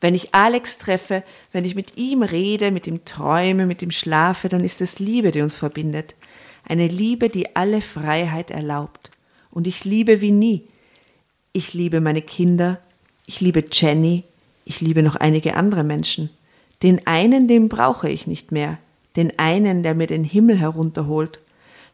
Wenn 0.00 0.14
ich 0.14 0.32
Alex 0.32 0.78
treffe, 0.78 1.24
wenn 1.50 1.64
ich 1.64 1.74
mit 1.74 1.96
ihm 1.96 2.22
rede, 2.22 2.70
mit 2.70 2.86
ihm 2.86 3.04
träume, 3.04 3.66
mit 3.66 3.82
ihm 3.82 3.90
schlafe, 3.90 4.48
dann 4.48 4.62
ist 4.62 4.80
es 4.80 5.00
Liebe, 5.00 5.32
die 5.32 5.40
uns 5.40 5.56
verbindet. 5.56 6.14
Eine 6.68 6.86
Liebe, 6.86 7.30
die 7.30 7.56
alle 7.56 7.80
Freiheit 7.80 8.52
erlaubt. 8.52 9.10
Und 9.50 9.66
ich 9.66 9.84
liebe 9.84 10.20
wie 10.20 10.30
nie. 10.30 10.68
Ich 11.52 11.74
liebe 11.74 12.00
meine 12.00 12.22
Kinder, 12.22 12.78
ich 13.28 13.42
liebe 13.42 13.62
Jenny, 13.70 14.24
ich 14.64 14.80
liebe 14.80 15.02
noch 15.02 15.14
einige 15.14 15.54
andere 15.54 15.84
Menschen. 15.84 16.30
Den 16.82 17.06
einen, 17.06 17.46
den 17.46 17.68
brauche 17.68 18.08
ich 18.08 18.26
nicht 18.26 18.52
mehr. 18.52 18.78
Den 19.16 19.38
einen, 19.38 19.82
der 19.82 19.94
mir 19.94 20.06
den 20.06 20.24
Himmel 20.24 20.58
herunterholt. 20.58 21.38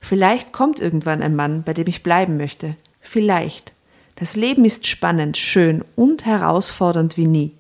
Vielleicht 0.01 0.53
kommt 0.53 0.79
irgendwann 0.79 1.23
ein 1.23 1.35
Mann, 1.35 1.65
bei 1.65 1.75
dem 1.75 1.89
ich 1.89 2.05
bleiben 2.05 2.37
möchte. 2.37 2.77
Vielleicht. 3.01 3.73
Das 4.15 4.37
Leben 4.37 4.65
ist 4.65 4.87
spannend, 4.87 5.37
schön 5.37 5.85
und 5.97 6.25
herausfordernd 6.25 7.17
wie 7.17 7.27
nie. 7.27 7.53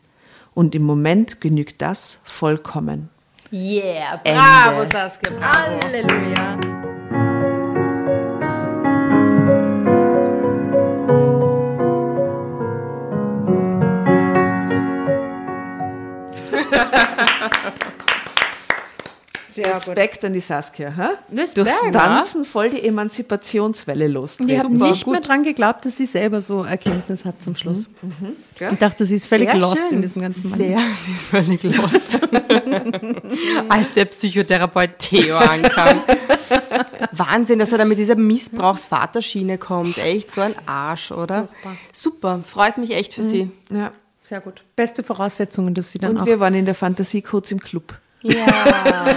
Und 0.54 0.76
im 0.76 0.84
Moment 0.84 1.40
genügt 1.40 1.82
das 1.82 2.20
vollkommen. 2.24 3.08
Yeah, 3.52 4.20
bravo, 4.22 4.82
Ende. 4.82 4.96
Saskia. 4.96 5.32
Halleluja. 5.40 6.83
Sehr 19.54 19.76
Respekt 19.76 20.24
an 20.24 20.32
die 20.32 20.40
Saskia. 20.40 20.92
Ha? 20.96 21.10
Respekt, 21.30 21.58
Durchs 21.58 21.80
ja. 21.84 21.90
Tanzen 21.92 22.44
voll 22.44 22.70
die 22.70 22.82
Emanzipationswelle 22.88 24.08
lostreten. 24.08 24.48
Ich 24.52 24.58
habe 24.58 24.74
Super, 24.74 24.90
nicht 24.90 25.04
gut. 25.04 25.12
mehr 25.12 25.20
dran 25.20 25.44
geglaubt, 25.44 25.86
dass 25.86 25.96
sie 25.96 26.06
selber 26.06 26.40
so 26.40 26.64
Erkenntnis 26.64 27.24
hat 27.24 27.40
zum 27.40 27.54
Schluss. 27.54 27.88
Gell? 28.58 28.72
Ich 28.72 28.78
dachte, 28.80 29.04
sie 29.04 29.14
ist 29.14 29.26
völlig 29.26 29.52
Sehr 29.52 29.60
lost 29.60 29.78
schön. 29.78 29.90
in 29.90 30.02
diesem 30.02 30.22
ganzen 30.22 30.50
Mann. 30.50 30.58
Sehr, 30.58 30.78
sie 30.78 31.12
ist 31.12 31.22
völlig 31.30 31.62
lost. 31.62 32.20
Als 33.68 33.92
der 33.92 34.06
Psychotherapeut 34.06 34.98
Theo 34.98 35.36
ankam. 35.36 36.02
Wahnsinn, 37.12 37.60
dass 37.60 37.70
er 37.70 37.78
da 37.78 37.84
mit 37.84 37.98
dieser 37.98 38.16
Missbrauchsvaterschiene 38.16 39.58
kommt. 39.58 39.98
Echt 39.98 40.34
so 40.34 40.40
ein 40.40 40.56
Arsch, 40.66 41.12
oder? 41.12 41.46
Super. 41.92 42.40
Freut 42.44 42.76
mich 42.78 42.90
echt 42.90 43.14
für 43.14 43.22
Sie. 43.22 43.52
Ja. 43.70 43.92
Sehr 44.24 44.40
gut. 44.40 44.64
Beste 44.74 45.02
Voraussetzungen, 45.02 45.74
dass 45.74 45.92
sie 45.92 45.98
dann 45.98 46.12
Und 46.12 46.22
auch. 46.22 46.26
wir 46.26 46.40
waren 46.40 46.54
in 46.54 46.64
der 46.64 46.74
Fantasie 46.74 47.22
kurz 47.22 47.52
im 47.52 47.60
Club. 47.60 47.98
Ja. 48.22 48.46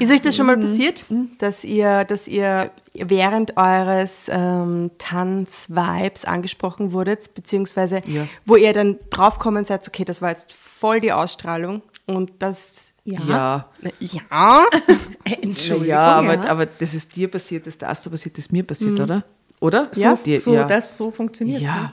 Ist 0.00 0.10
euch 0.10 0.20
das 0.20 0.34
schon 0.34 0.46
mal 0.46 0.56
passiert, 0.58 1.06
dass 1.38 1.62
ihr, 1.62 2.02
dass 2.04 2.26
ihr 2.26 2.72
während 2.94 3.56
eures 3.56 4.26
ähm, 4.28 4.90
Tanz-Vibes 4.98 6.24
angesprochen 6.24 6.90
wurdet, 6.92 7.32
beziehungsweise 7.34 8.02
Ja. 8.06 8.26
wo 8.44 8.56
ihr 8.56 8.72
dann 8.72 8.98
draufkommen 9.10 9.64
seid, 9.64 9.86
okay, 9.86 10.04
das 10.04 10.20
war 10.20 10.30
jetzt 10.30 10.52
voll 10.52 10.98
die 11.00 11.12
Ausstrahlung 11.12 11.82
und 12.06 12.32
das 12.40 12.92
Ja. 13.04 13.68
ja, 14.00 14.62
Entschuldigung. 15.40 15.86
ja, 15.88 16.00
aber, 16.00 16.50
aber 16.50 16.66
das 16.66 16.92
ist 16.94 17.14
dir 17.14 17.30
passiert, 17.30 17.68
das 17.68 17.78
darfst 17.78 18.04
du 18.04 18.10
passiert, 18.10 18.36
das 18.36 18.46
ist 18.46 18.52
mir 18.52 18.64
passiert, 18.64 18.98
oder? 18.98 19.22
Oder? 19.60 19.84
Mhm. 19.84 19.88
ja, 20.02 20.16
dir, 20.16 20.40
so, 20.40 20.54
ja. 20.54 20.64
das 20.64 20.96
so 20.96 21.12
funktioniert 21.12 21.62
ja. 21.62 21.92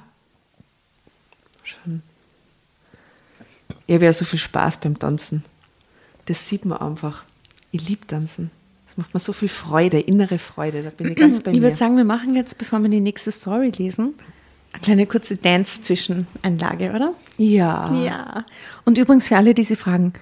Schon. 1.64 2.02
Ich 3.92 3.96
habe 3.96 4.06
ja 4.06 4.14
so 4.14 4.24
viel 4.24 4.39
Spaß 4.39 4.78
beim 4.78 4.98
Tanzen. 4.98 5.44
Das 6.24 6.48
sieht 6.48 6.64
man 6.64 6.78
einfach. 6.78 7.26
Ich 7.74 7.89
liebe 7.89 8.08
Tanzen. 8.08 8.50
Das 8.88 8.96
macht 8.96 9.14
mir 9.14 9.20
so 9.20 9.34
viel 9.34 9.50
Freude, 9.50 10.00
innere 10.00 10.39
Freude. 10.39 10.82
Da 10.82 10.92
bin 10.92 11.12
ich 11.12 11.18
ganz 11.18 11.42
bei 11.44 11.52
Ich 11.52 11.58
mir. 11.58 11.64
würde 11.64 11.76
sagen, 11.76 11.98
wir 11.98 12.06
machen 12.06 12.34
jetzt, 12.34 12.58
bevor 12.58 12.80
wir 12.80 12.88
die 12.88 13.02
nächste 13.02 13.34
Story 13.34 13.70
lesen, 13.76 14.14
eine 14.72 14.82
kleine 14.82 15.06
kurze 15.08 15.36
Dance-Zwischeneinlage, 15.36 16.92
oder? 16.92 17.16
ja. 17.36 17.94
Ja. 18.02 18.46
Und 18.86 18.98
übrigens 18.98 19.28
für 19.28 19.36
alle, 19.36 19.54
die 19.54 19.64
sich 19.64 19.78
fragen, 19.78 20.14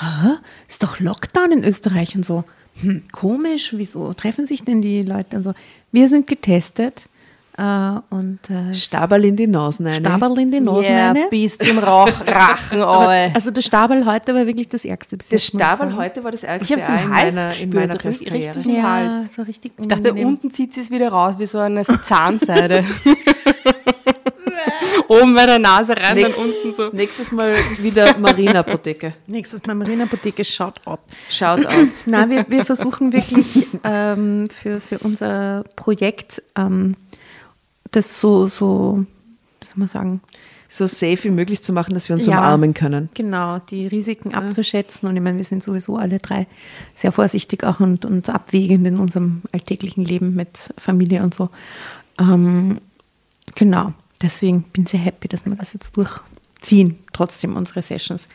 Hä? 0.00 0.28
ist 0.66 0.82
doch 0.82 0.98
Lockdown 0.98 1.52
in 1.52 1.64
Österreich 1.64 2.16
und 2.16 2.24
so. 2.24 2.44
Hm, 2.80 3.02
komisch, 3.12 3.74
wieso 3.76 4.14
treffen 4.14 4.46
sich 4.46 4.64
denn 4.64 4.80
die 4.80 5.02
Leute 5.02 5.36
und 5.36 5.42
so? 5.42 5.52
Wir 5.90 6.08
sind 6.08 6.26
getestet 6.28 7.10
äh, 7.58 7.98
und 8.10 8.38
äh, 8.50 8.72
Staberl 8.74 9.24
in 9.26 9.36
die 9.36 9.46
Nasen 9.46 9.86
rein. 9.86 9.96
Staberl 10.00 10.38
in 10.38 10.50
die 10.50 10.60
Nase 10.60 10.86
ja, 10.88 11.12
rein. 11.12 11.24
bis 11.30 11.58
zum 11.58 11.78
Rauch, 11.78 12.08
Rachen, 12.26 12.80
Aber, 12.82 13.30
also 13.34 13.50
der 13.50 13.60
Stabel 13.62 14.06
heute 14.06 14.34
war 14.34 14.46
wirklich 14.46 14.68
das 14.68 14.84
Ärgste 14.84 15.16
bis 15.18 15.28
Das 15.28 15.44
Staberl 15.44 15.94
heute 15.96 16.24
war 16.24 16.30
das 16.30 16.42
Ich 16.44 16.48
ärgste 16.48 16.74
hab's 16.76 16.88
im 16.88 16.94
in 16.94 17.14
Hals 17.14 17.34
meiner, 17.34 17.44
in 17.44 17.50
gespürt, 17.50 17.74
meiner 17.74 18.04
richtig- 18.04 18.32
richtig- 18.32 18.66
im 18.66 18.74
ja, 18.76 18.82
Hals. 18.82 19.34
so 19.34 19.42
richtig 19.42 19.72
Ich 19.78 19.88
dachte, 19.88 20.14
unten 20.14 20.50
zieht 20.50 20.72
sie 20.74 20.80
es 20.80 20.90
wieder 20.90 21.08
raus, 21.10 21.34
wie 21.38 21.46
so 21.46 21.58
eine 21.58 21.82
Zahnseide. 22.04 22.84
Oben 25.08 25.34
bei 25.34 25.46
der 25.46 25.58
Nase 25.58 25.96
rein 25.96 26.16
Nächst- 26.16 26.38
und 26.38 26.46
unten 26.46 26.72
so. 26.72 26.88
Nächstes 26.92 27.32
Mal 27.32 27.54
wieder 27.78 28.16
Marina-Apotheke. 28.18 29.14
Nächstes 29.26 29.66
Mal 29.66 29.74
Marina-Apotheke, 29.74 30.44
schaut 30.44 30.80
ab. 30.86 31.00
Shoutout. 31.30 31.88
Na, 32.06 32.28
wir, 32.30 32.46
wir 32.48 32.64
versuchen 32.64 33.12
wirklich 33.12 33.66
ähm, 33.84 34.48
für, 34.50 34.80
für 34.80 34.98
unser 35.00 35.64
Projekt 35.76 36.42
ähm, 36.56 36.96
das 37.92 38.20
so, 38.20 38.46
so, 38.48 39.04
wie 39.60 39.66
soll 39.66 39.74
man 39.76 39.88
sagen, 39.88 40.20
So 40.68 40.86
safe 40.86 41.24
wie 41.24 41.30
möglich 41.30 41.62
zu 41.62 41.72
machen, 41.74 41.92
dass 41.92 42.08
wir 42.08 42.14
uns 42.16 42.24
Ja. 42.26 42.38
umarmen 42.38 42.72
können. 42.72 43.10
genau, 43.12 43.58
die 43.58 43.86
Risiken 43.86 44.34
abzuschätzen. 44.34 45.06
Und 45.08 45.16
ich 45.16 45.22
meine, 45.22 45.36
wir 45.36 45.44
sind 45.44 45.62
sowieso 45.62 45.96
alle 45.98 46.18
drei 46.18 46.46
sehr 46.94 47.12
vorsichtig 47.12 47.62
auch 47.64 47.78
und, 47.80 48.04
und 48.06 48.30
abwägend 48.30 48.86
in 48.86 48.98
unserem 48.98 49.42
alltäglichen 49.52 50.02
Leben 50.04 50.34
mit 50.34 50.72
Familie 50.78 51.22
und 51.22 51.34
so. 51.34 51.50
Ähm, 52.18 52.78
genau, 53.54 53.92
deswegen 54.22 54.62
bin 54.72 54.84
ich 54.84 54.90
sehr 54.90 55.00
happy, 55.00 55.28
dass 55.28 55.44
wir 55.44 55.54
das 55.54 55.74
jetzt 55.74 55.94
durchziehen, 55.98 56.96
trotzdem 57.12 57.54
unsere 57.56 57.82
Sessions. 57.82 58.26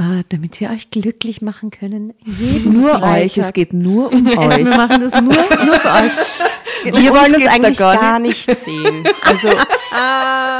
Äh, 0.00 0.24
damit 0.30 0.58
wir 0.60 0.70
euch 0.70 0.90
glücklich 0.90 1.42
machen 1.42 1.70
können. 1.70 2.14
Jeden 2.24 2.72
Nur 2.72 2.92
Freitag. 2.92 3.22
euch, 3.22 3.36
es 3.36 3.52
geht 3.52 3.74
nur 3.74 4.10
um 4.10 4.24
Wir 4.30 4.38
euch. 4.38 4.64
machen 4.64 5.02
das 5.02 5.20
nur, 5.20 5.34
nur 5.34 5.74
für 5.74 5.92
euch. 5.92 6.12
Wir 6.84 6.94
uns 6.94 7.10
wollen 7.10 7.34
uns 7.34 7.46
eigentlich 7.46 7.76
gar 7.76 7.96
gar, 7.98 8.18
nicht 8.18 8.46
sehen. 8.58 9.04
Also 9.22 9.50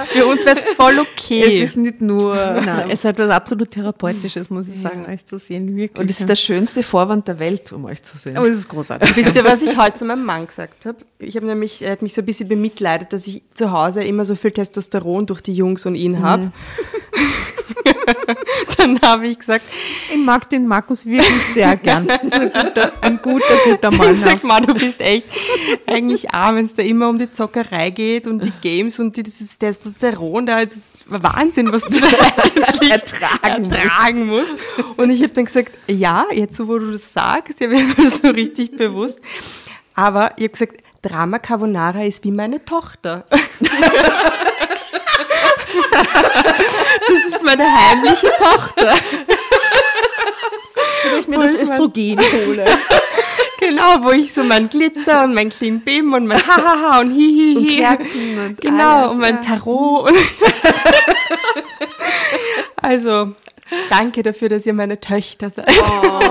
für 0.08 0.26
uns 0.26 0.44
wäre 0.44 0.56
es 0.56 0.62
voll 0.76 0.98
okay. 0.98 1.42
Es 1.42 1.54
ist 1.54 1.76
nicht 1.78 2.02
nur. 2.02 2.34
Nein, 2.34 2.90
es 2.90 2.98
ist 3.00 3.04
etwas 3.06 3.30
absolut 3.30 3.70
Therapeutisches, 3.70 4.50
muss 4.50 4.68
ich 4.68 4.82
sagen, 4.82 5.06
euch 5.06 5.24
zu 5.24 5.38
sehen. 5.38 5.74
Wirklich. 5.74 5.98
Und 5.98 6.10
es 6.10 6.20
ist 6.20 6.28
der 6.28 6.36
schönste 6.36 6.82
Vorwand 6.82 7.26
der 7.26 7.38
Welt, 7.38 7.72
um 7.72 7.86
euch 7.86 8.02
zu 8.02 8.18
sehen. 8.18 8.36
Aber 8.36 8.46
es 8.46 8.58
ist 8.58 8.68
großartig. 8.68 9.16
Wisst 9.16 9.34
ihr, 9.34 9.44
was 9.44 9.62
ich 9.62 9.78
heute 9.78 9.94
zu 9.94 10.04
meinem 10.04 10.26
Mann 10.26 10.46
gesagt 10.46 10.84
habe? 10.84 10.98
Ich 11.18 11.36
habe 11.36 11.46
nämlich, 11.46 11.80
er 11.80 11.92
hat 11.92 12.02
mich 12.02 12.12
so 12.12 12.20
ein 12.20 12.26
bisschen 12.26 12.48
bemitleidet, 12.48 13.14
dass 13.14 13.26
ich 13.26 13.42
zu 13.54 13.72
Hause 13.72 14.04
immer 14.04 14.26
so 14.26 14.36
viel 14.36 14.50
Testosteron 14.50 15.24
durch 15.24 15.40
die 15.40 15.54
Jungs 15.54 15.86
und 15.86 15.94
ihn 15.94 16.20
habe. 16.20 16.52
Dann 18.76 19.00
habe 19.02 19.26
ich 19.26 19.29
gesagt, 19.38 19.64
Ich 20.10 20.16
mag 20.18 20.48
den 20.48 20.66
Markus 20.66 21.06
wirklich 21.06 21.42
sehr 21.54 21.76
gern. 21.76 22.08
Ein 22.10 22.30
guter, 22.30 22.92
ein 23.02 23.20
guter, 23.22 23.56
guter 23.64 23.88
ich 23.92 23.98
Mann. 23.98 24.06
habe 24.08 24.14
gesagt, 24.14 24.44
Mann, 24.44 24.62
du 24.64 24.74
bist 24.74 25.00
echt 25.00 25.26
eigentlich 25.86 26.30
arm, 26.34 26.56
wenn 26.56 26.66
es 26.66 26.74
da 26.74 26.82
immer 26.82 27.08
um 27.08 27.18
die 27.18 27.30
Zockerei 27.30 27.90
geht 27.90 28.26
und 28.26 28.44
die 28.44 28.52
Games 28.60 28.98
und 28.98 29.16
die, 29.16 29.22
dieses 29.22 29.58
Testosteron 29.58 30.46
da. 30.46 30.64
Das 30.64 30.76
ist 30.76 31.04
Wahnsinn, 31.08 31.72
was 31.72 31.84
du 31.84 32.00
da 32.00 32.06
eigentlich 32.42 32.90
Ertragen 32.90 33.70
ertragen 33.70 34.26
musst. 34.26 34.50
Und 34.96 35.10
ich 35.10 35.22
habe 35.22 35.32
dann 35.32 35.44
gesagt, 35.44 35.72
ja, 35.86 36.26
jetzt 36.32 36.56
so, 36.56 36.68
wo 36.68 36.78
du 36.78 36.92
das 36.92 37.12
sagst, 37.12 37.60
ja, 37.60 37.68
mir 37.68 37.84
so 38.08 38.28
richtig 38.28 38.76
bewusst. 38.76 39.20
Aber 39.94 40.32
ich 40.36 40.44
habe 40.44 40.50
gesagt, 40.50 40.82
Drama 41.02 41.38
Carbonara 41.38 42.04
ist 42.04 42.24
wie 42.24 42.30
meine 42.30 42.62
Tochter. 42.64 43.24
Das 47.08 47.24
ist 47.26 47.42
meine 47.42 47.64
heimliche 47.64 48.30
Tochter. 48.36 48.94
Wenn 51.04 51.20
ich 51.20 51.28
mir 51.28 51.38
das 51.38 51.54
Östrogen 51.54 52.18
hole. 52.18 52.64
Genau. 53.60 53.60
Genau, 53.60 54.02
wo 54.02 54.10
ich 54.10 54.32
so 54.32 54.42
mein 54.42 54.70
Glitzer 54.70 55.24
und 55.24 55.34
mein 55.34 55.50
Clean 55.50 55.80
Bim 55.80 56.14
und 56.14 56.26
mein 56.26 56.44
Hahaha 56.44 57.00
und 57.00 57.10
Hihihi. 57.10 57.56
Und 57.56 57.68
Kerzen 57.68 58.38
und 58.38 58.60
Genau, 58.60 59.00
alles, 59.00 59.12
und 59.12 59.20
mein 59.20 59.34
ja. 59.36 59.40
Tarot. 59.42 60.10
Und 60.10 60.16
also, 62.82 63.32
danke 63.90 64.22
dafür, 64.22 64.48
dass 64.48 64.66
ihr 64.66 64.74
meine 64.74 64.98
Töchter 65.00 65.50
seid. 65.50 65.68
Oh, 65.68 66.28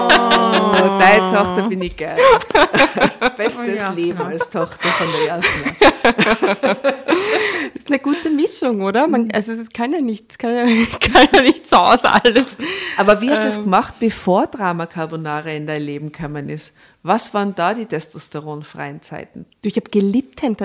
deine 0.99 1.31
Tochter 1.33 1.63
bin 1.67 1.81
ich 1.81 1.95
geil. 1.97 2.17
Bestes 3.37 3.79
Oh. 3.89 3.93
Leben 3.95 4.21
als 4.21 4.49
Tochter 4.49 4.87
von 4.89 5.07
der 5.13 5.25
Jasna. 5.27 5.71
Das 6.03 7.73
ist 7.75 7.87
eine 7.87 7.99
gute 7.99 8.29
Mischung, 8.29 8.81
oder? 8.81 9.07
Man, 9.07 9.29
also, 9.31 9.53
es 9.53 9.69
kann 9.69 9.93
ja 9.93 10.01
nicht, 10.01 10.37
kann 10.39 10.55
ja, 10.55 10.65
kann 10.99 11.27
ja 11.33 11.41
nicht 11.41 11.67
so 11.67 11.77
aus 11.77 12.03
alles. 12.05 12.57
Aber 12.97 13.21
wie 13.21 13.29
hast 13.29 13.39
du 13.43 13.47
das 13.47 13.57
Ähm. 13.57 13.63
gemacht, 13.65 13.93
bevor 13.99 14.47
Drama 14.47 14.85
Carbonara 14.85 15.49
in 15.49 15.67
dein 15.67 15.81
Leben 15.81 16.11
gekommen 16.11 16.49
ist? 16.49 16.73
Was 17.03 17.33
waren 17.33 17.55
da 17.55 17.73
die 17.73 17.85
testosteronfreien 17.85 19.01
Zeiten? 19.01 19.45
Du, 19.63 19.69
Ich 19.69 19.75
habe 19.77 19.89
geliebt, 19.89 20.41
Herrn 20.41 20.57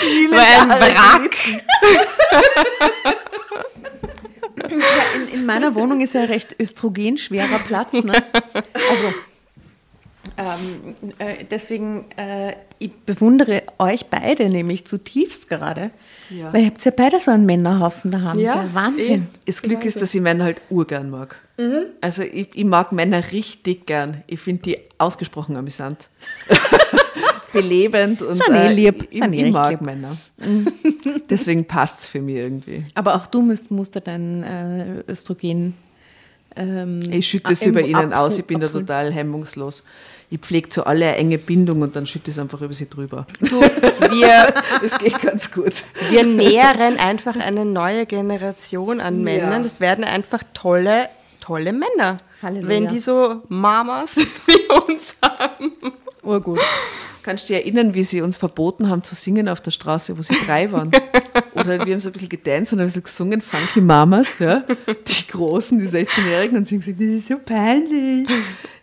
Tatjana. 0.00 0.36
War 0.36 0.62
ein 0.62 0.80
Wrack. 0.80 1.36
Ja, 4.70 4.76
in, 5.16 5.40
in 5.40 5.46
meiner 5.46 5.74
Wohnung 5.74 6.00
ist 6.00 6.14
ja 6.14 6.24
recht 6.24 6.54
östrogenschwerer 6.60 7.58
Platz. 7.66 7.92
Ne? 7.92 8.12
Also, 8.54 9.14
ähm, 10.36 10.94
äh, 11.18 11.44
deswegen, 11.50 12.04
äh, 12.16 12.54
ich 12.78 12.92
bewundere 12.92 13.62
euch 13.78 14.06
beide 14.06 14.48
nämlich 14.48 14.86
zutiefst 14.86 15.48
gerade. 15.48 15.90
Ja. 16.28 16.52
Weil 16.52 16.62
ihr 16.62 16.66
habt 16.68 16.84
ja 16.84 16.92
beide 16.94 17.20
so 17.20 17.30
einen 17.30 17.46
Männerhaufen 17.46 18.10
daheim. 18.10 18.38
Ja, 18.38 18.54
das 18.54 18.64
ist 18.64 18.70
ja 18.70 18.74
Wahnsinn. 18.74 19.26
Das 19.46 19.62
Glück 19.62 19.84
ist, 19.84 20.00
dass 20.00 20.14
ich 20.14 20.20
Männer 20.20 20.44
halt 20.44 20.60
urgern 20.70 21.10
mag. 21.10 21.36
Also 22.00 22.22
ich, 22.22 22.48
ich 22.54 22.64
mag 22.64 22.92
Männer 22.92 23.32
richtig 23.32 23.86
gern. 23.86 24.22
Ich 24.26 24.40
finde 24.40 24.62
die 24.62 24.78
ausgesprochen 24.98 25.56
amüsant. 25.56 26.08
Belebend 27.52 28.22
und 28.22 28.36
Sind 28.36 28.54
äh, 28.54 28.72
lieb. 28.72 29.08
ich, 29.10 29.20
Sind 29.20 29.32
ich 29.32 29.52
mag 29.52 29.70
lieb. 29.70 29.80
Männer. 29.82 30.16
Deswegen 31.30 31.64
passt 31.66 32.00
es 32.00 32.06
für 32.06 32.20
mich 32.20 32.36
irgendwie. 32.36 32.84
Aber 32.94 33.14
auch 33.16 33.26
du 33.26 33.42
musst, 33.42 33.70
musst 33.70 33.96
da 33.96 34.00
dein 34.00 34.42
äh, 34.42 35.10
Östrogen. 35.10 35.74
Ähm, 36.56 37.02
Ich 37.12 37.28
schütte 37.28 37.52
es 37.52 37.62
ab- 37.62 37.68
über 37.68 37.80
ihnen 37.82 38.12
aus, 38.12 38.38
ich 38.38 38.44
bin 38.44 38.60
da 38.60 38.68
total 38.68 39.12
hemmungslos. 39.12 39.84
Ich 40.32 40.38
pflege 40.40 40.68
zu 40.68 40.86
alle 40.86 41.06
eine 41.06 41.16
enge 41.16 41.38
Bindung 41.38 41.82
und 41.82 41.96
dann 41.96 42.06
schütte 42.06 42.30
ich 42.30 42.36
es 42.36 42.38
einfach 42.40 42.60
über 42.60 42.72
sie 42.72 42.88
drüber. 42.88 43.26
Du, 43.40 43.60
wir, 44.10 44.54
Das 44.80 44.96
geht 44.98 45.20
ganz 45.20 45.50
gut. 45.50 45.82
wir 46.08 46.22
nähren 46.24 46.98
einfach 46.98 47.36
eine 47.36 47.64
neue 47.64 48.06
Generation 48.06 49.00
an 49.00 49.22
Männern. 49.24 49.62
Das 49.64 49.80
werden 49.80 50.04
einfach 50.04 50.42
tolle, 50.54 51.08
tolle 51.40 51.72
Männer. 51.72 52.18
Halleluja. 52.42 52.68
Wenn 52.68 52.86
die 52.88 53.00
so 53.00 53.42
Mamas 53.48 54.16
wie 54.46 54.92
uns 54.92 55.16
haben. 55.20 55.72
Urgut. 56.22 56.58
Kannst 57.22 57.44
du 57.44 57.52
dich 57.52 57.62
erinnern, 57.62 57.94
wie 57.94 58.02
sie 58.02 58.22
uns 58.22 58.36
verboten 58.36 58.88
haben 58.88 59.02
zu 59.02 59.14
singen 59.14 59.48
auf 59.48 59.60
der 59.60 59.70
Straße, 59.70 60.16
wo 60.16 60.22
sie 60.22 60.34
drei 60.46 60.72
waren? 60.72 60.90
Oder 61.54 61.84
wir 61.84 61.92
haben 61.92 62.00
so 62.00 62.08
ein 62.08 62.12
bisschen 62.12 62.28
getanzt 62.28 62.72
und 62.72 62.80
haben 62.80 62.88
so 62.88 63.00
gesungen, 63.00 63.40
Funky 63.40 63.80
Mamas, 63.80 64.38
ja? 64.38 64.64
die 64.86 65.26
Großen, 65.26 65.78
die 65.78 65.86
16-Jährigen, 65.86 66.56
und 66.56 66.68
sie 66.68 66.76
haben 66.76 66.80
gesagt, 66.80 67.00
das 67.00 67.08
ist 67.08 67.28
so 67.28 67.38
peinlich, 67.38 68.28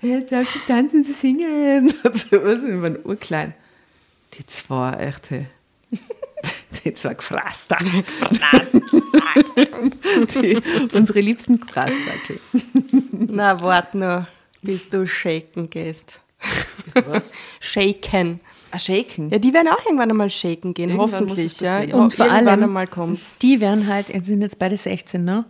jetzt 0.01 0.31
darfst 0.31 0.55
du 0.55 0.59
tanzen 0.67 1.03
und 1.03 1.15
singen. 1.15 1.93
Und 2.03 2.17
so 2.17 2.43
was, 2.43 2.63
wir 2.63 2.81
waren 2.81 2.97
urklein. 3.03 3.53
Die 4.33 4.45
zwei, 4.45 4.93
echt, 4.93 5.31
hey. 5.31 5.47
Die 6.83 6.93
zwei 6.93 7.13
gefrasst. 7.13 7.73
Die, 10.35 10.61
unsere 10.93 11.21
liebsten 11.21 11.59
Gefraßsackel. 11.59 12.39
Na, 13.11 13.59
wart 13.61 13.95
nur, 13.95 14.27
bis 14.61 14.87
du 14.89 15.07
shaken 15.07 15.69
gehst. 15.69 16.21
Bist 16.83 16.95
du 16.97 17.07
was? 17.09 17.31
Shaken. 17.59 18.39
Ah, 18.69 18.79
shaken. 18.79 19.29
Ja, 19.29 19.37
die 19.37 19.53
werden 19.53 19.69
auch 19.69 19.83
irgendwann 19.85 20.09
einmal 20.11 20.29
shaken 20.29 20.73
gehen, 20.73 20.89
Irgendwann 20.89 21.21
hoffentlich. 21.29 21.59
Ja. 21.61 21.79
Und 21.95 22.13
vor 22.13 22.25
irgendwann 22.25 22.75
allem- 22.75 22.89
kommt's. 22.89 23.37
Die 23.37 23.61
werden 23.61 23.87
halt, 23.87 24.09
jetzt 24.09 24.25
sind 24.27 24.41
jetzt 24.41 24.59
beide 24.59 24.75
16, 24.75 25.23
ne? 25.23 25.45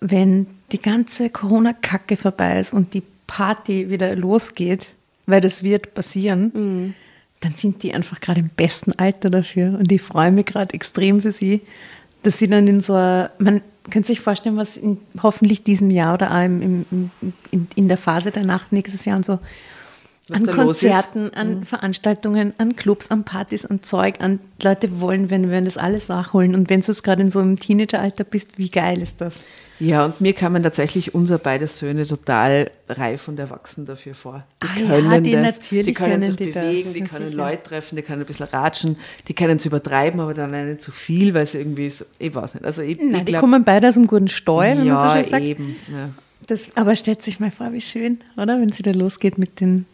Wenn 0.00 0.46
die 0.72 0.78
ganze 0.80 1.30
Corona-Kacke 1.30 2.16
vorbei 2.16 2.58
ist 2.60 2.72
und 2.72 2.94
die 2.94 3.02
Party 3.28 3.90
wieder 3.90 4.14
losgeht, 4.16 4.94
weil 5.26 5.40
das 5.40 5.62
wird 5.62 5.94
passieren, 5.94 6.94
dann 7.40 7.52
sind 7.52 7.82
die 7.84 7.94
einfach 7.94 8.18
gerade 8.20 8.40
im 8.40 8.48
besten 8.48 8.92
Alter 8.92 9.30
dafür. 9.30 9.78
Und 9.78 9.92
ich 9.92 10.02
freue 10.02 10.32
mich 10.32 10.46
gerade 10.46 10.74
extrem 10.74 11.20
für 11.22 11.30
sie, 11.32 11.60
dass 12.24 12.38
sie 12.38 12.48
dann 12.48 12.66
in 12.66 12.80
so 12.80 12.94
einer, 12.94 13.30
man 13.38 13.60
kann 13.90 14.02
sich 14.02 14.18
vorstellen, 14.20 14.56
was 14.56 14.76
in 14.76 14.98
hoffentlich 15.22 15.62
diesem 15.62 15.90
Jahr 15.92 16.14
oder 16.14 16.32
auch 16.36 16.44
im, 16.44 16.84
im, 16.90 17.10
in, 17.52 17.68
in 17.76 17.86
der 17.88 17.96
Phase 17.98 18.32
danach 18.32 18.72
nächstes 18.72 19.04
Jahr 19.04 19.16
und 19.16 19.24
so 19.24 19.38
an. 20.30 20.42
Mhm. 20.42 20.46
Konzerten, 20.46 21.34
an 21.34 21.64
Veranstaltungen, 21.64 22.52
an 22.58 22.76
Clubs, 22.76 23.10
an 23.10 23.24
Partys, 23.24 23.64
an 23.64 23.82
Zeug, 23.82 24.16
an 24.20 24.40
Leute 24.62 25.00
wollen, 25.00 25.30
wenn 25.30 25.50
wir 25.50 25.60
das 25.60 25.76
alles 25.76 26.08
nachholen. 26.08 26.54
Und 26.54 26.70
wenn 26.70 26.80
du 26.80 26.86
jetzt 26.86 27.02
gerade 27.02 27.22
in 27.22 27.30
so 27.30 27.40
einem 27.40 27.58
Teenageralter 27.58 28.24
bist, 28.24 28.58
wie 28.58 28.70
geil 28.70 29.02
ist 29.02 29.20
das? 29.20 29.34
Ja, 29.80 30.06
und 30.06 30.20
mir 30.20 30.32
kamen 30.32 30.62
tatsächlich 30.62 31.14
unsere 31.14 31.38
beiden 31.38 31.68
Söhne 31.68 32.04
total 32.04 32.70
reif 32.88 33.28
und 33.28 33.38
erwachsen 33.38 33.86
dafür 33.86 34.14
vor. 34.14 34.44
Die 34.62 34.66
Ah 34.66 34.80
ja, 34.80 35.00
können 35.00 35.22
die 35.22 35.32
das, 35.32 35.58
natürlich 35.58 35.86
die 35.86 35.94
können, 35.94 36.10
können 36.12 36.22
sich 36.24 36.36
die 36.36 36.50
das, 36.50 36.64
bewegen, 36.64 36.92
die 36.94 36.98
ja, 36.98 37.06
können 37.06 37.26
sicher. 37.28 37.36
Leute 37.36 37.62
treffen, 37.62 37.96
die 37.96 38.02
können 38.02 38.22
ein 38.22 38.26
bisschen 38.26 38.46
ratschen, 38.46 38.96
die 39.28 39.34
können 39.34 39.58
es 39.58 39.66
übertreiben, 39.66 40.18
aber 40.18 40.34
dann 40.34 40.50
nicht 40.68 40.80
zu 40.80 40.90
viel, 40.90 41.32
weil 41.32 41.46
sie 41.46 41.58
irgendwie, 41.58 41.88
so, 41.90 42.04
ich 42.18 42.34
weiß 42.34 42.54
nicht. 42.54 42.64
Also 42.64 42.82
ich, 42.82 42.98
Nein, 42.98 43.14
ich 43.14 43.18
die 43.18 43.32
glaub, 43.32 43.42
kommen 43.42 43.62
beide 43.62 43.88
aus 43.88 43.96
einem 43.96 44.08
guten 44.08 44.28
man 44.46 44.84
ja, 44.84 45.22
so 45.22 45.36
eben. 45.36 45.76
Ja. 45.92 46.10
Das, 46.48 46.70
aber 46.74 46.96
stellt 46.96 47.22
sich 47.22 47.38
mal 47.38 47.50
vor, 47.50 47.72
wie 47.72 47.80
schön, 47.80 48.18
oder? 48.36 48.60
Wenn 48.60 48.70
es 48.70 48.78
wieder 48.78 48.94
losgeht 48.94 49.38
mit 49.38 49.60
den, 49.60 49.86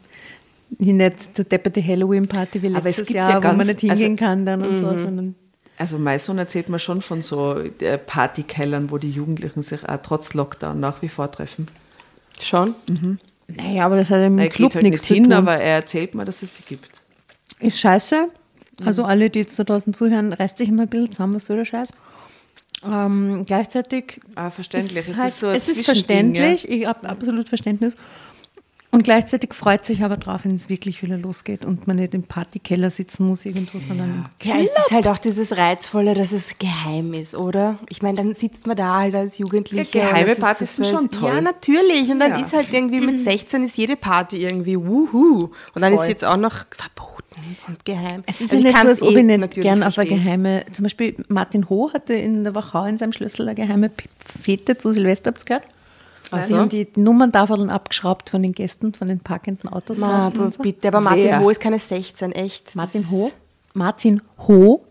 nicht 0.78 1.36
der 1.38 1.44
depperte 1.44 1.84
Halloween-Party 1.84 2.62
wie 2.62 2.68
Aber 2.68 2.78
es 2.78 2.84
letztes 2.84 3.06
gibt 3.06 3.16
Jahr, 3.16 3.30
ja 3.30 3.36
wo 3.36 3.40
ganz- 3.40 3.56
man 3.58 3.66
nicht 3.66 3.80
hingehen 3.80 4.12
also- 4.12 4.16
kann 4.24 4.46
dann 4.46 4.62
und 4.62 4.80
so, 4.80 4.86
sondern 4.88 5.34
Also 5.78 5.98
mein 5.98 6.18
Sohn 6.18 6.38
erzählt 6.38 6.68
mir 6.68 6.78
schon 6.78 7.02
von 7.02 7.22
so 7.22 7.56
äh, 7.58 7.98
Partykellern, 7.98 8.90
wo 8.90 8.98
die 8.98 9.10
Jugendlichen 9.10 9.62
sich 9.62 9.88
auch 9.88 9.98
trotz 10.02 10.34
Lockdown 10.34 10.78
nach 10.80 11.02
wie 11.02 11.08
vor 11.08 11.30
treffen. 11.30 11.68
Schon? 12.40 12.74
naja, 13.48 13.84
aber 13.86 13.96
das 13.96 14.10
hat 14.10 14.20
im 14.22 14.38
Er 14.38 14.48
Club 14.48 14.74
halt 14.74 14.82
nichts 14.82 15.00
nicht 15.02 15.08
zu 15.08 15.14
hin, 15.14 15.24
tun. 15.24 15.32
aber 15.32 15.54
er 15.56 15.76
erzählt 15.76 16.14
mir, 16.14 16.24
dass 16.24 16.42
es 16.42 16.56
sie 16.56 16.62
gibt. 16.64 17.02
Ist 17.60 17.78
scheiße. 17.80 18.28
Also 18.84 19.04
alle, 19.04 19.30
die 19.30 19.38
jetzt 19.40 19.56
da 19.58 19.62
draußen 19.64 19.94
zuhören, 19.94 20.32
reißt 20.32 20.58
sich 20.58 20.68
immer 20.68 20.82
ein 20.82 20.88
bisschen 20.88 21.12
zusammen, 21.12 21.34
was 21.34 21.46
soll 21.46 21.58
der 21.58 21.64
Scheiß. 21.64 21.90
Ähm, 22.84 23.44
gleichzeitig 23.46 24.20
Ah, 24.34 24.50
verständlich. 24.50 24.98
ist 25.08 25.10
Es 25.10 25.16
halt, 25.16 25.28
ist 25.28 25.40
so 25.40 25.46
ein 25.48 25.56
es 25.56 25.68
ist 25.68 25.84
verständlich, 25.84 26.68
ich 26.68 26.86
habe 26.86 27.08
absolut 27.08 27.48
Verständnis. 27.48 27.96
Und 28.94 29.02
gleichzeitig 29.04 29.52
freut 29.54 29.84
sich 29.84 30.02
aber 30.04 30.16
drauf, 30.16 30.42
wenn 30.44 30.54
es 30.56 30.68
wirklich 30.68 31.02
wieder 31.02 31.18
losgeht 31.18 31.64
und 31.64 31.86
man 31.86 31.96
nicht 31.96 32.14
im 32.14 32.22
Partykeller 32.22 32.90
sitzen 32.90 33.26
muss 33.26 33.44
irgendwo, 33.44 33.80
sondern 33.80 34.28
Ja, 34.42 34.54
es 34.56 34.70
ist 34.70 34.90
halt 34.90 35.06
auch 35.08 35.18
dieses 35.18 35.56
Reizvolle, 35.56 36.14
dass 36.14 36.32
es 36.32 36.56
geheim 36.58 37.12
ist, 37.14 37.34
oder? 37.34 37.78
Ich 37.88 38.02
meine, 38.02 38.18
dann 38.18 38.34
sitzt 38.34 38.66
man 38.66 38.76
da 38.76 39.00
halt 39.00 39.14
als 39.14 39.38
Jugendlicher. 39.38 39.98
Ja, 39.98 40.10
geheime 40.12 40.32
ist 40.32 40.40
Partys 40.40 40.76
sind 40.76 40.86
schon 40.86 41.10
toll. 41.10 41.30
Ja, 41.34 41.40
natürlich. 41.40 42.10
Und 42.10 42.20
dann 42.20 42.30
Ja. 42.38 42.46
ist 42.46 42.52
halt 42.54 42.72
irgendwie 42.72 43.00
mit 43.00 43.20
16 43.24 43.64
ist 43.64 43.76
jede 43.76 43.96
Party 43.96 44.38
irgendwie 44.38 44.76
wuhu. 44.78 45.50
Und 45.74 45.82
dann 45.82 45.92
ist 45.92 45.98
Voll. 45.98 46.04
es 46.04 46.08
jetzt 46.08 46.24
auch 46.24 46.36
noch 46.36 46.64
verboten 46.70 47.14
und 47.66 47.84
geheim. 47.84 48.22
Es 48.26 48.40
ist 48.40 48.52
Also 48.52 48.62
ja 48.64 48.70
nicht 48.70 48.80
so, 48.80 48.88
als 48.88 49.02
ob 49.02 49.10
eh 49.10 49.18
ich 49.18 49.24
nicht 49.24 49.54
gern 49.54 49.82
auf 49.82 49.98
eine 49.98 50.08
geheime, 50.08 50.64
zum 50.72 50.84
Beispiel 50.84 51.16
Martin 51.28 51.68
Ho 51.68 51.90
hatte 51.92 52.14
in 52.14 52.44
der 52.44 52.54
Wachau 52.54 52.84
in 52.84 52.98
seinem 52.98 53.12
Schlüssel 53.12 53.48
eine 53.48 53.56
geheime 53.56 53.90
Fete 54.42 54.76
zu 54.76 54.92
Silvester, 54.92 55.30
habt 55.32 55.40
ihr 55.40 55.44
gehört? 55.46 55.64
Ach 56.30 56.40
Die 56.40 56.46
so. 56.52 56.58
haben 56.58 56.68
die 56.68 56.88
Nummerntafeln 56.96 57.70
abgeschraubt 57.70 58.30
von 58.30 58.42
den 58.42 58.52
Gästen, 58.52 58.94
von 58.94 59.08
den 59.08 59.20
parkenden 59.20 59.68
Autos 59.70 59.98
Ma, 59.98 60.06
draußen 60.30 60.40
aber 60.40 60.52
so. 60.52 60.62
bitte, 60.62 60.88
aber 60.88 61.00
Martin 61.00 61.24
Wer? 61.24 61.40
Ho 61.40 61.50
ist 61.50 61.60
keine 61.60 61.78
16, 61.78 62.32
echt. 62.32 62.74
Martin 62.74 63.02
Das- 63.02 63.10
Ho, 63.10 63.30
Martin 63.74 64.22
Ho, 64.48 64.84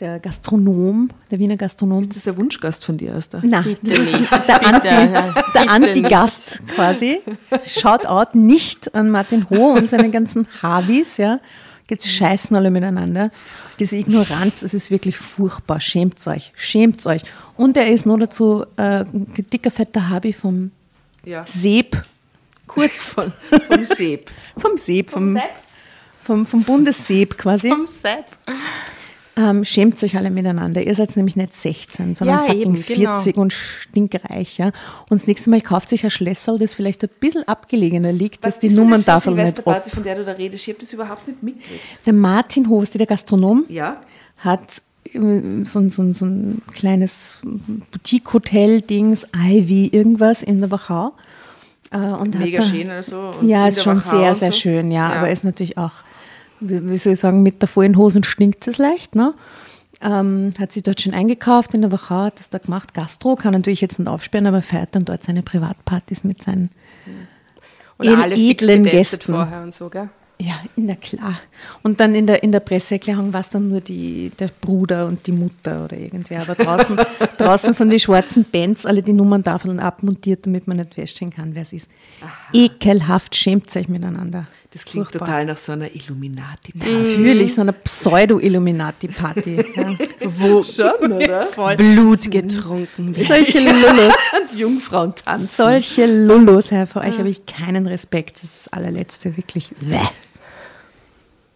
der 0.00 0.18
Gastronom, 0.18 1.08
der 1.30 1.38
Wiener 1.38 1.56
Gastronom. 1.56 2.08
Das 2.08 2.16
ist 2.16 2.26
ein 2.28 2.36
Wunschgast 2.36 2.84
von 2.84 2.96
dir, 2.96 3.14
Asta. 3.14 3.40
Na, 3.44 3.60
Bitte 3.62 3.90
das 3.90 3.98
ist 3.98 4.20
nicht. 4.20 4.32
der, 4.32 4.38
Bitte, 4.58 4.66
Anti, 4.66 5.42
der 5.54 5.70
Anti-Gast 5.70 6.62
quasi. 6.74 7.20
Shout 7.64 8.06
out 8.06 8.34
nicht 8.34 8.94
an 8.96 9.10
Martin 9.10 9.48
Ho 9.50 9.72
und 9.74 9.88
seine 9.90 10.10
ganzen 10.10 10.48
Harvis, 10.60 11.18
ja. 11.18 11.38
Jetzt 11.92 12.08
scheißen 12.10 12.56
alle 12.56 12.70
miteinander. 12.70 13.30
Diese 13.78 13.98
Ignoranz, 13.98 14.62
es 14.62 14.72
ist 14.72 14.90
wirklich 14.90 15.18
furchtbar. 15.18 15.78
Schämt 15.78 16.26
euch, 16.26 16.50
schämt 16.56 17.04
euch. 17.04 17.20
Und 17.58 17.76
er 17.76 17.86
ist 17.88 18.06
nur 18.06 18.18
dazu 18.18 18.64
äh, 18.78 19.00
ein 19.04 19.26
dicker, 19.52 19.70
fetter 19.70 20.08
Habi 20.08 20.32
vom 20.32 20.70
Ja. 21.22 21.44
Seeb. 21.46 22.00
Kurz 22.66 22.92
Von, 23.12 23.30
vom 23.68 23.84
Seeb. 23.84 24.30
vom 24.56 24.78
Seeb, 24.78 25.10
vom, 25.10 25.34
Sepp? 25.34 25.42
vom, 26.22 26.46
vom 26.46 26.62
Bundesseeb 26.62 27.36
quasi. 27.36 27.68
Vom 27.68 27.86
Sepp. 27.86 28.24
Ähm, 29.34 29.64
schämt 29.64 30.02
euch 30.02 30.14
alle 30.16 30.30
miteinander. 30.30 30.82
Ihr 30.82 30.94
seid 30.94 31.16
nämlich 31.16 31.36
nicht 31.36 31.54
16, 31.54 32.14
sondern 32.14 32.36
Ja, 32.36 32.42
fucking 32.44 32.60
eben, 32.60 32.84
genau. 32.86 33.14
40 33.18 33.36
und 33.38 33.52
stinkreich. 33.54 34.58
Ja? 34.58 34.66
Und 35.08 35.20
das 35.20 35.26
nächste 35.26 35.48
Mal 35.48 35.62
kauft 35.62 35.88
sich 35.88 36.04
ein 36.04 36.10
Schlösserl, 36.10 36.58
das 36.58 36.74
vielleicht 36.74 37.02
ein 37.02 37.08
bisschen 37.18 37.48
abgelegener 37.48 38.12
liegt, 38.12 38.44
dass 38.44 38.58
die 38.58 38.68
Nummerntafel 38.68 39.34
das 39.34 39.46
nicht 39.46 39.56
Silvesterparty, 39.56 39.90
von 39.90 40.02
der 40.04 40.14
du 40.16 40.24
da 40.26 40.32
redest? 40.32 40.64
Ich 40.64 40.74
habe 40.74 40.80
das 40.80 40.92
überhaupt 40.92 41.26
nicht 41.26 41.42
mitgekriegt. 41.42 42.00
Der 42.04 42.12
Martin 42.12 42.68
Hosti, 42.68 42.98
der 42.98 43.06
Gastronom, 43.06 43.64
Ja? 43.68 43.96
hat 44.36 44.60
ähm, 45.14 45.64
so, 45.64 45.78
ein- 45.80 45.90
so, 45.90 46.02
ein- 46.02 46.14
so 46.14 46.26
ein 46.26 46.62
kleines 46.74 47.38
Boutique-Hotel-Dings, 47.90 49.26
Ivy, 49.36 49.88
irgendwas 49.92 50.42
in 50.42 50.60
der 50.60 50.70
Wachau. 50.70 51.12
Äh, 51.90 51.96
und 51.98 52.38
Mega 52.38 52.62
schön 52.62 52.86
oder 52.86 53.02
so. 53.02 53.30
Ja, 53.42 53.68
ist 53.68 53.82
schon 53.82 53.96
Wachau 53.98 54.18
sehr, 54.18 54.34
sehr 54.34 54.52
so. 54.52 54.58
schön, 54.58 54.90
ja, 54.90 55.10
Ja. 55.12 55.18
Aber 55.18 55.30
ist 55.30 55.44
natürlich 55.44 55.76
auch, 55.78 55.92
wie 56.62 56.96
soll 56.96 57.14
ich 57.14 57.20
sagen, 57.20 57.42
mit 57.42 57.60
der 57.62 57.68
vollen 57.68 57.96
Hosen 57.96 58.24
stinkt 58.24 58.66
es 58.68 58.78
leicht, 58.78 59.14
ne? 59.14 59.34
Ähm, 60.00 60.50
hat 60.58 60.72
sie 60.72 60.82
dort 60.82 61.00
schon 61.00 61.14
eingekauft 61.14 61.74
in 61.74 61.82
der 61.82 61.92
Wachau, 61.92 62.24
hat 62.24 62.38
das 62.38 62.50
da 62.50 62.58
gemacht. 62.58 62.92
Gastro 62.92 63.36
kann 63.36 63.52
natürlich 63.52 63.80
jetzt 63.80 63.98
nicht 63.98 64.08
aufsperren, 64.08 64.48
aber 64.48 64.60
feiert 64.60 64.94
dann 64.94 65.04
dort 65.04 65.22
seine 65.22 65.42
Privatpartys 65.42 66.24
mit 66.24 66.42
seinen 66.42 66.70
Und 67.98 68.08
edlen 68.08 68.32
edlen 68.36 68.82
Gästen. 68.84 69.32
vorher 69.32 69.62
und 69.62 69.72
so, 69.72 69.88
gell? 69.88 70.08
Ja, 70.40 70.54
na 70.74 70.96
klar. 70.96 71.38
Und 71.84 72.00
dann 72.00 72.16
in 72.16 72.26
der, 72.26 72.42
in 72.42 72.50
der 72.50 72.58
Presseerklärung 72.58 73.32
war 73.32 73.40
es 73.40 73.50
dann 73.50 73.68
nur 73.68 73.80
die, 73.80 74.32
der 74.40 74.48
Bruder 74.48 75.06
und 75.06 75.24
die 75.28 75.32
Mutter 75.32 75.84
oder 75.84 75.96
irgendwer. 75.96 76.42
Aber 76.42 76.56
draußen, 76.56 76.96
draußen 77.38 77.74
von 77.76 77.88
den 77.88 78.00
schwarzen 78.00 78.44
Bands 78.50 78.84
alle 78.84 79.02
die 79.02 79.12
Nummerntafeln 79.12 79.78
abmontiert, 79.78 80.46
damit 80.46 80.66
man 80.66 80.78
nicht 80.78 80.94
feststellen 80.94 81.32
kann, 81.32 81.54
wer 81.54 81.62
es 81.62 81.72
ist. 81.72 81.88
Ekelhaft 82.52 83.36
schämt 83.36 83.74
euch 83.76 83.88
miteinander. 83.88 84.48
Das 84.72 84.84
klingt 84.86 85.06
Furchtbar. 85.08 85.26
total 85.26 85.44
nach 85.46 85.56
so 85.58 85.72
einer 85.72 85.94
illuminati 85.94 86.72
Natürlich, 86.74 87.54
so 87.54 87.60
eine 87.60 87.72
Pseudo-Illuminati-Party. 87.74 89.64
Ja. 89.76 89.96
Wo 90.38 90.62
Schon, 90.62 91.12
oder? 91.12 91.46
Blut 91.76 92.30
getrunken 92.30 93.14
wird. 93.16 93.26
Solche 93.28 93.58
Lullos, 93.70 94.14
Und 94.40 94.58
Jungfrauen 94.58 95.14
tanzen. 95.14 95.48
solche 95.48 96.06
Lullos, 96.06 96.70
Herr, 96.70 96.86
vor 96.86 97.02
euch 97.02 97.18
habe 97.18 97.28
ich 97.28 97.44
keinen 97.46 97.86
Respekt. 97.86 98.36
Das 98.36 98.44
ist 98.44 98.66
das 98.66 98.72
allerletzte, 98.72 99.36
wirklich. 99.36 99.70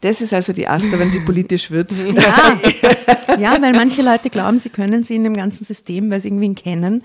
Das 0.03 0.21
ist 0.21 0.35
also 0.35 0.53
die 0.53 0.69
Asta, 0.69 0.99
wenn 0.99 1.11
sie 1.11 1.21
politisch 1.21 1.71
wird. 1.71 1.91
Ja. 1.93 2.61
ja, 3.39 3.57
weil 3.63 3.73
manche 3.73 4.03
Leute 4.03 4.29
glauben, 4.31 4.59
sie 4.59 4.69
können 4.69 5.05
sie 5.05 5.17
in 5.17 5.25
dem 5.25 5.35
ganzen 5.35 5.65
System, 5.65 6.11
weil 6.11 6.21
sie 6.21 6.29
irgendwen 6.29 6.55
kennen, 6.55 7.03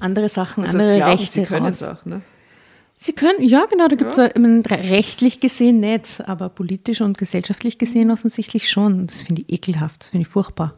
andere 0.00 0.28
Sachen, 0.28 0.64
Das 0.64 0.74
heißt, 0.74 0.80
andere 0.82 0.96
glauben, 0.98 1.18
Rechte 1.18 1.40
sie 1.40 1.46
können 1.46 1.66
raus. 1.66 1.76
es 1.76 1.82
auch, 1.84 2.04
ne? 2.04 2.20
Sie 3.02 3.12
können, 3.12 3.42
ja 3.42 3.66
genau, 3.66 3.88
da 3.88 3.96
gibt 3.96 4.16
es 4.16 4.18
rechtlich 4.18 5.40
gesehen 5.40 5.80
nicht, 5.80 6.22
aber 6.28 6.48
politisch 6.48 7.00
und 7.00 7.18
gesellschaftlich 7.18 7.76
gesehen 7.76 8.12
offensichtlich 8.12 8.70
schon. 8.70 9.08
Das 9.08 9.24
finde 9.24 9.42
ich 9.42 9.52
ekelhaft, 9.54 10.02
das 10.02 10.08
finde 10.10 10.22
ich 10.22 10.28
furchtbar. 10.28 10.74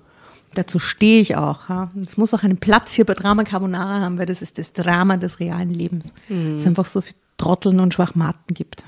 Dazu 0.55 0.79
stehe 0.79 1.21
ich 1.21 1.37
auch. 1.37 1.69
Ja. 1.69 1.91
Es 2.03 2.17
muss 2.17 2.33
auch 2.33 2.43
einen 2.43 2.57
Platz 2.57 2.93
hier 2.93 3.05
bei 3.05 3.13
Drama 3.13 3.45
Carbonara 3.45 4.01
haben, 4.01 4.17
weil 4.17 4.25
das 4.25 4.41
ist 4.41 4.57
das 4.57 4.73
Drama 4.73 5.19
des 5.19 5.39
realen 5.39 5.71
Lebens. 5.75 6.15
Es 6.31 6.67
einfach 6.67 6.87
so 6.87 7.03
viel 7.03 7.15
Trotteln 7.45 7.79
und 7.81 7.93
Schwachmaten 7.93 8.55
gibt. 8.55 8.85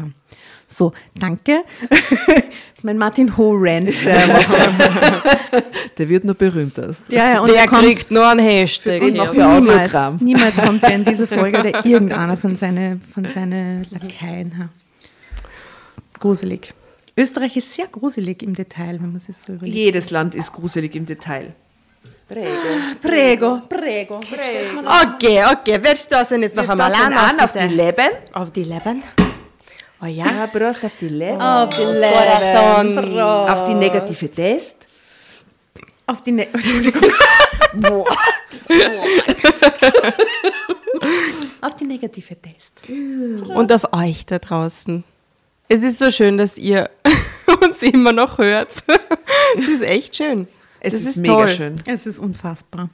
So, 0.66 0.92
danke. 1.18 1.62
das 1.90 2.00
ist 2.74 2.82
mein 2.84 2.96
Martin 2.98 3.36
Ho-Rant. 3.36 4.04
Der 4.04 4.28
Woche. 4.34 5.62
Der 5.98 6.08
wird 6.08 6.24
nur 6.24 6.34
berühmter. 6.34 6.90
ja, 7.08 7.34
ja, 7.34 7.40
und 7.40 7.52
Der 7.52 7.66
kriegt 7.66 8.10
nur 8.10 8.26
einen 8.26 8.40
Hashtag. 8.40 9.00
den 9.00 9.20
auch. 9.20 9.32
niemals, 9.32 10.20
niemals 10.22 10.56
kommt 10.56 10.82
der 10.82 10.94
in 10.94 11.04
diese 11.04 11.26
Folge 11.38 11.60
oder 11.60 11.84
irgendeiner 11.84 12.36
von 12.36 12.56
seinen 12.56 13.02
von 13.12 13.26
seine 13.26 13.82
Lakaien. 13.90 14.70
Gruselig. 16.18 16.72
Österreich 17.16 17.56
ist 17.56 17.72
sehr 17.74 17.86
gruselig 17.86 18.42
im 18.42 18.54
Detail, 18.54 18.98
wenn 19.00 19.12
man 19.12 19.20
sich 19.20 19.36
so 19.36 19.52
überlegt. 19.52 19.76
Jedes 19.76 20.10
Land 20.10 20.34
ist 20.34 20.52
gruselig 20.52 20.94
im 20.94 21.06
Detail. 21.06 21.54
Prego, 22.28 23.62
prego. 23.68 24.16
Okay, 24.16 25.44
okay, 25.44 25.78
wer 25.80 25.94
stoßen 25.94 26.30
denn 26.30 26.42
jetzt 26.42 26.56
noch 26.56 26.64
Wir 26.64 26.72
einmal 26.72 26.90
stoßen 26.90 27.12
an, 27.12 27.36
an 27.36 27.40
auf 27.40 27.52
die 27.52 27.68
Leben. 27.68 28.08
Auf 28.32 28.50
die 28.50 28.64
Leben? 28.64 29.02
Oh 30.02 30.06
ja. 30.06 30.26
Ja, 30.26 30.46
Prost 30.48 30.84
auf 30.84 30.96
die 30.96 31.08
Leben. 31.08 31.40
Auf 31.40 31.70
die. 31.70 31.84
Leben. 31.84 33.18
Auf 33.20 33.64
die 33.64 33.74
negative 33.74 34.28
Test. 34.28 34.76
Auf 36.08 36.20
die 36.22 36.32
ne 36.32 36.48
Entschuldigung. 36.52 37.02
auf 41.60 41.74
die 41.74 41.84
negative 41.84 42.36
Test. 42.40 42.82
Und 42.88 43.72
auf 43.72 43.92
euch 43.92 44.26
da 44.26 44.40
draußen. 44.40 45.04
Es 45.68 45.82
ist 45.84 45.98
so 45.98 46.10
schön, 46.10 46.38
dass 46.38 46.58
ihr 46.58 46.90
uns 47.64 47.82
immer 47.82 48.12
noch 48.12 48.38
hört. 48.38 48.70
Es 49.56 49.68
ist 49.68 49.82
echt 49.82 50.16
schön. 50.16 50.48
Es 50.80 50.92
Das 50.92 51.02
ist, 51.02 51.16
mega 51.18 51.34
toll. 51.34 51.48
schön. 51.48 51.76
Es 51.86 52.06
ist 52.06 52.18
unfassbar. 52.18 52.88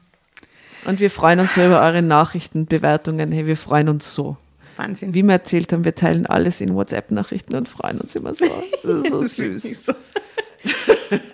Und 0.85 0.99
wir 1.01 1.11
freuen 1.11 1.39
uns 1.41 1.55
so 1.55 1.64
über 1.64 1.80
eure 1.83 2.03
Nachrichten, 2.03 2.66
Bewertungen. 2.66 3.30
Hey, 3.33 3.47
wir 3.47 3.57
freuen 3.57 3.89
uns 3.89 4.12
so. 4.14 4.37
Wahnsinn. 4.76 5.14
Wie 5.14 5.22
wir 5.22 5.33
erzählt 5.35 5.72
haben, 5.72 5.85
wir 5.85 5.95
teilen 5.95 6.26
alles 6.26 6.61
in 6.61 6.74
WhatsApp-Nachrichten 6.74 7.55
und 7.55 7.68
freuen 7.68 8.01
uns 8.01 8.14
immer 8.16 8.35
so. 8.35 8.47
Das 8.83 8.85
ist 9.05 9.11
so 9.11 9.20
ist 9.22 9.37
süß. 9.37 9.85
so. 9.87 9.93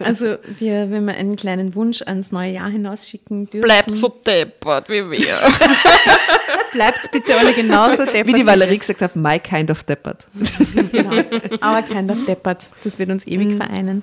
Also, 0.00 0.36
wir, 0.58 0.90
wenn 0.90 1.04
wir 1.06 1.14
einen 1.14 1.36
kleinen 1.36 1.74
Wunsch 1.74 2.02
ans 2.02 2.32
neue 2.32 2.50
Jahr 2.52 2.68
hinausschicken 2.68 3.46
dürfen, 3.46 3.64
Bleibt 3.64 3.92
so 3.92 4.08
deppert 4.26 4.88
wie 4.88 5.08
wir. 5.10 5.38
bleibt 6.72 7.10
bitte 7.12 7.36
alle 7.36 7.52
genauso 7.54 8.04
deppert. 8.04 8.26
Wie 8.26 8.32
die 8.32 8.46
Valerie 8.46 8.78
gesagt 8.78 9.02
hat, 9.02 9.14
my 9.16 9.38
kind 9.38 9.70
of 9.70 9.84
deppert. 9.84 10.26
Genau. 10.92 11.22
Aber 11.60 11.82
kind 11.82 12.10
of 12.10 12.24
deppert. 12.24 12.70
Das 12.82 12.98
wird 12.98 13.10
uns 13.10 13.26
ewig 13.26 13.56
vereinen. 13.56 14.02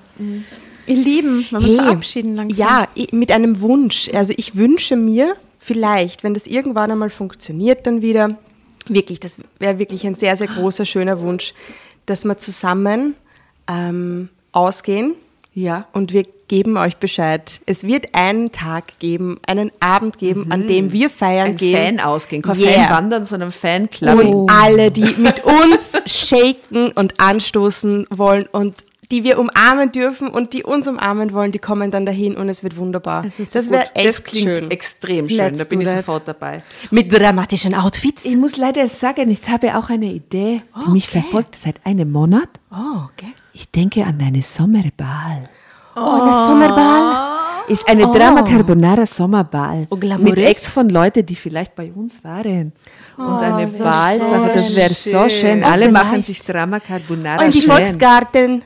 Ihr 0.87 0.95
Lieben, 0.95 1.45
uns 1.51 1.65
Hey, 1.65 1.75
verabschieden 1.75 2.35
langsam? 2.35 2.57
Ja, 2.57 2.87
mit 3.11 3.31
einem 3.31 3.59
Wunsch. 3.61 4.09
Also 4.13 4.33
ich 4.37 4.55
wünsche 4.55 4.95
mir 4.95 5.35
vielleicht, 5.59 6.23
wenn 6.23 6.33
das 6.33 6.47
irgendwann 6.47 6.91
einmal 6.91 7.09
funktioniert, 7.09 7.87
dann 7.87 8.01
wieder, 8.01 8.37
wirklich, 8.87 9.19
das 9.19 9.39
wäre 9.59 9.79
wirklich 9.79 10.05
ein 10.05 10.15
sehr, 10.15 10.35
sehr 10.35 10.47
großer, 10.47 10.85
schöner 10.85 11.19
Wunsch, 11.21 11.53
dass 12.05 12.23
wir 12.23 12.37
zusammen 12.37 13.15
ähm, 13.67 14.29
ausgehen 14.51 15.15
Ja. 15.55 15.87
und 15.93 16.13
wir 16.13 16.23
geben 16.47 16.77
euch 16.77 16.97
Bescheid. 16.97 17.59
Es 17.65 17.85
wird 17.87 18.13
einen 18.13 18.51
Tag 18.51 18.99
geben, 18.99 19.39
einen 19.47 19.71
Abend 19.79 20.19
geben, 20.19 20.51
an 20.51 20.67
dem 20.67 20.91
wir 20.91 21.09
feiern 21.09 21.47
Ein 21.51 21.57
gehen. 21.57 21.97
Fan 21.97 21.99
ausgehen. 21.99 22.43
Kein 22.43 22.59
Yeah. 22.59 22.83
Fan 22.83 22.89
wandern, 22.91 23.25
sondern 23.25 23.51
Fan 23.51 23.89
clubbing. 23.89 24.31
Und 24.31 24.51
alle, 24.51 24.91
die 24.91 25.15
mit 25.17 25.43
uns 25.43 25.97
shaken 26.05 26.91
und 26.91 27.19
anstoßen 27.19 28.05
wollen 28.11 28.45
und 28.51 28.75
die 29.11 29.23
wir 29.23 29.39
umarmen 29.39 29.91
dürfen 29.91 30.27
und 30.29 30.53
die 30.53 30.63
uns 30.63 30.87
umarmen 30.87 31.33
wollen, 31.33 31.51
die 31.51 31.59
kommen 31.59 31.91
dann 31.91 32.05
dahin 32.05 32.35
und 32.35 32.49
es 32.49 32.63
wird 32.63 32.77
wunderbar. 32.77 33.23
Das 33.23 33.39
echt 33.39 33.53
Das 34.07 34.23
klingt 34.23 34.57
schön. 34.57 34.71
extrem 34.71 35.27
schön. 35.29 35.37
Let's 35.37 35.57
da 35.59 35.63
bin 35.65 35.81
ich 35.81 35.87
that. 35.87 35.97
sofort 36.05 36.27
dabei. 36.27 36.63
Mit 36.91 37.11
dramatischen 37.11 37.73
Outfits. 37.75 38.25
Ich 38.25 38.35
muss 38.35 38.57
leider 38.57 38.87
sagen, 38.87 39.29
ich 39.29 39.47
habe 39.47 39.77
auch 39.77 39.89
eine 39.89 40.07
Idee, 40.07 40.61
die 40.85 40.91
mich 40.91 41.07
verfolgt 41.07 41.55
seit 41.55 41.85
einem 41.85 42.11
Monat. 42.11 42.49
Oh, 42.71 43.05
okay. 43.13 43.33
Ich 43.53 43.69
denke 43.71 44.03
an 44.05 44.19
eine 44.21 44.41
Sommerball. 44.41 45.49
Oh, 45.95 46.21
eine 46.21 46.33
Sommerball. 46.33 47.35
Ist 47.67 47.87
eine 47.89 48.03
Drama 48.03 48.43
Carbonara 48.43 49.05
Sommerball. 49.07 49.87
Oh, 49.89 49.95
glamourös. 49.95 50.35
mit 50.35 50.45
Ex 50.45 50.69
von 50.69 50.87
Leuten, 50.89 51.25
die 51.25 51.35
vielleicht 51.35 51.73
bei 51.75 51.91
uns 51.91 52.23
waren. 52.23 52.73
Und 53.17 53.39
eine 53.39 53.71
so 53.71 53.83
Ballsache, 53.83 54.51
das 54.53 54.75
wäre 54.75 54.93
so 54.93 55.27
schön. 55.29 55.63
Oh, 55.63 55.67
Alle 55.67 55.91
machen 55.91 56.09
vielleicht. 56.23 56.27
sich 56.27 56.39
Drama 56.41 56.79
Carbonara 56.79 57.43
Und 57.43 57.55
die 57.55 57.61
schön. 57.61 57.71
Volksgarten. 57.71 58.61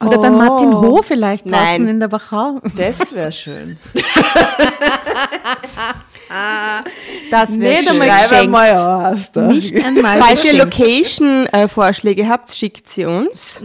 Oder 0.00 0.18
bei 0.18 0.30
Martin 0.30 0.72
Ho 0.72 1.00
vielleicht 1.02 1.44
draußen 1.44 1.64
Nein. 1.64 1.88
in 1.88 2.00
der 2.00 2.10
Wachau. 2.10 2.60
Das 2.76 3.12
wäre 3.12 3.32
schön. 3.32 3.78
Das 7.30 7.58
wäre 7.60 7.82
schön. 7.82 8.00
geschenkt. 8.00 8.50
mal 8.50 9.12
aus. 9.12 9.30
Nicht 9.34 9.74
einmal 9.84 10.18
Falls 10.18 10.44
ihr. 10.44 10.54
Location-Vorschläge 10.54 12.28
habt, 12.28 12.50
schickt 12.54 12.88
sie 12.88 13.04
uns. 13.04 13.62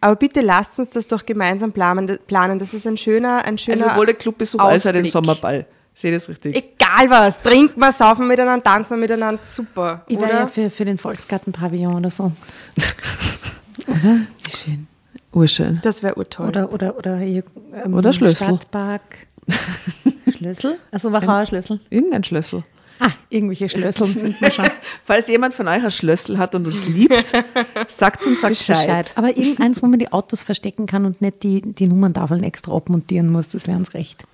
Aber 0.00 0.16
bitte 0.16 0.40
lasst 0.40 0.78
uns 0.78 0.90
das 0.90 1.06
doch 1.06 1.26
gemeinsam 1.26 1.72
planen. 1.72 2.18
planen. 2.26 2.58
Das 2.58 2.72
ist 2.74 2.86
ein 2.86 2.96
schöner, 2.96 3.44
ein 3.44 3.58
schöner 3.58 3.76
Also 3.78 3.90
sowohl 3.90 4.06
der 4.06 4.14
Clubbesuch 4.14 4.60
als 4.60 4.86
auch 4.86 4.92
den. 4.92 5.04
Sommerball. 5.04 5.66
Seht 5.94 6.12
ihr 6.12 6.16
das 6.16 6.28
richtig? 6.28 6.54
Egal 6.54 7.10
was, 7.10 7.42
trinken 7.42 7.80
wir, 7.80 7.92
saufen 7.92 8.20
wir 8.22 8.28
miteinander, 8.28 8.62
tanzen 8.62 8.90
wir 8.90 8.98
miteinander, 8.98 9.42
super. 9.44 10.02
Ich 10.06 10.16
wäre 10.16 10.30
oder? 10.30 10.40
ja 10.40 10.46
für, 10.46 10.70
für 10.70 10.84
den 10.84 10.96
Volksgarten-Pavillon 10.96 11.96
oder 11.96 12.10
so. 12.10 12.32
Wie 13.86 14.50
schön. 14.56 14.87
Urschön. 15.32 15.80
Das 15.82 16.02
wäre 16.02 16.16
urtoll. 16.16 16.48
Oder, 16.48 16.72
oder, 16.72 16.96
oder, 16.96 17.18
hier, 17.18 17.44
ähm, 17.84 17.94
Oder 17.94 18.12
Schlüssel. 18.12 18.46
Stadtpark. 18.46 19.02
Schlüssel? 20.36 20.78
Also 20.90 21.12
Wachauer 21.12 21.46
Schlüssel. 21.46 21.80
Irgendein 21.90 22.24
Schlüssel. 22.24 22.64
Ah, 23.00 23.10
irgendwelche 23.30 23.68
Schlüssel. 23.68 24.34
Falls 25.04 25.28
jemand 25.28 25.54
von 25.54 25.68
euch 25.68 25.84
ein 25.84 25.90
Schlüssel 25.90 26.38
hat 26.38 26.54
und 26.54 26.66
uns 26.66 26.88
liebt, 26.88 27.26
sagt 27.88 28.26
uns 28.26 28.42
Bescheid. 28.42 28.86
Bescheid. 28.86 29.12
Aber 29.14 29.36
irgendeins, 29.36 29.82
wo 29.82 29.86
man 29.86 29.98
die 29.98 30.10
Autos 30.10 30.42
verstecken 30.42 30.86
kann 30.86 31.04
und 31.04 31.20
nicht 31.20 31.42
die, 31.42 31.62
die 31.62 31.86
Nummerntafeln 31.86 32.42
extra 32.42 32.74
abmontieren 32.74 33.30
muss, 33.30 33.48
das 33.48 33.66
wäre 33.66 33.76
uns 33.76 33.94
recht. 33.94 34.24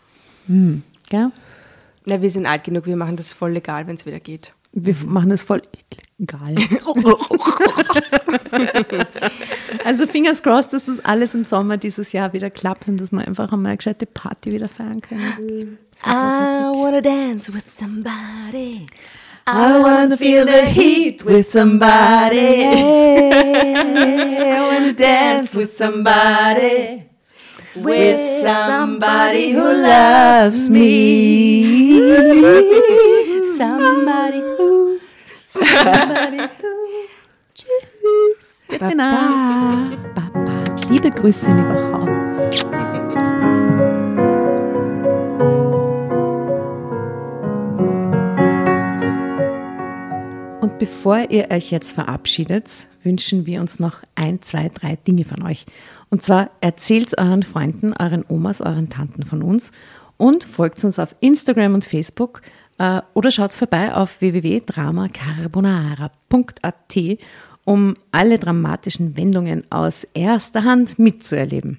Hm. 0.47 0.83
Gell? 1.11 1.31
Na, 2.07 2.23
wir 2.23 2.31
sind 2.31 2.47
alt 2.47 2.65
genug, 2.65 2.87
wir 2.87 2.97
machen 2.97 3.17
das 3.17 3.33
voll 3.33 3.53
legal, 3.53 3.87
wenn 3.87 3.97
es 3.97 4.07
wieder 4.07 4.21
geht. 4.21 4.55
Wir 4.73 4.95
machen 5.07 5.31
das 5.31 5.43
voll 5.43 5.63
egal. 6.19 6.55
also 9.85 10.07
fingers 10.07 10.43
crossed, 10.43 10.73
dass 10.73 10.87
das 10.87 11.05
alles 11.05 11.35
im 11.35 11.45
Sommer 11.45 11.77
dieses 11.77 12.13
Jahr 12.13 12.33
wieder 12.33 12.51
klappt 12.51 12.89
und 12.89 13.01
dass 13.01 13.13
wir 13.13 13.27
einfach 13.27 13.53
einmal 13.53 13.71
eine 13.71 13.77
gescheite 13.77 14.07
Party 14.07 14.53
wieder 14.53 14.69
feiern 14.69 15.01
können. 15.01 15.79
I 16.05 16.71
wanna 16.73 17.01
dance 17.01 17.53
with 17.53 17.65
somebody. 17.73 18.87
I 19.47 19.83
wanna 19.83 20.17
feel 20.17 20.47
the 20.47 20.67
heat 20.67 21.25
with 21.25 21.51
somebody. 21.51 22.65
I 22.65 24.61
wanna 24.71 24.93
dance 24.93 25.55
with 25.55 25.77
somebody. 25.77 27.05
with 27.77 28.43
somebody 28.43 29.53
who 29.53 29.65
loves 29.65 30.71
me. 30.71 31.99
Somebody 33.57 34.41
who, 35.55 35.61
somebody 35.61 36.39
who. 36.39 36.75
Tschüss. 37.55 38.79
Baba. 38.81 39.85
Baba. 40.15 40.65
Liebe 40.91 41.11
Grüße 41.11 41.47
die 41.47 41.63
Wachau. 41.63 42.05
Und 50.61 50.79
bevor 50.79 51.31
ihr 51.31 51.51
euch 51.51 51.71
jetzt 51.71 51.93
verabschiedet, 51.93 52.89
wünschen 53.03 53.47
wir 53.47 53.61
uns 53.61 53.79
noch 53.79 54.03
ein, 54.15 54.43
zwei, 54.43 54.71
drei 54.71 54.97
Dinge 54.97 55.25
von 55.25 55.43
euch. 55.43 55.67
Und 56.11 56.23
zwar 56.23 56.51
erzählt 56.61 57.17
euren 57.19 57.43
Freunden, 57.43 57.93
euren 57.93 58.25
Omas, 58.29 58.61
euren 58.61 58.89
Tanten 58.89 59.25
von 59.25 59.43
uns 59.43 59.73
und 60.17 60.45
folgt 60.45 60.83
uns 60.85 60.99
auf 60.99 61.15
Instagram 61.21 61.75
und 61.75 61.85
Facebook 61.85 62.41
oder 62.79 63.31
schaut 63.31 63.53
vorbei 63.53 63.95
auf 63.95 64.21
www.dramacarbonara.at, 64.21 66.97
um 67.65 67.97
alle 68.11 68.39
dramatischen 68.39 69.17
Wendungen 69.17 69.71
aus 69.71 70.05
erster 70.15 70.65
Hand 70.65 70.99
mitzuerleben. 70.99 71.79